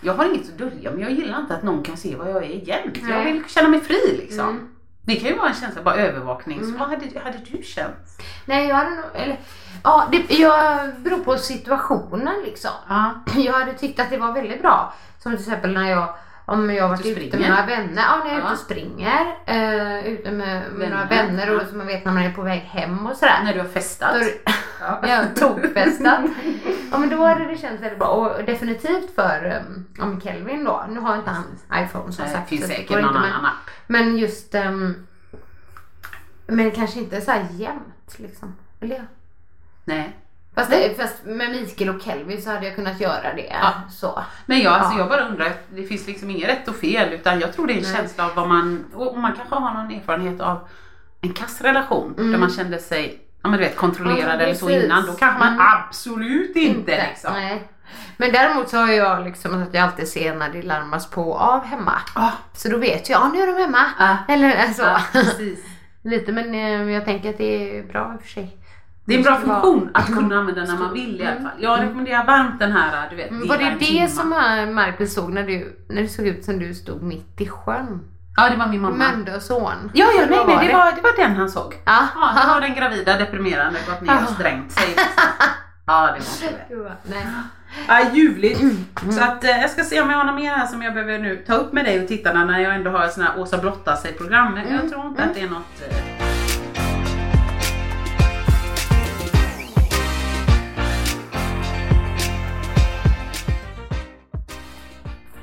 jag 0.00 0.14
har 0.14 0.24
inget 0.24 0.48
att 0.48 0.59
dölja 0.59 0.90
men 0.90 1.00
jag 1.00 1.11
gillar 1.11 1.40
inte 1.40 1.55
att 1.55 1.62
någon 1.62 1.83
kan 1.83 1.96
se 1.96 2.16
vad 2.16 2.31
jag 2.31 2.44
är 2.44 2.68
jämt. 2.68 2.98
Jag 3.09 3.24
vill 3.24 3.44
känna 3.48 3.68
mig 3.68 3.81
fri 3.81 4.16
liksom. 4.18 4.48
Mm. 4.48 4.68
Det 5.03 5.16
kan 5.16 5.29
ju 5.29 5.37
vara 5.37 5.48
en 5.48 5.55
känsla, 5.55 5.83
bara 5.83 5.94
övervakning. 5.94 6.64
Så 6.64 6.70
vad 6.79 6.88
hade, 6.88 7.20
hade 7.20 7.38
du 7.50 7.62
känt? 7.62 8.22
Nej, 8.44 8.68
jag 8.68 8.76
hade 8.76 8.90
nog, 8.90 9.05
eller, 9.14 9.40
ja, 9.85 10.09
det 10.12 10.38
jag 10.38 10.94
beror 10.98 11.18
på 11.18 11.37
situationen 11.37 12.35
liksom. 12.44 12.70
Ja. 12.88 13.14
Jag 13.37 13.53
hade 13.53 13.74
tyckt 13.74 14.00
att 14.00 14.11
det 14.11 14.18
var 14.18 14.33
väldigt 14.33 14.62
bra. 14.62 14.94
Som 15.18 15.33
till 15.33 15.40
exempel 15.40 15.72
när 15.72 15.90
jag 15.90 16.14
om 16.50 16.70
jag 16.70 16.82
har 16.84 16.88
varit 16.88 17.06
ute 17.06 17.38
med 17.38 17.48
några 17.50 17.66
vänner, 17.66 18.02
ja 18.02 18.16
när 18.24 18.30
jag 18.30 18.34
är 18.34 18.38
ute 18.42 18.52
och 18.52 18.58
springer, 18.58 19.24
uh, 19.50 20.06
ute 20.06 20.30
med, 20.30 20.72
med 20.72 20.90
några 20.90 21.04
Vänner, 21.04 21.56
och 21.56 21.62
så 21.68 21.76
man 21.76 21.86
vet 21.86 22.04
när 22.04 22.12
man 22.12 22.22
är 22.22 22.32
på 22.32 22.42
väg 22.42 22.60
hem 22.60 23.06
och 23.06 23.16
sådär. 23.16 23.40
När 23.44 23.54
du 23.54 23.60
har 23.60 23.66
festat? 23.68 24.14
Det- 24.14 24.52
Ja. 25.02 25.22
Tokfestat. 25.36 26.20
ja 26.92 26.98
men 26.98 27.08
då 27.08 27.24
hade 27.24 27.44
det 27.44 27.56
känts 27.56 27.82
väldigt 27.82 27.98
bra 27.98 28.08
och 28.08 28.44
definitivt 28.44 29.14
för 29.14 29.62
um, 29.66 29.86
om 30.00 30.20
Kelvin 30.20 30.64
då. 30.64 30.84
Nu 30.90 31.00
har 31.00 31.16
inte 31.16 31.30
han 31.30 31.44
iPhone 31.84 32.12
som 32.12 32.24
sagt. 32.26 32.32
det 32.34 32.48
finns 32.56 32.62
så 32.62 32.68
säkert 32.68 32.90
någon 33.02 33.16
annan 33.16 33.44
app. 33.44 33.70
Men 33.86 34.16
just 34.18 34.54
um, 34.54 35.06
men 36.46 36.70
kanske 36.70 36.98
inte 37.00 37.20
så 37.20 37.30
här 37.30 37.46
jämnt 37.52 38.14
liksom. 38.18 38.56
Eller 38.80 38.96
ja. 38.96 39.02
Nej. 39.84 40.16
Fast, 40.54 40.70
det, 40.70 40.96
fast 40.96 41.24
med 41.24 41.50
Mikael 41.50 41.90
och 41.90 42.02
Kelvin 42.02 42.42
så 42.42 42.50
hade 42.50 42.66
jag 42.66 42.74
kunnat 42.74 43.00
göra 43.00 43.34
det. 43.36 43.46
Ja. 43.62 43.72
Så. 43.90 44.22
Men 44.46 44.60
jag, 44.60 44.72
alltså 44.72 44.92
Ja. 44.92 44.98
jag 44.98 45.08
bara 45.08 45.28
undrar, 45.28 45.52
det 45.74 45.82
finns 45.82 46.06
liksom 46.06 46.30
inget 46.30 46.48
rätt 46.48 46.68
och 46.68 46.76
fel 46.76 47.12
utan 47.12 47.40
jag 47.40 47.52
tror 47.52 47.66
det 47.66 47.72
är 47.72 47.76
en 47.76 47.82
Nej. 47.82 47.94
känsla 47.96 48.24
av 48.24 48.34
vad 48.34 48.48
man, 48.48 48.84
och 48.94 49.18
man 49.18 49.32
kanske 49.36 49.54
har 49.54 49.74
någon 49.74 49.90
erfarenhet 49.90 50.40
av 50.40 50.68
en 51.20 51.32
kass 51.32 51.60
relation 51.60 52.14
Mm. 52.18 52.32
där 52.32 52.38
man 52.38 52.50
kände 52.50 52.78
sig 52.78 53.20
ja, 53.42 53.48
men 53.48 53.58
du 53.58 53.64
vet, 53.64 53.76
kontrollerad 53.76 54.40
Ja, 54.40 54.44
eller 54.44 54.54
så 54.54 54.70
innan. 54.70 55.06
Då 55.06 55.12
kanske 55.12 55.38
man 55.38 55.48
Mm. 55.48 55.66
absolut 55.66 56.56
inte, 56.56 57.06
liksom. 57.10 57.32
Nej. 57.32 57.68
Men 58.16 58.32
däremot 58.32 58.68
så 58.68 58.76
har 58.76 58.88
jag 58.92 59.24
liksom 59.24 59.62
att 59.62 59.74
jag 59.74 59.84
alltid 59.84 60.08
ser 60.08 60.34
när 60.34 60.48
det 60.48 60.62
larmas 60.62 61.10
på 61.10 61.34
av 61.38 61.64
hemma. 61.64 61.92
Ah, 62.14 62.30
Så 62.52 62.68
då 62.68 62.76
vet 62.76 63.08
jag, 63.08 63.20
ja 63.20 63.28
nu 63.34 63.40
är 63.42 63.46
de 63.46 63.62
hemma. 63.62 63.84
ah, 63.98 64.16
Eller 64.28 64.56
alltså. 64.56 64.82
ah, 64.84 65.00
precis. 65.12 65.58
Lite 66.02 66.32
men 66.32 66.54
eh, 66.54 66.90
jag 66.94 67.04
tänker 67.04 67.30
att 67.30 67.38
det 67.38 67.78
är 67.78 67.82
bra 67.82 68.12
i 68.14 68.18
och 68.18 68.22
för 68.22 68.28
sig. 68.28 68.56
Det 69.11 69.14
är 69.14 69.18
en 69.18 69.25
bra 69.25 69.37
funktion 69.37 69.90
att 69.94 70.07
kunna 70.07 70.38
använda 70.38 70.64
när 70.64 70.77
man 70.79 70.92
vill 70.92 71.20
i 71.20 71.27
alla 71.27 71.40
fall. 71.40 71.59
Jag 71.59 71.81
rekommenderar 71.83 72.25
varmt 72.27 72.59
den 72.59 72.73
här, 72.73 73.11
du 73.11 73.16
vet, 73.16 73.31
Men 73.31 73.40
dela 73.40 73.55
var 73.55 73.59
det 73.64 73.70
det 73.70 73.87
timma. 73.87 74.09
som 74.09 74.33
eh, 74.33 74.66
Marcus 74.75 75.14
såg 75.14 75.33
när 75.33 75.42
du, 75.42 75.85
när 75.88 76.03
det 76.03 76.09
såg 76.09 76.27
ut 76.27 76.44
som 76.44 76.59
du 76.59 76.75
stod 76.75 77.03
mitt 77.03 77.40
i 77.40 77.49
sjön? 77.49 78.01
Ja, 78.37 78.51
det 78.51 78.57
var 78.57 78.66
min 78.66 78.81
mamma. 78.81 78.96
Mölndösån? 78.96 79.90
Ja, 79.94 80.07
ja, 80.16 80.23
Eller 80.23 80.37
nej, 80.37 80.57
nej, 80.57 80.66
det 80.66 80.75
var, 80.75 80.92
det 80.92 81.01
var 81.01 81.16
den 81.16 81.37
han 81.37 81.51
såg. 81.51 81.75
Ja. 81.85 82.09
Ja, 82.14 82.31
han 82.35 82.55
var 82.55 82.61
den 82.61 82.75
gravida, 82.75 83.18
deprimerande, 83.18 83.79
gått 83.88 84.01
ner 84.01 84.23
och 84.29 84.35
strängt 84.35 84.73
sig. 84.73 84.88
Liksom. 84.88 85.05
Ja, 85.87 86.11
det 86.12 86.46
inte 86.46 86.64
det. 87.05 87.27
Ja, 87.88 88.01
ljuvligt. 88.12 88.61
Så 89.11 89.23
att 89.25 89.44
eh, 89.44 89.61
jag 89.61 89.70
ska 89.70 89.85
se 89.85 90.01
om 90.01 90.11
jag 90.11 90.16
har 90.18 90.25
något 90.25 90.35
mer 90.35 90.55
här 90.55 90.66
som 90.66 90.83
jag 90.83 90.94
behöver 90.94 91.18
nu 91.18 91.37
ta 91.46 91.55
upp 91.55 91.73
med 91.73 91.85
dig 91.85 92.03
och 92.03 92.09
tittarna 92.09 92.44
när 92.44 92.59
jag 92.59 92.75
ändå 92.75 92.90
har 92.90 93.05
ett 93.05 93.12
sånt 93.12 93.29
här 93.29 93.40
Åsa 93.40 93.59
blottar 93.59 93.96
sig 93.96 94.12
program. 94.12 94.59
Jag 94.70 94.90
tror 94.90 95.07
inte 95.07 95.23
att 95.23 95.35
det 95.35 95.40
är 95.40 95.49
något... 95.49 95.83
Eh... 95.90 96.19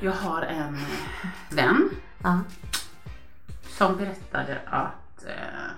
Jag 0.00 0.12
har 0.12 0.42
en 0.42 0.78
vän 1.50 1.90
Ja. 2.22 2.40
som 3.68 3.96
berättade 3.96 4.60
att 4.66 5.24
eh, 5.26 5.70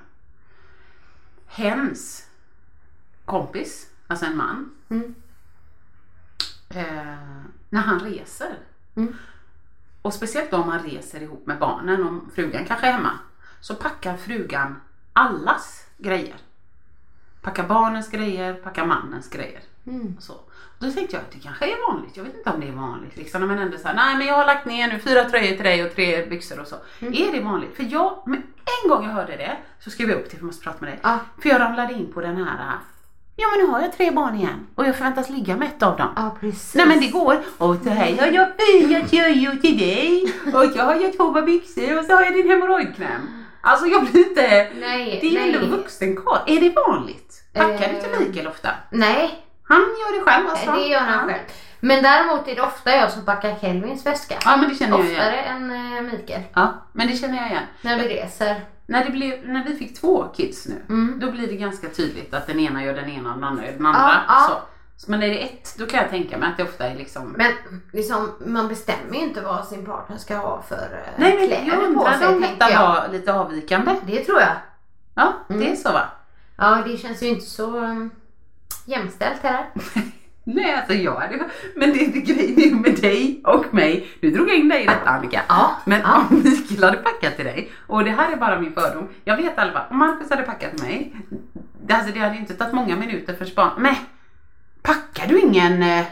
hens 1.46 2.26
kompis, 3.24 3.90
alltså 4.06 4.26
en 4.26 4.36
man, 4.36 4.70
Mm. 4.88 5.14
eh, 6.68 7.44
när 7.68 7.80
han 7.80 8.00
reser 8.00 8.58
Mm. 8.96 9.16
och 10.02 10.14
speciellt 10.14 10.50
då 10.50 10.56
om 10.56 10.68
han 10.68 10.82
reser 10.82 11.20
ihop 11.22 11.46
med 11.46 11.58
barnen 11.58 12.02
och 12.06 12.32
frugan 12.34 12.64
kanske 12.64 12.86
är 12.86 12.92
hemma 12.92 13.18
så 13.60 13.74
packar 13.74 14.16
frugan 14.16 14.80
allas 15.12 15.86
grejer. 15.98 16.36
Packar 17.42 17.68
barnens 17.68 18.10
grejer, 18.10 18.54
packar 18.54 18.86
mannens 18.86 19.28
grejer. 19.30 19.62
Mm. 19.86 20.16
Så. 20.20 20.32
Då 20.78 20.90
tänkte 20.90 21.16
jag 21.16 21.22
att 21.22 21.30
det 21.32 21.38
kanske 21.38 21.64
är 21.64 21.92
vanligt. 21.92 22.16
Jag 22.16 22.24
vet 22.24 22.36
inte 22.36 22.50
om 22.50 22.60
det 22.60 22.68
är 22.68 22.72
vanligt. 22.72 23.16
Liksom. 23.16 23.46
Men 23.46 23.58
ändå 23.58 23.78
så 23.78 23.88
här, 23.88 23.94
nej 23.94 24.16
men 24.16 24.26
jag 24.26 24.34
har 24.34 24.46
lagt 24.46 24.66
ner 24.66 24.88
nu 24.88 24.98
fyra 24.98 25.24
tröjor 25.24 25.54
till 25.56 25.64
dig 25.64 25.84
och 25.84 25.94
tre 25.94 26.26
byxor 26.26 26.60
och 26.60 26.66
så. 26.66 26.76
Mm. 27.00 27.14
Är 27.14 27.32
det 27.32 27.40
vanligt? 27.40 27.76
För 27.76 27.86
jag, 27.90 28.22
men 28.26 28.42
en 28.84 28.88
gång 28.90 29.04
jag 29.04 29.10
hörde 29.12 29.36
det 29.36 29.56
så 29.80 29.90
skrev 29.90 30.10
jag 30.10 30.18
upp 30.18 30.24
till 30.28 30.38
för 30.38 30.44
jag 30.44 30.46
måste 30.46 30.64
prata 30.64 30.78
med 30.80 30.88
dig. 30.92 31.00
Ja. 31.02 31.18
För 31.42 31.48
jag 31.48 31.60
ramlade 31.60 31.92
in 31.94 32.12
på 32.12 32.20
den 32.20 32.36
här, 32.36 32.78
ja 33.36 33.46
men 33.50 33.66
nu 33.66 33.72
har 33.72 33.80
jag 33.80 33.92
tre 33.96 34.10
barn 34.10 34.34
igen 34.36 34.66
och 34.74 34.86
jag 34.86 34.96
förväntas 34.96 35.30
ligga 35.30 35.56
med 35.56 35.68
ett 35.68 35.82
av 35.82 35.96
dem. 35.96 36.08
ja, 36.16 36.36
precis. 36.40 36.74
Nej 36.74 36.86
men 36.86 37.00
det 37.00 37.08
går. 37.08 37.42
Och 37.58 37.76
så 37.84 37.90
här 37.90 38.16
har 38.18 38.26
jag 38.26 38.48
fyra 38.80 39.06
tröjor 39.08 39.56
till 39.56 39.78
dig. 39.78 40.32
Och 40.46 40.72
så 40.72 40.78
har 40.82 40.94
jag 40.94 41.16
två 41.16 41.32
par 41.32 41.42
byxor 41.42 41.98
och 41.98 42.04
så 42.04 42.12
har 42.12 42.22
jag 42.22 42.34
din 42.34 42.50
hemorrojdkräm. 42.50 43.20
Alltså 43.60 43.86
jag 43.86 44.06
blir 44.06 44.28
inte... 44.28 44.68
Nej, 44.80 45.18
Det 45.20 45.26
är 45.36 45.46
ju 45.46 45.52
ändå 45.54 45.76
vuxen 45.76 46.16
karl. 46.16 46.38
Är 46.46 46.60
det 46.60 46.74
vanligt? 46.88 47.44
Packar 47.54 47.88
du 47.88 47.96
Eh. 47.96 48.02
till 48.18 48.26
Mikael 48.26 48.46
ofta? 48.46 48.68
Nej, 48.90 49.44
Han 49.70 49.80
gör 49.80 50.18
det 50.18 50.24
själv 50.30 50.48
alltså? 50.48 50.72
det 50.72 50.86
gör 50.86 51.00
han 51.00 51.28
Ja. 51.28 51.34
själv. 51.34 51.44
Men 51.80 52.02
däremot 52.02 52.48
är 52.48 52.54
det 52.54 52.62
ofta 52.62 52.90
jag 52.96 53.10
som 53.10 53.24
packar 53.24 53.56
Kelvins 53.60 54.06
väska. 54.06 54.34
Ja 54.44 54.56
men 54.56 54.68
det 54.68 54.74
känner 54.74 54.96
jag 54.98 55.06
igen. 55.06 55.20
Oftare 55.20 55.42
än 55.42 55.70
eh, 55.96 56.02
Mikael. 56.12 56.42
Ja 56.54 56.72
men 56.92 57.06
det 57.06 57.16
känner 57.16 57.36
jag 57.36 57.46
igen. 57.50 57.62
När 57.82 57.98
vi 57.98 58.08
reser. 58.08 58.60
När, 58.86 59.04
det 59.04 59.10
blev, 59.10 59.48
när 59.48 59.64
vi 59.64 59.76
fick 59.76 60.00
två 60.00 60.24
kids 60.36 60.66
nu, 60.68 60.82
Mm. 60.88 61.20
då 61.20 61.30
blir 61.30 61.46
det 61.46 61.54
ganska 61.56 61.88
tydligt 61.88 62.34
att 62.34 62.46
den 62.46 62.60
ena 62.60 62.84
gör 62.84 62.94
den 62.94 63.10
ena 63.10 63.28
och 63.30 63.34
den 63.34 63.44
andra 63.44 63.64
gör 63.66 63.72
den 63.72 63.86
andra. 63.86 64.20
Ja. 64.28 64.62
Så. 64.96 65.10
Men 65.10 65.22
är 65.22 65.28
det 65.28 65.38
ett, 65.38 65.74
då 65.78 65.86
kan 65.86 66.00
jag 66.00 66.10
tänka 66.10 66.38
mig 66.38 66.48
att 66.48 66.56
det 66.56 66.62
ofta 66.62 66.86
är 66.86 66.94
liksom... 66.96 67.28
Men 67.38 67.52
liksom, 67.92 68.32
man 68.46 68.68
bestämmer 68.68 69.14
ju 69.14 69.20
inte 69.20 69.40
vad 69.40 69.66
sin 69.66 69.86
partner 69.86 70.16
ska 70.16 70.36
ha 70.36 70.62
för 70.68 71.02
eh, 71.06 71.12
Nej 71.16 71.36
men 71.38 71.46
kläder 71.48 71.66
jag 71.66 71.76
på 71.76 71.82
undrar 71.86 72.12
sig, 72.18 72.28
om 72.28 72.40
detta 72.40 72.82
var 72.82 73.08
lite 73.12 73.32
avvikande. 73.34 73.96
Det 74.06 74.24
tror 74.24 74.40
jag. 74.40 74.52
Ja, 75.14 75.32
Mm. 75.50 75.60
det 75.62 75.70
är 75.72 75.76
så 75.76 75.92
va? 75.92 76.02
Ja, 76.56 76.78
det 76.86 76.96
känns 76.96 77.22
ju 77.22 77.26
inte 77.26 77.44
så 77.46 77.76
um, 77.76 78.10
jämställt 78.86 79.42
här. 79.42 79.66
Nej 80.44 80.74
alltså 80.74 80.94
jag 80.94 81.14
hade 81.14 81.38
Men 81.76 81.92
det 81.92 82.04
är 82.04 82.10
grejen 82.20 82.80
med 82.80 82.94
dig 83.00 83.40
och 83.44 83.74
mig. 83.74 84.08
Nu 84.20 84.30
drog 84.30 84.48
jag 84.48 84.56
in 84.56 84.68
dig 84.68 84.82
i 84.82 84.86
detta 84.86 85.10
Annika. 85.10 85.42
Ja, 85.48 85.76
Men 85.84 86.00
ja. 86.00 86.24
om 86.30 86.36
Mikael 86.44 86.84
hade 86.84 86.96
packat 86.96 87.36
till 87.36 87.44
dig, 87.44 87.72
och 87.86 88.04
det 88.04 88.10
här 88.10 88.32
är 88.32 88.36
bara 88.36 88.60
min 88.60 88.72
fördom. 88.72 89.08
Jag 89.24 89.36
vet 89.36 89.44
i 89.46 89.60
alla 89.60 89.72
fall, 89.72 89.82
om 89.90 89.98
Marcus 89.98 90.30
hade 90.30 90.42
packat 90.42 90.82
mig, 90.82 91.16
det, 91.86 91.94
alltså, 91.94 92.12
det 92.12 92.20
hade 92.20 92.34
ju 92.34 92.40
inte 92.40 92.54
tagit 92.54 92.74
många 92.74 92.96
minuter 92.96 93.34
för 93.34 93.44
span. 93.44 93.70
Men 93.78 93.94
packar 94.82 95.26
du 95.26 95.40
ingen... 95.40 95.82
eh, 95.82 95.88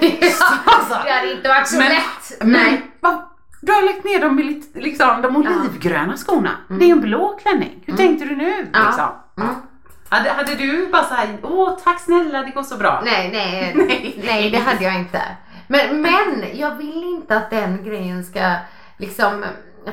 ja, 0.00 1.02
det 1.04 1.10
hade 1.12 1.32
inte 1.36 1.48
varit 1.48 1.68
så 1.68 1.78
Men- 1.78 1.88
lätt. 1.88 2.36
Men, 2.40 2.50
Nej. 2.52 2.90
vad, 3.00 3.22
du 3.62 3.72
har 3.72 3.82
lagt 3.82 4.04
ner 4.04 4.20
dem 4.20 4.38
i 4.38 4.62
liksom, 4.74 5.22
de 5.22 5.36
olivgröna 5.36 6.16
skorna. 6.16 6.50
Mm. 6.70 6.78
Det 6.80 6.86
är 6.86 6.92
en 6.92 7.00
blå 7.00 7.38
klänning. 7.42 7.82
Hur 7.86 7.96
tänkte 7.96 8.24
du 8.24 8.36
nu? 8.36 8.66
Ja. 8.72 8.84
Liksom? 8.86 9.08
Mm. 9.44 9.54
Hade, 10.14 10.30
hade 10.30 10.54
du 10.54 10.86
bara 10.86 11.04
såhär, 11.04 11.28
åh 11.42 11.78
tack 11.84 12.00
snälla 12.00 12.42
det 12.42 12.50
går 12.50 12.62
så 12.62 12.76
bra. 12.76 13.02
Nej, 13.04 13.30
nej, 13.32 13.72
Nej. 13.86 14.22
nej, 14.24 14.50
det 14.50 14.58
hade 14.58 14.84
jag 14.84 14.94
inte. 14.94 15.22
Men, 15.66 16.02
men 16.02 16.44
jag 16.54 16.74
vill 16.74 17.04
inte 17.04 17.36
att 17.36 17.50
den 17.50 17.84
grejen 17.84 18.24
ska 18.24 18.54
liksom 18.96 19.44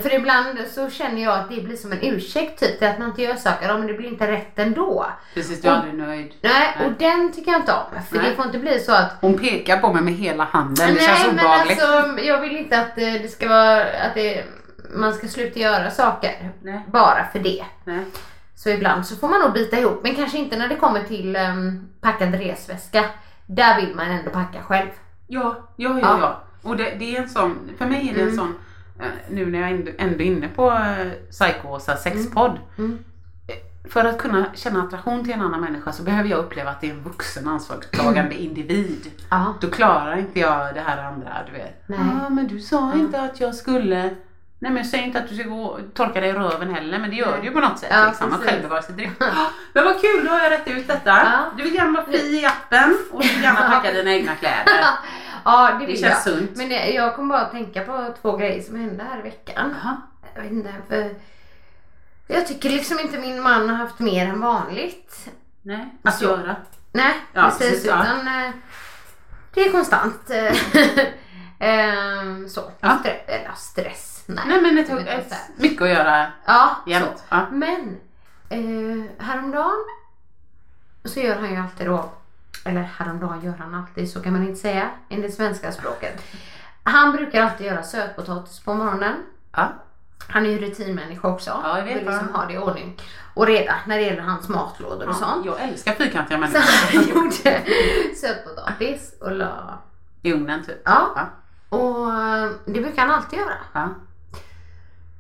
för 0.02 0.14
ibland 0.14 0.60
så 0.74 0.90
känner 0.90 1.24
jag 1.24 1.40
att 1.40 1.50
det 1.50 1.62
blir 1.62 1.78
som 1.78 1.92
en 1.92 2.00
ursäkt 2.02 2.60
typ 2.60 2.80
till 2.80 2.88
att 2.88 3.00
man 3.00 3.08
inte 3.10 3.22
gör 3.22 3.36
saker, 3.36 3.68
ja, 3.68 3.78
men 3.78 3.88
det 3.88 3.94
blir 3.94 4.08
inte 4.08 4.32
rätt 4.32 4.60
ändå. 4.60 5.06
Precis, 5.34 5.62
du 5.62 5.68
är 5.68 5.72
aldrig 5.72 5.94
nöjd. 5.94 6.34
Nej, 6.42 6.76
Nej. 6.78 6.86
och 6.88 6.92
den 7.00 7.32
tycker 7.32 7.52
jag 7.52 7.62
inte 7.62 7.74
om. 7.74 8.02
För 8.10 8.18
Nej. 8.18 8.30
det 8.30 8.36
får 8.36 8.46
inte 8.46 8.58
bli 8.58 8.80
så 8.80 8.92
att 8.92 9.12
Hon 9.22 9.38
pekar 9.38 9.78
på 9.78 9.94
mig 9.94 10.02
med 10.02 10.14
hela 10.14 10.44
handen, 10.44 10.94
det 10.94 11.02
känns 11.02 11.20
Nej 11.20 11.28
men 11.28 11.46
obehagligt. 11.46 11.84
alltså 11.84 12.20
jag 12.20 12.42
vill 12.42 12.58
inte 12.58 12.80
att 12.82 12.98
eh, 12.98 13.14
det 13.14 13.32
ska 13.32 13.50
vara 13.50 13.82
att 13.82 14.14
det, 14.14 14.44
man 14.96 15.14
ska 15.14 15.28
sluta 15.28 15.60
göra 15.60 15.92
saker 15.92 16.52
Nej. 16.62 16.82
bara 16.88 17.28
för 17.32 17.40
det. 17.40 17.66
Nej. 17.86 18.06
Så 18.64 18.70
ibland 18.70 19.06
så 19.06 19.16
får 19.16 19.30
man 19.30 19.40
nog 19.42 19.54
bita 19.54 19.80
ihop 19.80 20.00
men 20.04 20.16
kanske 20.16 20.38
inte 20.38 20.58
när 20.58 20.68
det 20.68 20.76
kommer 20.76 21.04
till 21.04 21.36
um, 21.36 21.90
packad 22.02 22.36
resväska. 22.36 23.06
Där 23.46 23.82
vill 23.82 23.96
man 23.96 24.12
ändå 24.12 24.32
packa 24.32 24.62
själv. 24.64 24.90
Ja, 25.28 25.70
ja, 25.76 25.90
ja, 25.90 26.00
Ja. 26.02 26.18
ja. 26.22 26.44
Och 26.70 26.78
det, 26.78 26.96
det 27.00 27.16
är 27.18 27.22
en 27.22 27.30
sån, 27.30 27.70
för 27.78 27.86
mig 27.86 28.10
är 28.10 28.14
det 28.14 28.22
en 28.22 28.28
Mm. 28.28 28.38
sån, 28.38 28.56
eh, 29.00 29.06
nu 29.30 29.46
när 29.46 29.60
jag 29.62 29.70
ändå, 29.72 29.92
är 29.98 30.22
inne 30.22 30.48
på 30.48 30.70
uh, 30.72 31.12
Psychosa 31.32 31.96
sexpodd. 31.98 32.60
Mm. 32.78 33.00
Eh, 33.48 33.90
För 33.92 34.06
att 34.06 34.18
kunna 34.18 34.46
känna 34.56 34.84
attraktion 34.84 35.24
till 35.24 35.34
en 35.34 35.42
annan 35.42 35.62
människa 35.62 35.92
så 35.92 36.04
behöver 36.04 36.30
jag 36.30 36.40
uppleva 36.40 36.70
att 36.70 36.82
det 36.82 36.88
är 36.90 36.94
en 36.94 37.04
vuxen 37.04 37.48
ansvarstagande 37.48 38.36
individ. 38.36 39.12
Ja. 39.30 39.54
Då 39.62 39.70
klarar 39.70 40.18
inte 40.18 40.40
jag 40.40 40.74
det 40.76 40.82
här 40.82 41.04
andra, 41.04 41.30
du 41.46 41.52
vet. 41.52 41.84
Nej. 41.88 42.00
Ja, 42.24 42.30
men 42.30 42.48
du 42.48 42.60
sa 42.60 42.94
inte 42.94 43.22
att 43.22 43.40
jag 43.40 43.56
skulle 43.56 44.16
Nej 44.64 44.72
men 44.72 44.78
jag 44.78 44.86
säger 44.86 45.04
inte 45.04 45.20
att 45.20 45.30
du 45.30 45.36
ska 45.36 45.44
gå 45.50 45.80
torka 45.94 46.20
dig 46.22 46.30
i 46.30 46.34
röven 46.34 46.74
heller 46.76 47.00
men 47.00 47.10
det 47.10 47.16
gör 47.16 47.38
du 47.38 47.44
ju 47.48 47.52
på 47.52 47.60
något 47.60 47.80
sätt. 47.80 47.90
Ja, 47.92 48.06
liksom, 48.08 48.30
precis. 48.30 48.46
självbevarelsedrift. 48.48 49.20
Men 49.74 49.84
vad 49.86 50.02
kul, 50.02 50.26
då 50.26 50.32
har 50.32 50.40
jag 50.40 50.52
rätt 50.52 50.68
ut 50.68 50.88
detta. 50.88 51.10
Ja. 51.10 51.46
Du 51.58 51.64
vill 51.64 51.76
gärna 51.76 51.92
vara 51.92 52.06
fri 52.06 52.40
i 52.42 52.46
appen 52.46 52.98
och 53.12 53.22
du 53.22 53.28
vill 53.28 53.44
gärna 53.44 53.70
packa 53.70 53.92
dina 53.92 54.12
egna 54.14 54.36
kläder. 54.36 54.84
ja 55.46 55.72
det 55.74 55.80
Det 55.80 55.86
vill 55.86 56.02
känns 56.02 56.26
jag. 56.26 56.36
sunt. 56.36 56.52
Men 56.56 56.70
det, 56.70 56.90
jag 56.92 57.16
kommer 57.16 57.30
bara 57.36 57.42
att 57.42 57.52
tänka 57.52 57.82
på 57.82 58.14
två 58.22 58.38
grejer 58.38 58.62
som 58.64 58.76
hände 58.76 59.04
här 59.04 59.20
i 59.20 59.22
veckan. 59.22 59.76
Jaha. 59.84 59.98
Jag 60.36 60.42
vet 60.42 60.52
inte 60.52 60.74
för 60.90 61.16
jag 62.28 62.48
tycker 62.48 62.70
liksom 62.70 63.00
inte 63.00 63.18
min 63.18 63.42
man 63.42 63.70
har 63.70 63.76
haft 63.76 64.00
mer 64.00 64.28
än 64.28 64.42
vanligt. 64.42 65.30
Nej, 65.62 65.96
att 66.04 66.16
Så. 66.18 66.24
göra. 66.26 66.56
Nej, 66.92 67.14
Ja, 67.34 67.42
precis. 67.44 67.70
precis, 67.70 67.86
ja. 67.86 68.04
Utan 68.04 68.28
eh, 68.28 68.52
det 69.54 69.62
är 69.62 69.72
konstant. 69.72 70.30
eh, 70.30 70.56
ehm, 71.60 72.50
så. 72.50 72.72
Ja. 72.80 72.88
Stre- 73.04 73.26
eller 73.28 73.52
stress. 73.56 74.11
Nej, 74.36 74.44
Nej 74.48 74.62
men 74.62 74.78
ett, 74.78 74.90
inte. 74.90 75.38
mycket 75.56 75.82
att 75.82 75.90
göra 75.90 76.28
Ja, 76.46 76.76
jämt. 76.88 77.06
så. 77.16 77.24
Ja. 77.30 77.46
Men 77.52 77.98
eh, 78.50 79.26
häromdagen 79.26 79.86
så 81.06 81.20
gör 81.20 81.36
han 81.36 81.50
ju 81.52 81.58
alltid 81.58 81.88
då, 81.88 82.10
eller 82.66 82.82
häromdagen 82.82 83.42
gör 83.42 83.54
han 83.60 83.76
alltid, 83.76 84.12
så 84.12 84.22
kan 84.22 84.34
man 84.34 84.44
inte 84.48 84.60
säga 84.62 84.90
enligt 85.10 85.34
svenska 85.34 85.72
språket. 85.72 86.24
Han 86.84 87.12
brukar 87.12 87.44
alltid 87.44 87.68
göra 87.68 87.84
sötpotatis 87.84 88.60
på 88.60 88.74
morgonen. 88.74 89.16
Ja. 89.56 89.68
Han 90.28 90.46
är 90.46 90.50
ju 90.50 90.58
rutinmänniska 90.60 91.28
också. 91.28 91.60
Ja, 91.64 91.78
jag 91.78 91.86
vet 91.86 91.98
Vill 91.98 92.06
liksom 92.06 92.30
ha 92.34 92.46
det 92.46 92.54
i 92.54 92.58
ordning 92.58 93.02
och 93.34 93.48
reda 93.48 93.76
när 93.86 93.98
det 93.98 94.04
gäller 94.04 94.22
hans 94.22 94.50
matlådor 94.50 95.10
och 95.10 95.16
sånt. 95.16 95.46
Jag 95.46 95.62
älskar 95.62 95.94
fyrkantiga 95.94 96.38
Så 96.38 96.42
människor. 96.42 96.60
han 96.94 97.08
gjorde 97.24 97.62
sötpotatis 98.16 99.14
och 99.22 99.32
la... 99.32 99.78
I 100.22 100.34
ugnen 100.34 100.66
typ. 100.66 100.82
Ja. 100.86 101.08
Ja. 101.16 101.26
Och 101.78 102.14
eh, 102.14 102.50
det 102.66 102.82
brukar 102.82 103.02
han 103.02 103.12
alltid 103.12 103.40
göra. 103.40 103.54
Ja. 103.74 103.90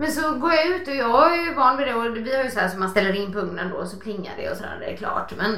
Men 0.01 0.11
så 0.11 0.33
går 0.35 0.53
jag 0.53 0.67
ut 0.67 0.87
och 0.87 0.95
jag 0.95 1.37
är 1.37 1.45
ju 1.45 1.53
van 1.53 1.77
vid 1.77 1.87
det 1.87 1.93
och 1.93 2.17
vi 2.17 2.35
har 2.35 2.43
ju 2.43 2.49
så 2.49 2.59
här 2.59 2.67
som 2.67 2.79
man 2.79 2.89
ställer 2.89 3.13
in 3.15 3.33
på 3.33 3.39
ugnen 3.39 3.69
då 3.69 3.75
och 3.75 3.87
så 3.87 3.97
plingar 3.97 4.33
det 4.37 4.49
och 4.51 4.57
sådär, 4.57 4.77
det 4.79 4.85
är 4.93 4.97
klart. 4.97 5.33
Men 5.37 5.57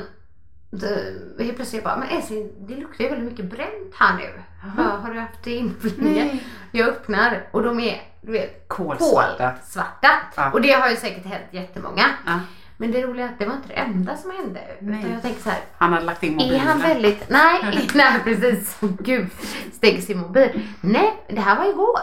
det, 0.70 1.44
helt 1.44 1.56
plötsligt 1.56 1.84
bara, 1.84 1.98
men 1.98 2.08
Elsie 2.10 2.50
det 2.60 2.76
luktar 2.76 3.04
ju 3.04 3.10
väldigt 3.10 3.32
mycket 3.32 3.46
bränt 3.46 3.96
här 3.96 4.18
nu. 4.18 4.42
Bara, 4.78 4.88
har 4.88 5.14
du 5.14 5.20
haft 5.20 5.44
det 5.44 5.56
inplingat? 5.56 6.42
Jag 6.72 6.88
öppnar 6.88 7.48
och 7.52 7.64
de 7.64 7.80
är, 7.80 8.02
du 8.22 8.32
vet, 8.32 8.68
Kolsvarta. 8.68 9.52
kolsvarta. 9.52 10.10
Ja. 10.36 10.52
Och 10.52 10.62
det 10.62 10.72
har 10.72 10.90
ju 10.90 10.96
säkert 10.96 11.26
hänt 11.26 11.46
jättemånga. 11.52 12.06
Ja. 12.26 12.40
Men 12.78 12.92
det 12.92 13.02
roliga 13.02 13.26
är 13.26 13.30
att 13.30 13.40
det 13.40 13.46
var 13.46 13.56
inte 13.56 13.68
det 13.68 13.74
enda 13.74 14.18
som 14.18 14.32
hände. 14.32 14.62
Nej. 14.80 15.00
Utan 15.00 15.12
jag 15.12 15.22
tänkte 15.22 15.44
så 15.44 15.50
här, 15.50 15.60
Han 15.78 15.94
hade 15.94 16.06
lagt 16.06 16.24
in 16.24 16.34
är 16.34 16.36
mobilen. 16.36 16.60
han 16.60 16.80
väldigt... 16.80 17.26
Nej, 17.30 17.88
nej 17.94 18.20
precis. 18.24 18.78
Gud, 19.00 19.28
stänger 19.74 20.02
sin 20.02 20.18
mobil. 20.20 20.68
Nej, 20.82 21.24
det 21.28 21.42
här 21.42 21.58
var 21.58 21.70
igår. 21.70 22.02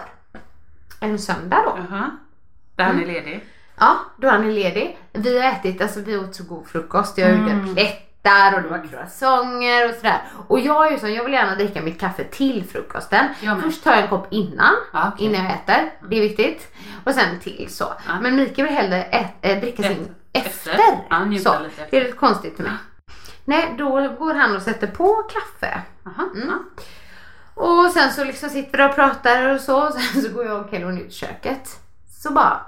En 1.00 1.18
söndag 1.18 1.62
då. 1.66 1.78
Jaha. 1.90 2.10
Där 2.80 2.86
han 2.86 2.98
är 2.98 3.02
Mm. 3.02 3.14
ledig. 3.14 3.44
Ja, 3.78 3.96
då 4.16 4.28
han 4.28 4.44
är 4.48 4.52
ledig. 4.52 4.98
Vi 5.12 5.40
har 5.42 5.50
ätit, 5.52 5.82
alltså 5.82 6.00
vi 6.00 6.16
åt 6.18 6.34
så 6.34 6.44
god 6.44 6.66
frukost. 6.68 7.18
Jag 7.18 7.30
gjorde 7.30 7.50
Mm. 7.50 7.74
plättar 7.74 8.54
och 8.56 8.62
det 8.62 8.68
var 8.68 8.86
croissanter 8.90 9.88
och 9.88 9.94
sådär. 9.94 10.18
Och 10.48 10.60
jag 10.60 10.86
är 10.86 10.90
ju 10.90 10.98
så, 10.98 11.08
jag 11.08 11.24
vill 11.24 11.32
gärna 11.32 11.54
dricka 11.54 11.82
mitt 11.82 12.00
kaffe 12.00 12.24
till 12.24 12.64
frukosten. 12.72 13.26
Först 13.62 13.84
tar 13.84 13.90
jag 13.90 14.02
en 14.02 14.08
kopp 14.08 14.26
innan, 14.30 14.74
Ja, 14.92 15.10
okej. 15.14 15.26
innan 15.26 15.44
jag 15.44 15.54
äter. 15.54 15.92
Det 16.08 16.16
är 16.16 16.20
viktigt. 16.20 16.74
Och 17.04 17.12
sen 17.14 17.38
till 17.40 17.66
så. 17.70 17.84
Ja. 18.06 18.20
Men 18.20 18.36
Mikael 18.36 18.68
vill 18.68 18.76
hellre 18.76 19.02
ät, 19.04 19.30
äh, 19.42 19.60
dricka 19.60 19.82
sin 19.82 20.14
Efter. 20.32 20.70
efter. 20.70 20.98
Ja, 21.10 21.24
njuta 21.24 21.52
så. 21.56 21.62
lite 21.62 21.82
efter. 21.82 21.86
Det 21.90 21.96
är 21.96 22.00
lite 22.04 22.16
konstigt 22.16 22.56
för 22.56 22.62
mig. 22.62 22.72
Nej, 23.44 23.74
då 23.78 23.90
går 24.18 24.34
han 24.34 24.56
och 24.56 24.62
sätter 24.62 24.86
på 24.86 25.14
kaffe. 25.14 25.80
Jaha. 26.04 26.28
Mm. 26.34 26.58
Och 27.54 27.90
sen 27.90 28.12
så 28.12 28.24
liksom 28.24 28.48
sitter 28.50 28.78
vi 28.78 28.84
och 28.90 28.94
pratar 28.94 29.54
och 29.54 29.60
så. 29.60 29.92
Sen 29.92 30.22
så 30.22 30.28
går 30.32 30.44
jag 30.44 30.60
och 30.60 30.70
Kelvin 30.70 30.98
ut 30.98 31.08
i 31.08 31.14
köket. 31.14 31.68
Så 32.22 32.32
bara 32.32 32.60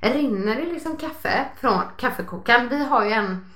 rinner 0.00 0.56
det 0.56 0.62
liksom 0.72 0.96
kaffe 0.96 1.44
från 1.60 1.82
kaffekokaren. 1.96 2.68
Vi 2.68 2.84
har 2.84 3.04
ju 3.04 3.10
en 3.10 3.46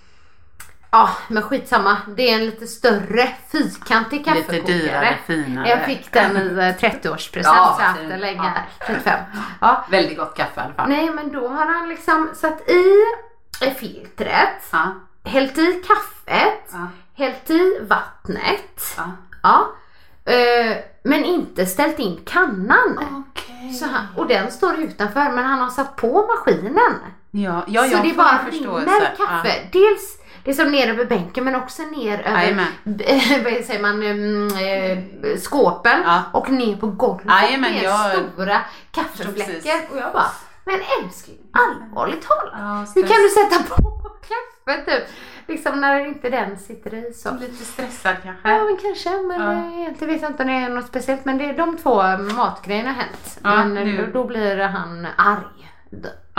Ja 0.93 1.11
men 1.29 1.43
skitsamma. 1.43 1.97
Det 2.17 2.31
är 2.31 2.35
en 2.35 2.45
lite 2.47 2.67
större 2.67 3.29
fyrkantig 3.53 4.25
kaffekokare. 4.25 4.57
Lite 4.61 4.73
dyrare, 4.73 5.19
finare. 5.27 5.69
Jag 5.69 5.85
fick 5.85 6.13
den 6.13 6.37
i 6.37 6.41
eh, 6.41 6.89
30-årspresent 6.91 7.43
Ja, 7.57 7.75
så 7.77 7.83
jag 7.83 7.87
haft 7.89 8.01
den 8.09 8.21
länge. 8.21 8.53
Ja. 8.79 8.87
35. 8.87 9.19
Ja. 9.61 9.85
Väldigt 9.91 10.19
gott 10.19 10.37
kaffe 10.37 10.61
i 10.61 10.65
alla 10.65 10.75
fall. 10.75 10.89
Nej 10.89 11.11
men 11.11 11.33
då 11.33 11.49
har 11.49 11.67
han 11.67 11.89
liksom 11.89 12.31
satt 12.35 12.69
i 12.69 12.95
eh, 13.67 13.75
filtret, 13.75 14.69
Ja. 14.73 14.95
hällt 15.25 15.59
i 15.59 15.83
kaffet, 15.87 16.71
Ja. 16.73 16.89
hällt 17.17 17.51
i 17.51 17.79
vattnet. 17.89 18.95
Ja. 18.97 19.11
Ja. 19.43 19.67
Eh, 20.33 20.77
men 21.03 21.25
inte 21.25 21.67
ställt 21.67 21.99
in 21.99 22.21
kannan. 22.25 23.25
Okej. 23.29 23.50
Så 23.79 23.87
han, 23.87 24.07
och 24.17 24.27
den 24.27 24.51
står 24.51 24.75
utanför 24.79 25.31
men 25.31 25.45
han 25.45 25.59
har 25.59 25.71
satt 25.71 25.97
på 25.97 26.27
maskinen. 26.27 26.95
Ja, 27.31 27.65
ja, 27.67 27.83
så 27.85 27.97
det 27.97 28.17
bara 28.17 28.39
rinner 28.51 29.17
kaffe. 29.17 29.53
Dels 29.73 30.17
det 30.45 30.55
som 30.55 30.71
ner 30.73 30.89
över 30.89 31.05
bänken 31.05 31.45
men 31.45 31.55
också 31.57 31.83
ner 31.83 32.19
över 32.27 32.65
vad 33.55 33.65
säger 33.65 33.83
man, 33.83 34.03
eh, 34.03 35.39
skåpen 35.39 36.03
Ja. 36.05 36.23
och 36.33 36.51
ner 36.51 36.77
på 36.77 36.87
golvet. 36.87 37.27
Det 37.27 37.55
är 37.79 37.83
jag- 37.83 38.13
stora 38.35 38.61
kaffefläckar. 38.93 39.81
Och 39.93 39.99
jag 39.99 40.13
bara, 40.13 40.27
men 40.65 40.81
älskling 41.05 41.39
allvarligt 41.53 42.23
talat. 42.29 42.55
Ja, 42.59 42.87
Hur 42.95 43.03
kan 43.03 43.17
du 43.23 43.29
sätta 43.29 43.75
på 43.75 44.00
kaffe 44.31 44.85
typ? 44.91 45.09
Liksom 45.47 45.81
när 45.81 46.07
inte 46.07 46.31
den 46.31 46.59
sitter 46.59 46.95
i 46.95 47.13
så. 47.13 47.35
Lite 47.41 47.65
stressad 47.65 48.17
kanske. 48.25 48.49
Ja 48.51 48.65
men 48.65 48.77
kanske, 48.77 49.11
men 49.11 49.41
Ja. 49.41 49.53
eh, 49.53 49.81
egentligen 49.81 50.15
vet 50.15 50.23
jag 50.23 50.31
inte 50.31 50.43
om 50.43 50.49
det 50.49 50.55
är 50.55 50.69
något 50.69 50.87
speciellt. 50.87 51.25
Men 51.25 51.39
det 51.39 51.45
är 51.45 51.57
de 51.57 51.77
två 51.77 52.03
matgrejerna 52.37 52.89
har 52.89 52.97
hänt. 53.03 53.39
Ja, 53.45 53.65
men 53.65 53.77
eh, 53.77 54.05
då, 54.07 54.13
då 54.13 54.25
blir 54.25 54.59
han 54.59 55.07
arg. 55.17 55.71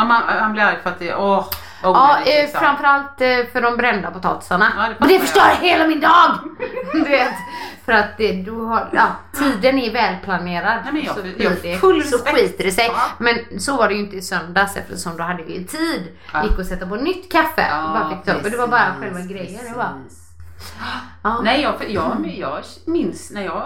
Ja, 0.02 0.06
man, 0.06 0.22
han 0.28 0.54
blir 0.54 0.64
arg 0.64 0.78
för 0.84 0.89
att 0.89 0.99
det 0.99 1.16
åh, 1.16 1.45
Ja, 1.84 2.18
eh, 2.20 2.26
liksom. 2.41 2.60
framförallt 2.60 3.22
eh, 3.22 3.38
för 3.54 3.62
de 3.62 3.78
brända 3.78 4.12
potatisarna. 4.12 4.72
Ja, 4.78 5.08
det 5.08 5.14
det 5.14 5.20
förstör 5.20 5.41
jag. 5.62 5.68
hela 5.70 5.88
min 5.88 5.99
dag! 5.99 6.38
du 6.93 7.02
vet. 7.04 7.34
För 7.86 7.91
att 7.91 8.18
det, 8.18 8.32
du 8.32 8.52
har, 8.52 8.89
ja, 8.93 9.08
tiden 9.39 9.80
är 9.80 9.91
välplanerad. 9.91 10.80
Nej, 10.84 10.93
men 10.93 11.04
jag- 11.04 11.16
så, 11.16 11.22
jag 11.38 11.54
det, 11.62 11.78
full 11.78 12.04
så 12.04 12.18
skiter 12.18 12.64
det 12.64 12.72
sig. 12.72 12.86
Ja. 12.93 13.02
Men 13.18 13.60
så 13.60 13.78
var 13.78 13.88
det 13.88 13.93
ju 13.93 13.99
inte 13.99 14.16
i 14.16 14.22
söndags 14.22 14.78
eftersom 14.78 15.18
då 15.18 15.24
hade 15.24 15.43
vi 15.43 15.58
ju 15.58 15.64
tid. 15.64 16.18
Ja. 16.34 16.43
Gick 16.43 16.60
och 16.60 16.66
sätta 16.66 16.86
på 16.88 16.95
nytt 16.95 17.32
kaffe. 17.32 17.68
Ja. 17.70 18.12
Och 18.43 18.52
det 18.52 18.58
var 18.58 18.68
bara 18.68 18.86
precis, 18.99 19.18
själva 19.18 19.34
grejen. 19.34 19.62
Det 19.72 19.78
var, 19.78 19.89
precis. 20.04 21.43
Nej, 21.43 21.62
jag, 21.62 21.74
jag, 21.88 22.34
jag 22.38 22.58
minns 22.86 23.32
när 23.32 23.41
jag, 23.45 23.64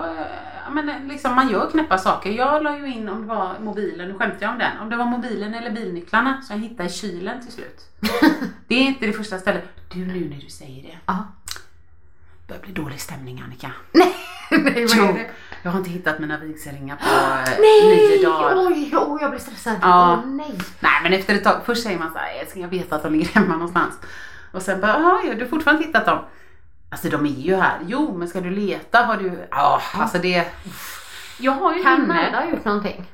jag 0.66 0.74
menar, 0.74 1.00
liksom 1.08 1.36
man 1.36 1.50
gör 1.50 1.70
knäppa 1.70 1.98
saker. 1.98 2.30
Jag 2.32 2.64
la 2.64 2.78
ju 2.78 2.94
in 2.94 3.10
om 3.10 3.22
det 3.22 3.28
var 3.28 3.60
mobilen, 3.60 4.08
nu 4.08 4.14
skämtar 4.14 4.38
jag 4.40 4.52
om 4.52 4.58
den, 4.60 4.80
om 4.80 4.90
det 4.90 4.96
var 4.96 5.06
mobilen 5.06 5.54
eller 5.54 5.72
bilnycklarna 5.72 6.42
som 6.42 6.56
jag 6.56 6.70
hittade 6.70 6.90
i 6.90 6.92
kylen 6.92 7.42
till 7.42 7.52
slut. 7.52 7.82
det 8.68 8.76
är 8.76 8.82
inte 8.82 9.06
det 9.06 9.14
första 9.14 9.38
stället. 9.38 9.64
Du 9.94 10.00
nu 10.00 10.30
när 10.30 10.42
du 10.42 10.50
säger 10.50 10.84
det. 10.84 10.98
Ja. 11.06 11.28
börjar 12.48 12.62
bli 12.62 12.72
dålig 12.72 13.02
stämning 13.02 13.42
Annika. 13.46 13.72
Nej, 13.92 14.16
nej 14.52 14.86
vad 14.86 15.10
är 15.10 15.14
det? 15.14 15.30
jag 15.64 15.72
har 15.72 15.80
inte 15.80 15.90
hittat 15.90 16.20
mina 16.20 16.38
vigselringar 16.38 16.96
på 16.96 17.04
eh, 17.52 17.58
Nej! 17.60 17.98
nio 17.98 18.26
dagar. 18.26 18.68
Oj, 18.68 18.94
oj, 18.94 19.18
jag 19.22 19.32
blir 19.32 19.40
stressad. 19.40 19.76
Ja. 19.82 20.22
Åh, 20.24 20.30
nej. 20.30 20.58
Nej 20.80 21.00
men 21.04 21.14
efter 21.14 21.36
ett 21.36 21.44
tag, 21.44 21.62
först 21.66 21.84
säger 21.84 22.00
man 22.00 22.12
så 22.12 22.18
här, 22.18 22.62
jag 22.62 22.68
vet 22.68 22.94
att 22.94 23.04
de 23.04 23.14
ligger 23.14 23.28
hemma 23.28 23.54
någonstans. 23.54 24.00
Och 24.52 24.62
sen 24.62 24.82
bara, 24.82 25.22
ja 25.26 25.34
du 25.34 25.42
har 25.42 25.50
fortfarande 25.50 25.84
hittat 25.84 26.06
dem. 26.06 26.20
Alltså 26.90 27.10
de 27.10 27.26
är 27.26 27.30
ju 27.30 27.56
här. 27.56 27.80
Jo 27.88 28.18
men 28.18 28.28
ska 28.28 28.42
du 28.42 28.50
leta 28.50 28.98
har 28.98 29.18
du, 29.18 29.48
ja 29.52 29.82
alltså 29.94 30.18
det. 30.18 30.46
Jag 31.40 31.52
har 31.52 31.74
ju 31.76 31.84
Kan 31.84 32.12
ha 32.12 32.46
gjort 32.52 32.66
någonting? 32.66 33.12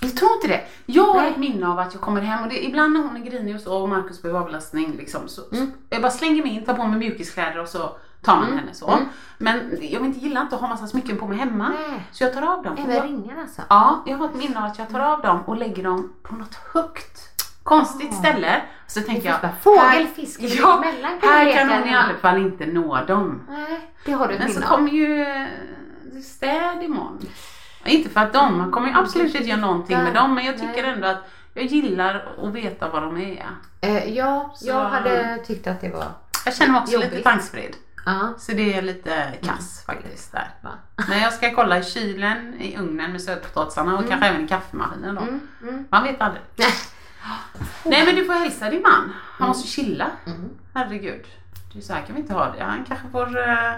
Jag 0.00 0.16
tror 0.16 0.30
inte 0.34 0.48
det. 0.48 0.60
Jag 0.86 1.06
har 1.06 1.20
Nej. 1.20 1.30
ett 1.30 1.36
minne 1.36 1.68
av 1.68 1.78
att 1.78 1.92
jag 1.94 2.02
kommer 2.02 2.20
hem 2.20 2.42
och 2.42 2.48
det, 2.48 2.64
ibland 2.64 2.92
när 2.92 3.00
hon 3.02 3.16
är 3.16 3.20
grinig 3.20 3.54
och 3.54 3.60
så 3.60 3.82
och 3.82 3.88
Markus 3.88 4.22
behöver 4.22 4.40
avlastning 4.40 4.96
liksom, 4.96 5.28
så, 5.28 5.42
Mm. 5.52 5.66
så 5.66 5.72
jag 5.88 6.02
bara 6.02 6.12
slänger 6.12 6.42
mig 6.42 6.52
in, 6.52 6.64
tar 6.64 6.74
på 6.74 6.86
mig 6.86 6.98
mjukiskläder 6.98 7.58
och 7.58 7.68
så 7.68 7.96
tar 8.22 8.36
man 8.36 8.58
henne 8.58 8.74
så. 8.74 8.90
Mm. 8.90 9.04
Men 9.38 9.78
jag 9.80 10.04
inte 10.06 10.18
gilla 10.18 10.40
inte 10.40 10.54
att 10.54 10.60
ha 10.60 10.68
massa 10.68 10.86
smycken 10.86 11.18
på 11.18 11.26
mig 11.26 11.38
hemma. 11.38 11.68
Nej. 11.68 12.06
Så 12.12 12.24
jag 12.24 12.32
tar 12.32 12.42
av 12.42 12.62
dem. 12.62 12.76
Även 12.78 13.02
ringen 13.02 13.38
alltså? 13.38 13.62
Ja, 13.68 14.02
jag 14.06 14.16
har 14.18 14.26
ett 14.28 14.34
minne 14.34 14.58
av 14.58 14.64
att 14.64 14.78
jag 14.78 14.88
tar 14.90 15.00
av 15.00 15.22
dem 15.22 15.40
och 15.46 15.56
lägger 15.56 15.82
dem 15.82 16.12
på 16.22 16.34
något 16.34 16.54
högt, 16.72 17.35
konstigt 17.66 18.14
ställe. 18.14 18.60
Så 18.86 19.00
tänker 19.00 19.28
jag, 19.28 19.50
Fågel, 19.62 19.80
här- 19.80 20.06
ja, 20.38 20.80
mellan 20.80 21.20
kan 21.20 21.28
här 21.30 21.52
kan 21.52 21.70
hon 21.70 21.88
i 21.88 21.94
alla 21.94 22.14
fall 22.14 22.36
inte 22.36 22.66
nå 22.66 23.04
dem. 23.04 23.46
Nej, 23.48 23.90
det 24.04 24.12
har 24.12 24.28
du 24.28 24.38
Men 24.38 24.52
så 24.52 24.62
kommer 24.62 24.90
ju 24.90 25.22
eh, 25.22 25.46
städ 26.22 26.82
imorgon. 26.82 27.26
Inte 27.84 28.10
för 28.10 28.20
att 28.20 28.32
de, 28.32 28.58
man 28.58 28.70
kommer 28.70 28.88
ju 28.88 28.94
absolut 28.94 29.34
inte 29.34 29.48
göra 29.48 29.60
någonting 29.60 29.98
med 29.98 30.14
dem 30.14 30.34
men 30.34 30.44
jag 30.44 30.54
tycker 30.54 30.82
Nej. 30.82 30.92
ändå 30.92 31.06
att 31.06 31.28
jag 31.54 31.64
gillar 31.64 32.28
att 32.42 32.52
veta 32.52 32.88
vad 32.88 33.02
de 33.02 33.16
är. 33.16 33.46
Eh, 33.80 34.14
ja, 34.16 34.52
Så- 34.56 34.66
jag 34.68 34.84
hade 34.84 35.38
tyckt 35.46 35.66
att 35.66 35.80
det 35.80 35.88
var... 35.88 36.06
Jag 36.44 36.56
känner 36.56 36.72
mig 36.72 36.80
också 36.80 36.92
Jobbigt. 36.94 37.10
lite 37.12 37.22
tankspridd. 37.22 37.76
Ja. 38.06 38.34
Så 38.38 38.52
det 38.52 38.74
är 38.74 38.82
lite 38.82 39.32
kass 39.42 39.84
faktiskt 39.86 40.32
där. 40.32 40.50
Va? 40.60 40.70
Men 41.08 41.18
jag 41.20 41.32
ska 41.32 41.54
kolla 41.54 41.78
i 41.78 41.84
kylen, 41.84 42.54
i 42.60 42.76
ugnen 42.78 43.12
med 43.12 43.22
sötpotatisarna 43.22 43.98
och 43.98 44.08
kanske 44.08 44.26
även 44.26 44.44
i 44.44 44.48
kaffemaskinen 44.48 45.14
då. 45.14 45.20
Mm, 45.20 45.40
mm. 45.62 45.84
Man 45.90 46.02
vet 46.02 46.20
aldrig. 46.20 46.42
Nej. 47.84 48.04
Men 48.06 48.14
du 48.14 48.24
får 48.24 48.32
hälsa 48.34 48.70
din 48.70 48.82
man. 48.82 49.12
Han 49.38 49.48
måste 49.48 49.68
chilla. 49.68 50.06
Mm. 50.26 50.50
Herregud. 50.74 51.24
Det 51.72 51.78
är 51.78 51.82
så 51.82 51.92
här 51.92 52.02
kan 52.02 52.14
vi 52.14 52.20
inte 52.20 52.34
ha 52.34 52.52
det. 52.58 52.64
Han 52.64 52.84
kanske 52.88 53.08
får 53.12 53.26
uh, 53.38 53.72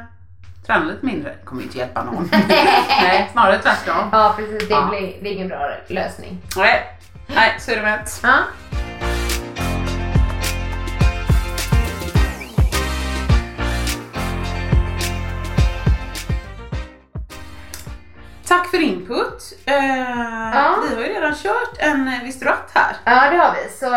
träna 0.66 0.84
lite 0.84 1.06
mindre. 1.06 1.30
Det 1.30 1.44
kommer 1.44 1.60
ju 1.62 1.66
inte 1.66 1.78
hjälpa 1.78 2.04
någon. 2.04 2.28
Nej, 3.02 3.28
snarare 3.32 3.58
tvärtom. 3.58 4.08
Ja, 4.12 4.34
precis. 4.36 4.68
Det, 4.68 4.74
Ja. 4.74 4.86
blir, 4.90 5.16
det 5.22 5.28
är 5.28 5.32
ingen 5.32 5.48
bra 5.48 5.70
lösning. 5.88 6.38
Nej, 6.56 6.98
Nej 7.26 7.56
så 7.60 7.70
är 7.70 7.76
det 7.76 7.82
med. 7.82 8.08
Ja. 8.22 8.38
Tack 18.48 18.68
för 18.70 18.78
input. 18.82 19.52
Eh, 19.66 19.74
Vi 20.88 20.94
har 20.94 21.02
ju 21.02 21.08
redan 21.14 21.34
kört 21.34 21.74
en 21.78 22.08
eh, 22.08 22.22
Visste 22.22 22.44
du 22.44 22.50
att 22.50 22.70
här. 22.74 22.96
Ja, 23.04 23.30
det 23.30 23.36
har 23.36 23.54
vi. 23.54 23.70
Så 23.70 23.94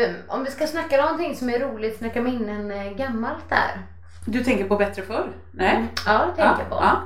mm, 0.00 0.16
om 0.28 0.44
vi 0.44 0.50
ska 0.50 0.66
snacka 0.66 0.96
någonting 0.96 1.36
som 1.36 1.50
är 1.50 1.58
roligt, 1.58 1.98
snacka 1.98 2.20
minnen 2.20 2.70
eh, 2.70 2.92
gammalt 2.92 3.48
där. 3.48 3.80
Du 4.26 4.44
tänker 4.44 4.64
på 4.64 4.76
bättre 4.76 5.02
förr? 5.02 5.28
Nej? 5.50 5.88
Ja, 6.06 6.12
det 6.36 6.42
tänker 6.42 6.58
jag 6.62 6.68
på. 6.70 6.84
Ja. 6.84 7.00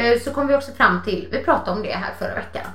Eh, 0.00 0.18
Så 0.20 0.30
kom 0.34 0.46
vi 0.46 0.54
också 0.54 0.72
fram 0.72 1.02
till, 1.02 1.28
vi 1.32 1.44
pratade 1.44 1.70
om 1.76 1.82
det 1.82 1.92
här 1.92 2.12
förra 2.18 2.34
veckan. 2.34 2.66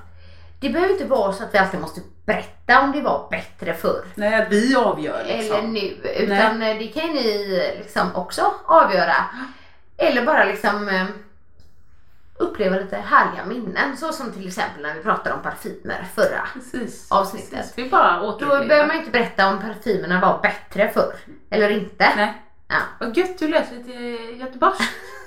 Det 0.59 0.69
behöver 0.69 0.93
inte 0.93 1.05
vara 1.05 1.33
så 1.33 1.43
att 1.43 1.53
vi 1.53 1.57
alltid 1.57 1.79
måste 1.79 2.01
berätta 2.25 2.81
om 2.81 2.91
det 2.91 3.01
var 3.01 3.27
bättre 3.31 3.73
förr. 3.73 4.05
Nej, 4.15 4.47
vi 4.49 4.75
avgör 4.75 5.23
liksom. 5.27 5.55
Eller 5.57 5.67
nu. 5.67 6.09
Utan 6.17 6.61
eh, 6.61 6.77
det 6.77 6.87
kan 6.87 7.07
ju 7.07 7.13
ni 7.13 7.73
liksom 7.77 8.15
också 8.15 8.53
avgöra. 8.65 9.15
Eller 9.97 10.25
bara 10.25 10.43
liksom 10.45 11.07
uppleva 12.39 12.75
lite 12.75 12.95
härliga 12.97 13.45
minnen. 13.45 13.97
Så 13.97 14.13
som 14.13 14.31
till 14.31 14.47
exempel 14.47 14.81
när 14.81 14.93
vi 14.93 15.03
pratade 15.03 15.35
om 15.35 15.41
parfymer 15.41 16.07
förra. 16.15 16.47
Precis. 16.53 17.11
Avsnittet. 17.11 17.51
Precis. 17.51 17.73
Vi 17.75 17.89
bara 17.89 18.19
Då 18.19 18.37
behöver 18.47 18.87
man 18.87 18.95
inte 18.95 19.11
berätta 19.11 19.47
om 19.47 19.61
parfymerna 19.61 20.21
var 20.21 20.41
bättre 20.41 20.89
förr. 20.93 21.13
Eller 21.49 21.69
inte. 21.69 22.09
Nej. 22.15 22.43
Ja. 22.67 22.77
Vad 22.99 23.17
gött 23.17 23.39
du 23.39 23.47
lät 23.47 23.71
lite 23.71 23.93
Göteborgs. 24.33 24.79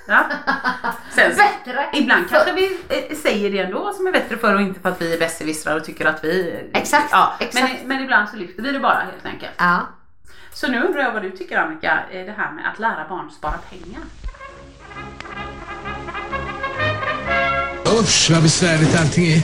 Ja. 0.07 0.25
Sen, 1.11 1.31
Bättre 1.35 1.89
ibland 1.93 2.29
kanske 2.29 2.53
vi 2.53 2.79
eh, 2.89 3.17
säger 3.17 3.51
det 3.51 3.59
ändå 3.59 3.93
som 3.93 4.07
är 4.07 4.11
bättre 4.11 4.37
förr 4.37 4.55
och 4.55 4.61
inte 4.61 4.79
för 4.79 4.89
att 4.89 5.01
vi 5.01 5.13
är 5.13 5.19
besserwissrar 5.19 5.75
och 5.77 5.85
tycker 5.85 6.05
att 6.05 6.23
vi... 6.23 6.63
Exakt, 6.73 7.07
Ja, 7.11 7.33
exakt. 7.39 7.73
Men, 7.79 7.87
men 7.87 8.03
ibland 8.03 8.29
så 8.29 8.35
lyfter 8.35 8.63
vi 8.63 8.71
det 8.71 8.79
bara 8.79 8.99
helt 8.99 9.25
enkelt. 9.25 9.53
Ja. 9.57 9.79
Så 10.53 10.67
nu 10.67 10.83
undrar 10.83 11.01
jag 11.01 11.11
vad 11.11 11.21
du 11.21 11.31
tycker 11.31 11.57
Annika, 11.57 11.99
det 12.11 12.35
här 12.37 12.51
med 12.51 12.69
att 12.73 12.79
lära 12.79 13.07
barn 13.09 13.31
spara 13.31 13.57
pengar. 13.69 14.01
Usch 17.99 18.31
vad 18.31 18.41
besvärligt 18.43 18.99
allting 18.99 19.25
är. 19.25 19.39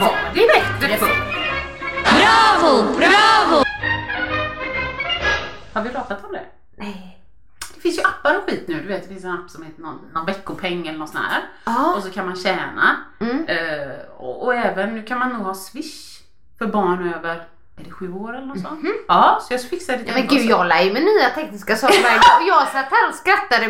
Var 0.00 0.16
det 0.34 0.46
bättre 0.46 0.96
förr? 0.96 1.16
Bravo, 2.02 2.96
bravo! 2.96 3.64
Har 5.72 5.82
vi 5.82 5.90
pratat 5.90 6.24
om 6.24 6.32
det? 6.32 6.44
Nej. 6.76 7.18
Det 7.74 7.80
finns 7.80 7.98
ju 7.98 8.02
appar 8.02 8.38
och 8.38 8.50
skit 8.50 8.64
nu. 8.68 8.80
Du 8.80 8.88
vet 8.88 9.02
det 9.02 9.08
finns 9.08 9.24
en 9.24 9.30
app 9.30 9.50
som 9.50 9.62
heter 9.62 9.82
någon, 9.82 9.98
någon 10.14 10.26
veckopeng 10.26 10.86
eller 10.86 10.98
något 10.98 11.10
sånt 11.10 11.24
här. 11.24 11.42
Ja. 11.64 11.94
Och 11.96 12.02
så 12.02 12.10
kan 12.10 12.26
man 12.26 12.36
tjäna. 12.36 12.96
Mm. 13.20 13.44
Eh, 13.48 13.96
och, 14.16 14.44
och 14.44 14.54
även, 14.54 14.94
nu 14.94 15.02
kan 15.02 15.18
man 15.18 15.32
nog 15.32 15.42
ha 15.42 15.54
swish 15.54 16.20
för 16.58 16.66
barn 16.66 17.14
över, 17.14 17.42
är 17.80 17.84
det 17.84 17.90
sju 17.90 18.12
år 18.12 18.36
eller 18.36 18.46
något 18.46 18.60
sånt? 18.60 18.80
Ja, 19.08 19.38
så 19.42 19.54
jag 19.54 19.60
fixade 19.62 19.98
lite 19.98 20.10
Ja, 20.10 20.18
men 20.18 20.26
gud 20.26 20.50
jag 20.50 20.66
lär 20.66 20.82
ju 20.82 20.92
med 20.92 21.02
nya 21.02 21.30
tekniska 21.34 21.76
saker 21.76 22.02
varje 22.02 22.16
dag. 22.16 22.48
Jag 22.48 22.68
satt 22.68 22.90
här 22.90 23.08
och 23.08 23.14
skrattade 23.14 23.68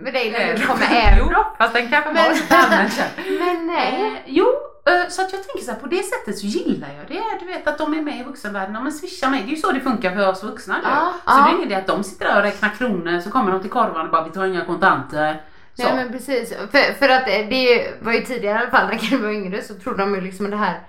med, 0.00 0.14
dig 0.14 0.30
när 0.32 0.54
du 0.56 0.66
kom 0.66 0.78
med 0.78 0.88
airdrop. 1.06 1.56
fast 1.58 1.72
den 1.74 1.90
kanske 1.90 2.12
Men- 2.12 2.24
var. 2.24 3.38
Men 3.44 3.66
nej. 3.66 4.06
Eh, 4.06 4.18
jo, 4.26 4.46
eh, 4.86 5.08
så 5.08 5.22
att 5.22 5.32
jag 5.32 5.46
tänker 5.46 5.64
så 5.64 5.70
här, 5.72 5.78
på 5.78 5.86
det 5.86 6.02
sättet 6.02 6.38
så 6.38 6.46
gillar 6.46 6.88
jag 6.98 7.08
det. 7.08 7.22
Du 7.40 7.46
vet 7.46 7.66
att 7.66 7.78
de 7.78 7.94
är 7.94 8.02
med 8.02 8.20
i 8.20 8.24
vuxenvärlden. 8.24 8.74
Ja, 8.74 8.80
men 8.80 8.92
swisha 8.92 9.30
mig. 9.30 9.40
Det 9.42 9.46
är 9.46 9.50
ju 9.50 9.56
så 9.56 9.72
det 9.72 9.80
funkar 9.80 10.14
för 10.14 10.28
oss 10.28 10.42
vuxna 10.42 10.74
nu. 10.74 10.80
Ja, 10.84 11.12
så 11.24 11.38
ja. 11.38 11.44
det 11.44 11.50
är 11.50 11.54
ingen 11.54 11.66
idé 11.66 11.74
att 11.74 11.86
de 11.86 12.04
sitter 12.04 12.24
där 12.24 12.36
och 12.36 12.42
räknar 12.42 12.68
kronor 12.68 13.20
så 13.20 13.30
kommer 13.30 13.52
de 13.52 13.60
till 13.60 13.70
korvan 13.70 14.06
och 14.06 14.12
bara 14.12 14.24
vi 14.24 14.30
tar 14.30 14.44
inga 14.46 14.64
kontanter. 14.64 15.42
Så. 15.74 15.82
Nej 15.84 15.94
men 15.94 16.12
precis. 16.12 16.52
För, 16.70 16.92
för 16.98 17.08
att 17.08 17.26
det 17.26 17.92
var 18.00 18.12
ju 18.12 18.20
tidigare 18.20 18.58
i 18.58 18.62
alla 18.62 18.70
fall 18.70 18.86
när 18.86 18.98
Karin 18.98 19.22
var 19.22 19.30
yngre 19.30 19.62
så 19.62 19.74
trodde 19.74 19.98
de 19.98 20.14
ju 20.14 20.20
liksom 20.20 20.50
det 20.50 20.56
här 20.56 20.80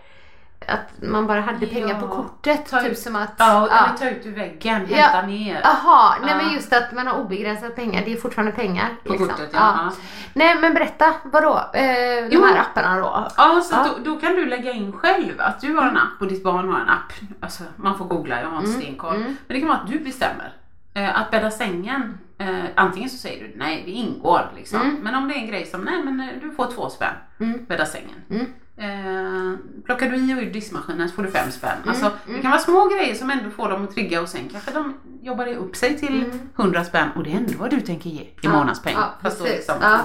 att 0.68 1.02
man 1.10 1.28
bara 1.28 1.42
hade 1.42 1.68
pengar 1.68 1.90
Ja. 1.90 2.00
på 2.00 2.08
kortet. 2.08 2.66
Typ 2.72 2.92
ut- 2.92 3.00
som 3.00 3.16
att... 3.16 3.34
Ja, 3.38 3.68
ja. 3.72 3.98
ta 4.00 4.10
ut 4.10 4.26
ur 4.26 4.32
väggen, 4.36 4.88
Ja. 4.90 4.98
hämta 4.98 5.22
ner. 5.28 5.62
Jaha, 5.64 6.16
nej 6.26 6.36
men 6.36 6.54
just 6.54 6.74
att 6.74 6.92
man 6.92 7.08
har 7.08 7.20
obegränsat 7.20 7.76
pengar, 7.76 8.02
det 8.06 8.14
är 8.14 8.18
fortfarande 8.18 8.52
pengar. 8.52 8.88
På 9.04 9.10
liksom. 9.14 9.30
kortet, 9.30 9.50
ja. 9.54 9.92
Nej 10.34 10.56
men 10.62 10.74
berätta, 10.74 11.14
vadå? 11.24 11.56
Eh, 11.74 11.84
de 11.84 12.30
Jo. 12.32 12.46
här 12.46 12.60
apparna 12.60 12.98
då? 13.00 13.28
Ja, 13.38 13.62
så. 13.62 13.76
Då, 13.76 14.12
då 14.14 14.20
kan 14.20 14.36
du 14.36 14.46
lägga 14.46 14.72
in 14.72 14.92
själv 14.92 15.34
att 15.38 15.62
du 15.62 15.76
har 15.76 15.88
en 15.88 15.98
app 15.98 16.22
och 16.22 16.28
ditt 16.28 16.44
barn 16.44 16.70
har 16.74 16.80
en 16.80 16.90
app. 16.90 17.14
Alltså, 17.40 17.64
man 17.76 17.98
får 17.98 18.06
googla, 18.06 18.42
jag 18.42 18.50
har 18.50 18.58
inte 18.58 18.72
stenkoll. 18.72 19.16
mm. 19.16 19.28
Men 19.28 19.36
det 19.56 19.60
kan 19.60 19.68
vara 19.70 19.78
att 19.80 19.88
du 19.88 20.00
bestämmer. 20.00 20.54
Eh, 20.94 21.22
att 21.22 21.32
bädda 21.32 21.52
sängen, 21.52 22.18
eh, 22.38 22.48
antingen 22.76 23.10
så 23.10 23.18
säger 23.18 23.44
du 23.48 23.54
nej 23.58 23.84
det 23.86 23.92
ingår 23.92 24.52
liksom. 24.56 24.82
Mm. 24.82 24.96
Men 24.96 25.16
om 25.16 25.28
det 25.28 25.34
är 25.34 25.40
en 25.40 25.48
grej 25.48 25.66
som 25.66 25.82
nej 25.82 26.04
men 26.04 26.20
eh, 26.20 26.28
du 26.42 26.52
får 26.52 26.66
två 26.72 26.90
spänn, 26.90 27.14
Mm. 27.40 27.66
bädda 27.66 27.86
sängen. 27.86 28.54
Mm. 28.80 29.54
Eh, 29.54 29.58
plockar 29.86 30.10
du 30.10 30.16
i 30.18 30.34
och 30.34 30.38
ur 30.44 30.52
diskmaskinen 30.52 31.10
så 31.10 31.16
får 31.16 31.24
du 31.24 31.32
fem 31.32 31.52
spänn. 31.52 31.78
Mm. 31.78 31.90
Alltså, 31.90 32.12
Det 32.28 32.42
kan 32.42 32.52
vara 32.52 32.62
små 32.62 32.86
grejer 32.88 33.16
som 33.16 33.30
ändå 33.30 33.50
får 33.50 33.70
dem 33.70 33.84
att 33.84 33.94
trigga 33.96 34.22
och 34.22 34.30
sen 34.30 34.50
kanske 34.52 34.72
de 34.72 34.94
jobbar 35.22 35.48
upp 35.48 35.76
sig 35.76 36.00
till 36.00 36.24
Mm. 36.24 36.40
100 36.56 36.84
spänn 36.84 37.10
och 37.16 37.24
det 37.24 37.32
är 37.32 37.36
ändå 37.38 37.54
vad 37.58 37.70
du 37.70 37.80
tänker 37.82 38.10
ge 38.10 38.22
i 38.22 38.34
Ja, 38.42 38.50
månadspeng. 38.50 38.94
ja, 38.98 39.14
Fast 39.24 39.42
liksom, 39.44 39.76
Ja. 39.82 40.00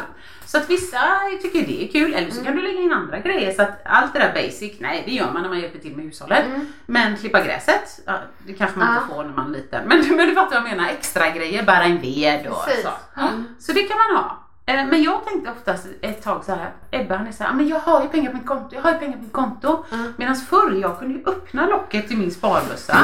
Så 0.47 0.59
att 0.59 0.71
vissa 0.71 0.99
tycker 1.43 1.67
det 1.67 1.85
är 1.85 1.93
kul 1.93 2.15
eller 2.15 2.31
så 2.31 2.41
Mm. 2.41 2.45
kan 2.45 2.57
du 2.57 2.63
lägga 2.63 2.81
in 2.81 2.93
andra 2.93 3.19
grejer 3.19 3.55
så 3.55 3.63
att 3.63 3.83
allt 3.85 4.13
det 4.13 4.19
där 4.19 4.33
basic, 4.35 4.81
nej 4.81 5.03
det 5.07 5.13
gör 5.13 5.33
man 5.33 5.43
när 5.43 5.49
man 5.49 5.61
hjälper 5.61 5.79
till 5.79 5.97
med 5.97 6.05
hushållet. 6.05 6.47
Mm. 6.47 6.67
Men 6.87 7.17
klippa 7.17 7.41
gräset, 7.45 8.01
ja, 8.07 8.19
det 8.47 8.53
kanske 8.53 8.79
man 8.79 8.95
inte 8.97 9.15
får 9.15 9.25
när 9.25 9.33
man 9.33 9.47
är 9.47 9.51
liten. 9.59 9.89
Men, 9.89 9.99
men 10.17 10.29
du 10.29 10.35
fattar 10.35 10.61
vad 10.61 10.71
jag 10.71 10.77
menar, 10.77 10.91
extra 10.91 11.31
grejer, 11.31 11.63
bära 11.63 11.83
en 11.85 12.01
ved 12.01 12.47
och 12.47 12.65
Precis. 12.65 12.83
så. 12.85 13.21
Mm. 13.21 13.45
Så 13.59 13.73
det 13.73 13.83
kan 13.83 13.97
man 13.99 14.17
ha. 14.25 14.44
Eh, 14.67 14.87
Men 14.87 15.03
jag 15.03 15.25
tänkte 15.25 15.51
oftast 15.51 15.87
ett 16.01 16.23
tag 16.23 16.45
så 16.45 16.53
här, 16.53 16.73
Ebba 16.91 17.17
han 17.17 17.27
är 17.27 17.33
så 17.33 17.45
här, 17.45 17.51
"Ah, 17.51 17.55
men 17.55 17.69
jag 17.69 17.79
har 17.81 18.03
ju 18.03 18.09
pengar 18.09 18.31
på 18.31 18.37
mitt 18.37 18.47
konto, 18.47 18.75
jag 18.75 18.83
har 18.83 18.93
ju 18.93 18.99
pengar 18.99 19.17
på 19.17 19.23
mitt 19.23 19.33
konto. 19.33 19.85
Mm. 19.93 20.13
Medan 20.17 20.37
förr 20.37 20.73
jag 20.83 20.99
kunde 20.99 21.15
ju 21.15 21.25
öppna 21.27 21.67
locket 21.67 22.09
till 22.09 22.19
min 22.19 22.31
sparbössa, 22.31 22.97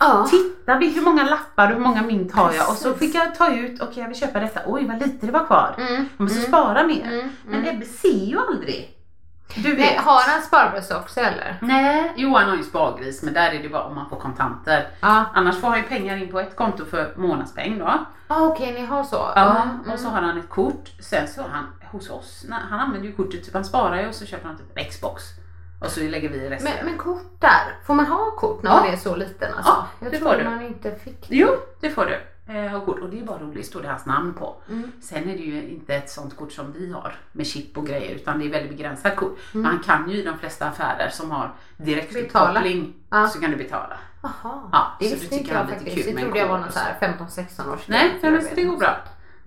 Ja. 0.00 0.26
titta 0.30 0.74
hur 0.74 1.02
många 1.02 1.24
lappar 1.24 1.66
och 1.68 1.72
hur 1.74 1.80
många 1.80 2.02
mynt 2.02 2.32
har 2.32 2.52
jag 2.52 2.68
och 2.70 2.76
så 2.76 2.94
fick 2.94 3.14
jag 3.14 3.34
ta 3.34 3.54
ut, 3.54 3.82
okej 3.82 3.98
jag 4.02 4.08
vill 4.08 4.16
köpa 4.18 4.40
detta, 4.40 4.60
oj 4.66 4.86
vad 4.86 4.98
lite 5.06 5.26
det 5.26 5.32
var 5.32 5.46
kvar. 5.46 5.74
Mm. 5.78 5.94
Jag 6.16 6.24
måste 6.24 6.38
Mm. 6.38 6.48
spara 6.48 6.86
mer. 6.86 7.04
Mm. 7.12 7.30
Men 7.46 7.68
Ebbe 7.68 7.84
ser 7.86 8.24
ju 8.24 8.38
aldrig. 8.48 8.88
Du 9.54 9.62
vet. 9.70 9.78
Nej, 9.78 9.96
har 10.04 10.22
han 10.32 10.42
sparbössa 10.42 10.98
också 11.00 11.20
eller? 11.20 11.56
Nej, 11.62 12.12
Johan 12.16 12.48
har 12.48 12.56
ju 12.56 12.62
spargris 12.62 13.22
men 13.22 13.34
där 13.34 13.50
är 13.50 13.62
det 13.62 13.68
bara 13.68 13.82
om 13.84 13.94
man 13.94 14.08
får 14.08 14.16
kontanter. 14.20 14.88
Ja. 15.00 15.24
Annars 15.34 15.60
får 15.60 15.68
han 15.68 15.76
ju 15.78 15.82
pengar 15.84 16.16
in 16.16 16.32
på 16.32 16.40
ett 16.40 16.56
konto 16.56 16.84
för 16.84 17.12
månadspeng 17.16 17.78
då. 17.78 17.84
Ah, 18.30 18.40
Okej, 18.46 18.72
ni 18.72 18.86
har 18.86 19.04
så? 19.04 19.32
Ja, 19.36 19.62
Mm. 19.62 19.92
och 19.92 19.98
så 19.98 20.08
har 20.08 20.22
han 20.22 20.38
ett 20.38 20.48
kort. 20.48 20.88
Sen 21.00 21.28
så 21.28 21.42
han 21.52 21.66
hos 21.92 22.10
oss, 22.10 22.46
han 22.70 22.80
använder 22.80 23.08
ju 23.08 23.14
kortet, 23.14 23.44
typ 23.44 23.54
han 23.54 23.64
sparar 23.64 24.00
ju 24.00 24.08
och 24.08 24.14
så 24.14 24.26
köper 24.26 24.46
han 24.48 24.56
typ 24.58 24.90
Xbox. 24.90 25.22
Och 25.80 25.90
så 25.90 26.00
lägger 26.00 26.28
vi 26.28 26.50
resten. 26.50 26.72
Men, 26.76 26.86
men 26.86 26.98
kort 26.98 27.40
där, 27.40 27.76
får 27.86 27.94
man 27.94 28.06
ha 28.06 28.30
kort 28.30 28.62
när 28.62 28.70
Ja. 28.70 28.76
man 28.80 28.86
är 28.92 28.96
så 28.96 29.16
liten 29.16 29.54
alltså? 29.54 29.72
Ja, 29.72 29.86
Jag 29.98 30.12
det 30.12 30.18
tror 30.18 30.28
får 30.30 30.38
du. 30.38 30.44
man 30.44 30.62
inte 30.62 30.94
fick 30.94 31.28
det. 31.28 31.36
Jo, 31.36 31.48
det 31.80 31.90
får 31.90 32.04
du. 32.06 32.20
Eh, 32.48 32.70
ha 32.70 32.80
kort. 32.84 32.98
Och 32.98 33.10
det 33.10 33.20
är 33.20 33.24
bara 33.24 33.38
roligt, 33.38 33.66
står 33.66 33.82
det 33.82 33.88
hans 33.88 34.06
namn 34.06 34.34
på. 34.34 34.56
Mm. 34.68 34.92
Sen 35.00 35.22
är 35.28 35.36
det 35.36 35.42
ju 35.42 35.68
inte 35.68 35.94
ett 35.94 36.10
sånt 36.10 36.36
kort 36.36 36.52
som 36.52 36.72
vi 36.72 36.92
har 36.92 37.14
med 37.32 37.46
chip 37.46 37.78
och 37.78 37.86
grejer 37.86 38.14
utan 38.14 38.38
det 38.38 38.46
är 38.46 38.50
väldigt 38.50 38.76
begränsat 38.76 39.16
kort. 39.16 39.38
Mm. 39.54 39.62
Men 39.62 39.64
han 39.64 39.78
kan 39.78 40.10
ju 40.10 40.16
i 40.16 40.22
de 40.22 40.38
flesta 40.38 40.66
affärer 40.68 41.08
som 41.10 41.30
har 41.30 41.54
direktuppkoppling 41.76 42.94
Ja. 43.10 43.28
så 43.28 43.40
kan 43.40 43.50
du 43.50 43.56
betala. 43.56 43.96
Jaha, 44.22 44.68
Ja, 44.72 44.86
det 45.00 45.08
visste 45.14 45.34
inte 45.36 45.50
jag 45.54 45.68
faktiskt. 45.68 45.96
Det 46.06 46.14
trodde 46.16 46.38
jag 46.38 46.48
var 46.48 46.58
någon 46.58 46.66
och 46.68 46.72
så 46.72 46.78
så. 46.78 46.84
här 46.84 47.14
15-16 47.18 47.74
års 47.74 47.88
Nej, 47.88 48.18
men 48.22 48.44
det 48.54 48.62
går 48.64 48.76
bra. 48.76 48.96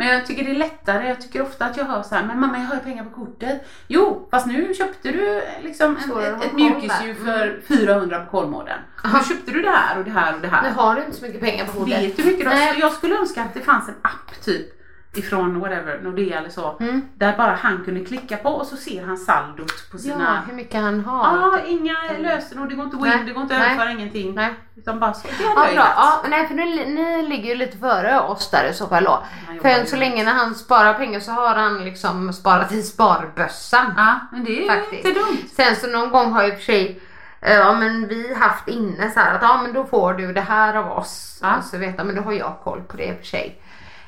Men 0.02 0.10
jag 0.10 0.26
tycker 0.26 0.44
det 0.44 0.52
är 0.52 0.56
lättare. 0.56 1.08
Jag 1.08 1.22
tycker 1.22 1.42
ofta 1.42 1.66
att 1.66 1.78
jag 1.78 1.86
hör 1.86 2.04
så 2.04 2.16
här, 2.16 2.26
men 2.26 2.40
mamma 2.40 2.58
jag 2.58 2.66
har 2.66 2.76
ju 2.76 2.82
pengar 2.82 3.04
på 3.04 3.10
kortet. 3.10 3.68
Jo, 3.88 4.28
fast 4.32 4.48
nu 4.48 4.74
köpte 4.74 5.12
du 5.12 5.42
liksom 5.62 5.98
en, 5.98 6.36
ett, 6.36 6.46
ett 6.46 6.54
mjukisdjur. 6.54 7.16
Mm. 7.22 7.26
för 7.26 7.62
400 7.68 8.20
på 8.20 8.32
Kolmården. 8.32 8.80
Nu 9.04 9.20
köpte 9.30 9.52
du 9.52 9.62
det 9.62 9.70
här 9.70 9.98
och 9.98 10.06
det 10.06 10.12
här 10.12 10.36
och 10.36 10.42
det 10.42 10.48
här. 10.48 10.64
Nu 10.64 10.70
har 10.76 10.96
du 10.96 11.02
inte 11.02 11.18
så 11.18 11.26
mycket 11.26 11.42
pengar 11.42 11.66
på 11.66 11.72
kortet. 11.72 12.04
Vet 12.04 12.18
du 12.18 12.24
hur 12.24 12.32
mycket 12.32 12.48
har? 12.48 12.80
Jag 12.80 12.94
skulle 12.94 13.18
önska 13.18 13.42
att 13.42 13.54
det 13.54 13.60
fanns 13.60 13.90
en 13.90 13.96
app 14.02 14.44
typ 14.44 14.81
ifrån 15.14 15.60
whatever, 15.60 16.00
Nordea 16.04 16.38
eller 16.40 16.50
så. 16.50 16.78
Mm. 16.80 17.02
Där 17.16 17.38
bara 17.38 17.52
han 17.62 17.84
kunde 17.86 18.06
klicka 18.06 18.38
på 18.38 18.50
och 18.50 18.66
så 18.68 18.78
ser 18.78 19.06
han 19.06 19.18
saldot 19.18 19.92
på 19.92 19.98
Ja, 19.98 20.00
sina... 20.00 20.42
hur 20.48 20.54
mycket 20.56 20.82
han 20.82 21.06
har. 21.06 21.38
Ja, 21.38 21.60
inga 21.68 21.96
lösenord, 22.20 22.70
det 22.70 22.76
går 22.76 22.86
inte 22.86 22.96
att 22.98 23.02
gå 23.02 23.08
in, 23.08 23.26
det 23.26 23.32
går 23.34 23.44
inte 23.44 23.56
att 23.58 23.62
överföra 23.66 23.92
ingenting. 23.92 24.36
Nej. 24.36 24.54
Utan 24.76 25.00
bara 25.00 25.14
så. 25.14 25.28
Det 25.28 25.34
Ja, 25.44 25.48
hade 25.50 25.60
bra. 25.62 25.70
gillat. 25.70 25.94
Ja, 25.96 26.22
nej, 26.30 26.48
för 26.48 26.56
ni, 26.56 26.86
ni 26.86 27.22
ligger 27.30 27.50
ju 27.50 27.56
lite 27.56 27.78
före 27.78 28.20
oss 28.20 28.52
där 28.52 28.70
i 28.70 28.74
så 28.74 28.88
fall 28.88 29.04
då. 29.04 29.24
För 29.62 29.70
än 29.70 29.88
så 29.88 29.96
länge 29.96 30.24
när 30.24 30.34
han 30.34 30.56
sparar 30.56 30.94
pengar 30.94 31.20
så 31.20 31.32
har 31.32 31.56
han 31.56 31.86
liksom 31.86 32.34
sparat 32.34 32.72
i 32.72 32.82
sparbössan. 32.84 33.94
Ja, 33.98 34.20
men 34.32 34.44
det 34.44 34.66
är 34.68 34.76
Faktiskt. 34.76 35.06
inte 35.06 35.20
dumt. 35.20 35.38
Sen 35.56 35.76
så 35.76 35.88
någon 35.88 36.12
gång 36.12 36.32
har 36.32 36.44
ju 36.44 36.52
för 36.56 36.62
sig 36.64 37.02
eh, 37.42 37.56
Ja 37.58 37.74
men 37.74 38.08
vi 38.08 38.34
haft 38.34 38.68
inne 38.68 39.12
så 39.12 39.20
här 39.20 39.36
att 39.36 39.42
ja 39.42 39.60
men 39.62 39.74
då 39.74 39.84
får 39.86 40.14
du 40.14 40.34
det 40.34 40.42
här 40.42 40.74
av 40.76 40.92
oss. 40.92 41.40
Ja. 41.42 41.58
Och 41.58 41.64
så 41.64 41.78
vet 41.78 41.98
jag, 41.98 42.06
men 42.08 42.16
då 42.16 42.22
har 42.22 42.34
jag 42.34 42.58
koll 42.64 42.82
på 42.82 42.98
det 42.98 43.04
i 43.06 43.12
och 43.14 43.18
för 43.18 43.26
sig. 43.26 43.62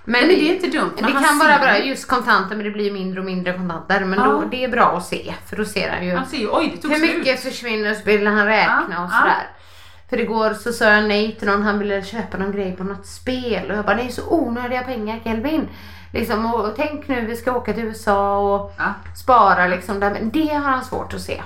Men, 0.05 0.19
Men 0.19 0.29
det 0.29 0.49
är 0.49 0.55
inte 0.55 0.67
dumt. 0.67 0.91
det 0.97 1.03
kan 1.11 1.39
vara 1.39 1.57
bra, 1.59 1.77
ju- 1.79 1.83
just 1.89 2.07
kontanter 2.07 2.55
men 2.55 2.65
det 2.65 2.71
blir 2.71 2.91
mindre 2.91 3.19
och 3.19 3.25
mindre 3.25 3.53
kontanter. 3.53 4.05
Men 4.05 4.19
Ja. 4.19 4.25
då, 4.25 4.43
det 4.51 4.63
är 4.63 4.67
bra 4.67 4.97
att 4.97 5.05
se 5.05 5.33
för 5.49 5.55
då 5.55 5.65
ser 5.65 5.89
han 5.91 6.05
ju 6.05 6.15
Han 6.15 6.25
ser 6.25 6.37
ju, 6.37 6.47
oj 6.51 6.71
det 6.75 6.81
tog 6.81 6.91
hur 6.91 6.97
slut. 6.99 7.17
mycket 7.17 7.39
försvinner 7.43 7.93
så 7.93 8.01
vill 8.05 8.27
han 8.27 8.45
räkna 8.45 8.83
Ja, 8.91 9.03
och 9.03 9.09
ja. 9.11 9.17
sådär. 9.19 9.47
För 10.09 10.19
igår 10.19 10.53
så 10.53 10.73
sa 10.73 10.85
jag 10.85 11.03
nej 11.07 11.35
till 11.39 11.47
någon, 11.47 11.63
han 11.63 11.79
ville 11.79 12.03
köpa 12.03 12.37
någon 12.37 12.51
grej 12.51 12.71
på 12.77 12.83
något 12.83 13.05
spel 13.05 13.71
och 13.71 13.77
jag 13.77 13.85
bara 13.85 13.95
det 13.95 14.03
är 14.03 14.09
så 14.09 14.21
onödiga 14.29 14.81
pengar 14.81 15.19
Kelvin. 15.23 15.69
Liksom, 16.13 16.53
och, 16.53 16.65
och 16.65 16.73
tänk 16.75 17.07
nu 17.07 17.21
vi 17.25 17.35
ska 17.35 17.51
åka 17.57 17.73
till 17.73 17.83
USA 17.83 18.37
och 18.37 18.73
Ja, 18.77 18.93
spara 19.15 19.67
liksom 19.67 19.99
där. 19.99 20.11
Men 20.11 20.29
det 20.29 20.47
har 20.53 20.71
han 20.71 20.83
svårt 20.85 21.13
att 21.13 21.21
se. 21.21 21.41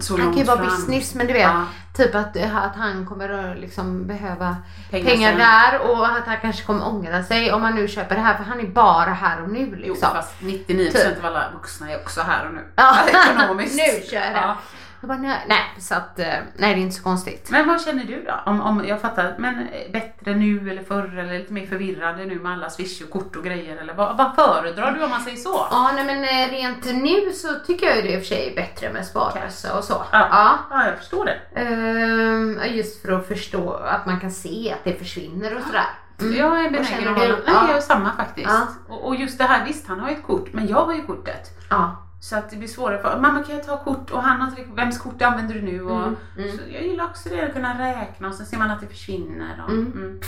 Så 0.00 0.16
Han 0.18 0.26
kan 0.26 0.38
ju 0.38 0.44
vara 0.44 0.64
business 0.64 1.14
men 1.14 1.26
du 1.26 1.32
vet 1.32 1.42
Ja, 1.42 1.64
typ 1.96 2.14
att, 2.14 2.36
att 2.36 2.76
han 2.76 3.06
kommer 3.06 3.28
att 3.28 3.58
liksom 3.58 4.06
behöva 4.06 4.56
pengar, 4.90 5.10
pengar 5.10 5.36
där 5.36 5.90
och 5.90 6.06
att 6.06 6.26
han 6.26 6.36
kanske 6.42 6.62
kommer 6.64 6.86
ångra 6.88 7.24
sig 7.24 7.52
om 7.52 7.62
han 7.62 7.74
nu 7.74 7.88
köper 7.88 8.14
det 8.14 8.20
här 8.20 8.36
för 8.36 8.44
han 8.44 8.60
är 8.60 8.66
bara 8.66 9.10
här 9.10 9.42
och 9.42 9.48
nu 9.48 9.66
Jo, 9.70 9.92
liksom. 9.92 10.10
fast 10.14 10.40
99% 10.40 10.90
Typ. 10.92 11.18
av 11.18 11.26
alla 11.26 11.50
vuxna 11.54 11.90
är 11.90 11.96
också 11.96 12.20
här 12.20 12.46
och 12.46 12.54
nu. 12.54 12.60
Ja. 12.76 12.96
Ekonomiskt. 13.34 13.74
Nu 13.76 14.06
kör 14.10 14.16
jag. 14.20 14.32
Ja. 14.34 14.56
Jag 15.00 15.08
bara, 15.08 15.18
nej, 15.18 15.44
nej, 15.48 15.60
så 15.78 15.94
att 15.94 16.18
eh, 16.18 16.26
nej 16.56 16.74
det 16.74 16.80
är 16.80 16.82
inte 16.82 16.96
så 16.96 17.02
konstigt. 17.02 17.50
Men 17.50 17.68
vad 17.68 17.82
känner 17.82 18.04
du 18.04 18.22
då? 18.24 18.34
Om, 18.46 18.60
om 18.60 18.84
jag 18.84 19.00
fattar, 19.00 19.34
men 19.38 19.58
eh, 19.58 19.92
bättre 19.92 20.34
nu 20.34 20.70
eller 20.70 20.82
förr 20.82 21.18
eller 21.18 21.38
lite 21.38 21.52
mer 21.52 21.66
förvirrande 21.66 22.24
nu 22.24 22.40
med 22.40 22.52
alla 22.52 22.70
swish 22.70 23.02
och 23.02 23.10
kort 23.10 23.36
och 23.36 23.44
grejer 23.44 23.76
eller 23.76 23.94
vad, 23.94 24.16
vad 24.16 24.34
föredrar 24.34 24.92
du 24.92 25.04
om 25.04 25.10
man 25.10 25.20
säger 25.20 25.36
så? 25.36 25.66
Ja 25.70 25.90
nej 25.94 26.04
men 26.04 26.24
eh, 26.24 26.52
rent 26.52 26.84
nu 26.84 27.32
så 27.32 27.48
tycker 27.66 27.86
jag 27.86 27.96
ju 27.96 28.02
det 28.02 28.12
i 28.12 28.16
och 28.16 28.20
för 28.20 28.26
sig 28.26 28.50
är 28.50 28.54
bättre 28.56 28.92
med 28.92 29.06
sparbössa 29.06 29.78
och 29.78 29.84
så. 29.84 30.02
Ja. 30.12 30.28
Ja. 30.30 30.58
Ja, 30.70 30.86
jag 30.86 30.98
förstår 30.98 31.24
det. 31.24 31.60
Ehm, 31.60 32.58
just 32.74 33.02
för 33.02 33.12
att 33.12 33.28
förstå 33.28 33.72
att 33.72 34.06
man 34.06 34.20
kan 34.20 34.30
se 34.30 34.72
att 34.72 34.84
det 34.84 34.94
försvinner 34.98 35.56
och 35.56 35.62
sådär. 35.62 35.86
Mm. 36.20 36.36
Jag 36.36 36.64
är 36.64 36.70
benägen 36.70 37.08
att 37.08 37.18
hålla 37.18 37.36
Ja. 37.46 37.64
jag 37.68 37.76
är 37.76 37.80
samma 37.80 38.12
faktiskt. 38.16 38.50
Ja. 38.50 38.66
Och, 38.88 39.06
och 39.06 39.16
just 39.16 39.38
det 39.38 39.44
här, 39.44 39.66
visst 39.66 39.88
han 39.88 40.00
har 40.00 40.10
ju 40.10 40.16
ett 40.16 40.26
kort, 40.26 40.52
men 40.52 40.68
jag 40.68 40.84
har 40.84 40.94
ju 40.94 41.02
kortet. 41.06 41.50
Ja. 41.70 42.06
Så 42.20 42.36
att 42.36 42.50
det 42.50 42.56
blir 42.56 42.68
svårare 42.68 43.02
för 43.02 43.20
mamma 43.20 43.42
kan 43.42 43.54
jag 43.56 43.66
ta 43.66 43.84
kort 43.84 44.10
och 44.10 44.22
han 44.22 44.40
har 44.40 44.74
vems 44.76 44.98
kort 44.98 45.22
använder 45.22 45.54
du 45.54 45.62
nu? 45.62 45.82
Och, 45.82 45.96
Mm, 46.02 46.16
mm. 46.38 46.56
Så 46.56 46.62
jag 46.72 46.82
gillar 46.82 47.04
också 47.04 47.28
det, 47.28 47.46
att 47.46 47.52
kunna 47.52 47.78
räkna 47.90 48.28
och 48.28 48.34
sen 48.34 48.46
ser 48.46 48.56
man 48.58 48.70
att 48.70 48.80
det 48.80 48.86
försvinner. 48.86 49.62
Och, 49.66 49.70
Mm. 49.72 49.92
mm. 49.92 50.20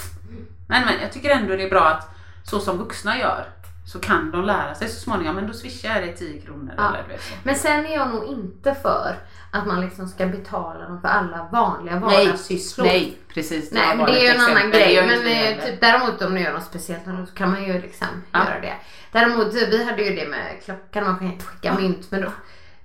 Men, 0.66 0.84
men 0.86 1.00
jag 1.02 1.12
tycker 1.12 1.30
ändå 1.30 1.56
det 1.56 1.62
är 1.62 1.70
bra 1.70 1.84
att 1.88 2.08
så 2.44 2.60
som 2.60 2.78
vuxna 2.78 3.18
gör 3.18 3.44
så 3.86 3.98
kan 4.00 4.30
de 4.30 4.44
lära 4.44 4.74
sig 4.74 4.88
så 4.88 5.00
småningom. 5.00 5.34
Men 5.36 5.46
då 5.46 5.52
swishar 5.52 5.88
jag 5.88 6.02
dig 6.02 6.14
10 6.16 6.40
kronor 6.40 6.74
Ja. 6.76 6.88
eller 6.88 7.02
du 7.02 7.08
vet 7.08 7.22
så. 7.22 7.34
Men 7.42 7.54
sen 7.54 7.86
är 7.86 7.94
jag 7.94 8.08
nog 8.08 8.24
inte 8.24 8.74
för 8.74 9.16
att 9.54 9.66
man 9.66 9.80
liksom 9.80 10.08
ska 10.08 10.26
betala 10.26 10.88
dem 10.88 11.00
för 11.00 11.08
alla 11.08 11.48
vanliga 11.52 12.00
Nej, 12.00 12.24
vardagssysslor. 12.26 12.86
Nej, 12.86 13.18
precis. 13.34 13.72
Nej 13.72 13.88
var 13.88 13.96
men 13.96 14.06
det 14.06 14.20
är 14.20 14.22
ju 14.22 14.28
en 14.28 14.40
annan 14.40 14.56
exempel. 14.56 14.80
Det 14.80 14.86
grej. 14.94 15.06
Men 15.06 15.58
eh, 15.58 15.64
typ, 15.64 15.80
däremot 15.80 16.22
om 16.22 16.34
du 16.34 16.40
gör 16.40 16.52
något 16.52 16.64
speciellt 16.64 17.04
så 17.04 17.34
kan 17.34 17.50
man 17.50 17.64
ju 17.64 17.72
liksom 17.72 18.08
Ja. 18.32 18.38
göra 18.48 18.60
det. 18.60 18.74
Däremot 19.12 19.54
vi 19.54 19.84
hade 19.84 20.02
ju 20.02 20.16
det 20.16 20.28
med 20.28 20.62
klockan, 20.64 21.04
man 21.04 21.18
kan 21.18 21.32
inte 21.32 21.44
skicka 21.44 21.74
mynt 21.74 22.10
men 22.10 22.20
då, 22.20 22.28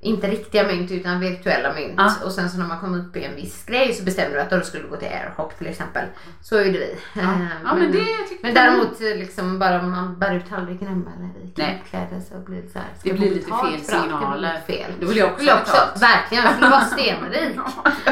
inte 0.08 0.28
riktiga 0.28 0.64
mynt 0.64 0.92
utan 0.92 1.20
virtuella 1.20 1.74
mynt. 1.74 1.94
Ja. 1.98 2.14
Och 2.26 2.32
sen 2.32 2.50
så 2.50 2.58
när 2.58 2.68
man 2.68 2.80
kom 2.80 2.96
upp 3.00 3.16
i 3.16 3.24
en 3.24 3.36
viss 3.36 3.66
grej 3.66 3.94
så 3.94 4.04
bestämde 4.04 4.36
du 4.38 4.42
att 4.42 4.50
då 4.50 4.62
skulle 4.62 4.84
du 4.84 4.90
gå 4.90 4.96
till 4.96 5.08
airhop 5.08 5.58
till 5.58 5.68
exempel. 5.68 6.06
Så 6.42 6.58
gjorde 6.58 6.78
vi. 6.78 6.98
Ja. 7.14 7.22
Eh, 7.22 7.28
ja 7.64 7.76
men 7.76 7.92
det 7.92 8.06
men 8.42 8.54
däremot 8.54 9.02
eh, 9.02 9.08
liksom 9.18 9.60
bara 9.60 9.80
om 9.80 9.92
man 9.92 10.20
bär 10.20 10.36
ut 10.36 10.50
tallriken 10.50 10.88
hemma 10.88 11.12
eller 11.18 11.48
i 11.48 11.82
kläder 11.90 12.22
så 12.30 12.40
blir 12.40 12.62
det 12.62 12.70
så 12.70 12.80
här. 12.80 12.88
Det 13.04 13.14
blir 13.14 13.30
lite 13.30 13.48
fel? 13.48 13.72
Det 13.78 13.84
signaler. 13.84 14.54
lite 14.54 14.78
Fel. 14.78 14.92
Då 15.00 15.08
vill 15.08 15.18
jag 15.18 15.28
också 15.28 15.40
Vill 15.40 15.48
jag 15.48 15.60
också, 15.60 16.00
verkligen. 16.00 16.44
Jag 16.44 16.54
skulle 16.54 16.70
vara 16.70 16.82
stenrik. 16.96 17.60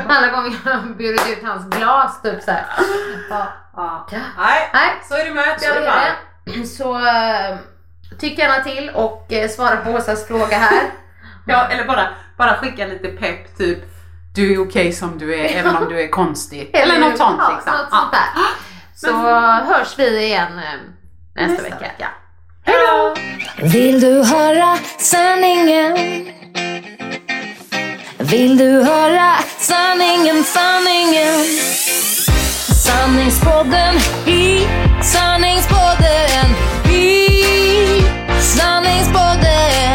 Alla 0.07 0.27
gånger 0.27 0.55
jag 0.65 0.71
har 0.71 0.93
burit 0.93 1.29
ut 1.31 1.43
hans 1.43 1.69
glas 1.69 2.21
typ 2.21 2.43
så 2.43 2.51
här. 2.51 2.65
Ja. 3.29 3.47
Ja. 3.75 4.07
Nej, 4.37 4.69
Nej, 4.73 4.89
så 5.09 5.13
är 5.15 5.25
det 5.25 5.33
med 5.33 5.43
i 5.61 5.65
alla 5.65 5.91
fall. 5.91 6.11
det. 6.45 6.67
Så 6.67 6.97
äh, 6.97 7.57
tyck 8.19 8.37
gärna 8.37 8.63
till 8.63 8.89
och 8.89 9.31
svara 9.49 9.75
på 9.77 9.91
Åsas 9.91 10.27
fråga 10.27 10.57
här. 10.57 10.91
Ja, 11.45 11.67
eller 11.67 11.85
bara, 11.85 12.07
bara 12.37 12.55
skicka 12.55 12.87
lite 12.87 13.07
pepp 13.07 13.57
typ 13.57 13.95
du 14.35 14.53
är 14.53 14.67
okej 14.67 14.91
som 14.91 15.17
du 15.17 15.35
är 15.35 15.59
även 15.59 15.75
om 15.75 15.89
du 15.89 16.01
är 16.01 16.07
konstig. 16.07 16.69
Eller 16.73 16.99
något 16.99 17.17
sånt 17.17 17.37
ja, 17.39 17.55
liksom. 17.55 17.73
Något 17.73 17.89
sånt 17.89 18.11
där. 18.11 18.27
Så 18.95 19.13
hörs 19.73 19.99
vi 19.99 20.25
igen 20.25 20.59
äh, 21.37 21.45
nästa, 21.47 21.63
vecka. 21.63 22.07
Hej 22.65 22.75
då! 22.87 23.15
Vill 23.67 23.99
du 23.99 24.23
höra 24.23 24.77
sanningen? 24.99 25.97
Vill 28.17 28.57
du 28.57 28.83
höra 28.83 29.33
sanningen, 29.59 30.43
sanningen? 30.43 31.45
Sanningspodden 32.85 33.95
i 34.25 34.67
sanningspodden 35.03 36.45
i 36.89 37.41
sanningspodden 38.39 39.94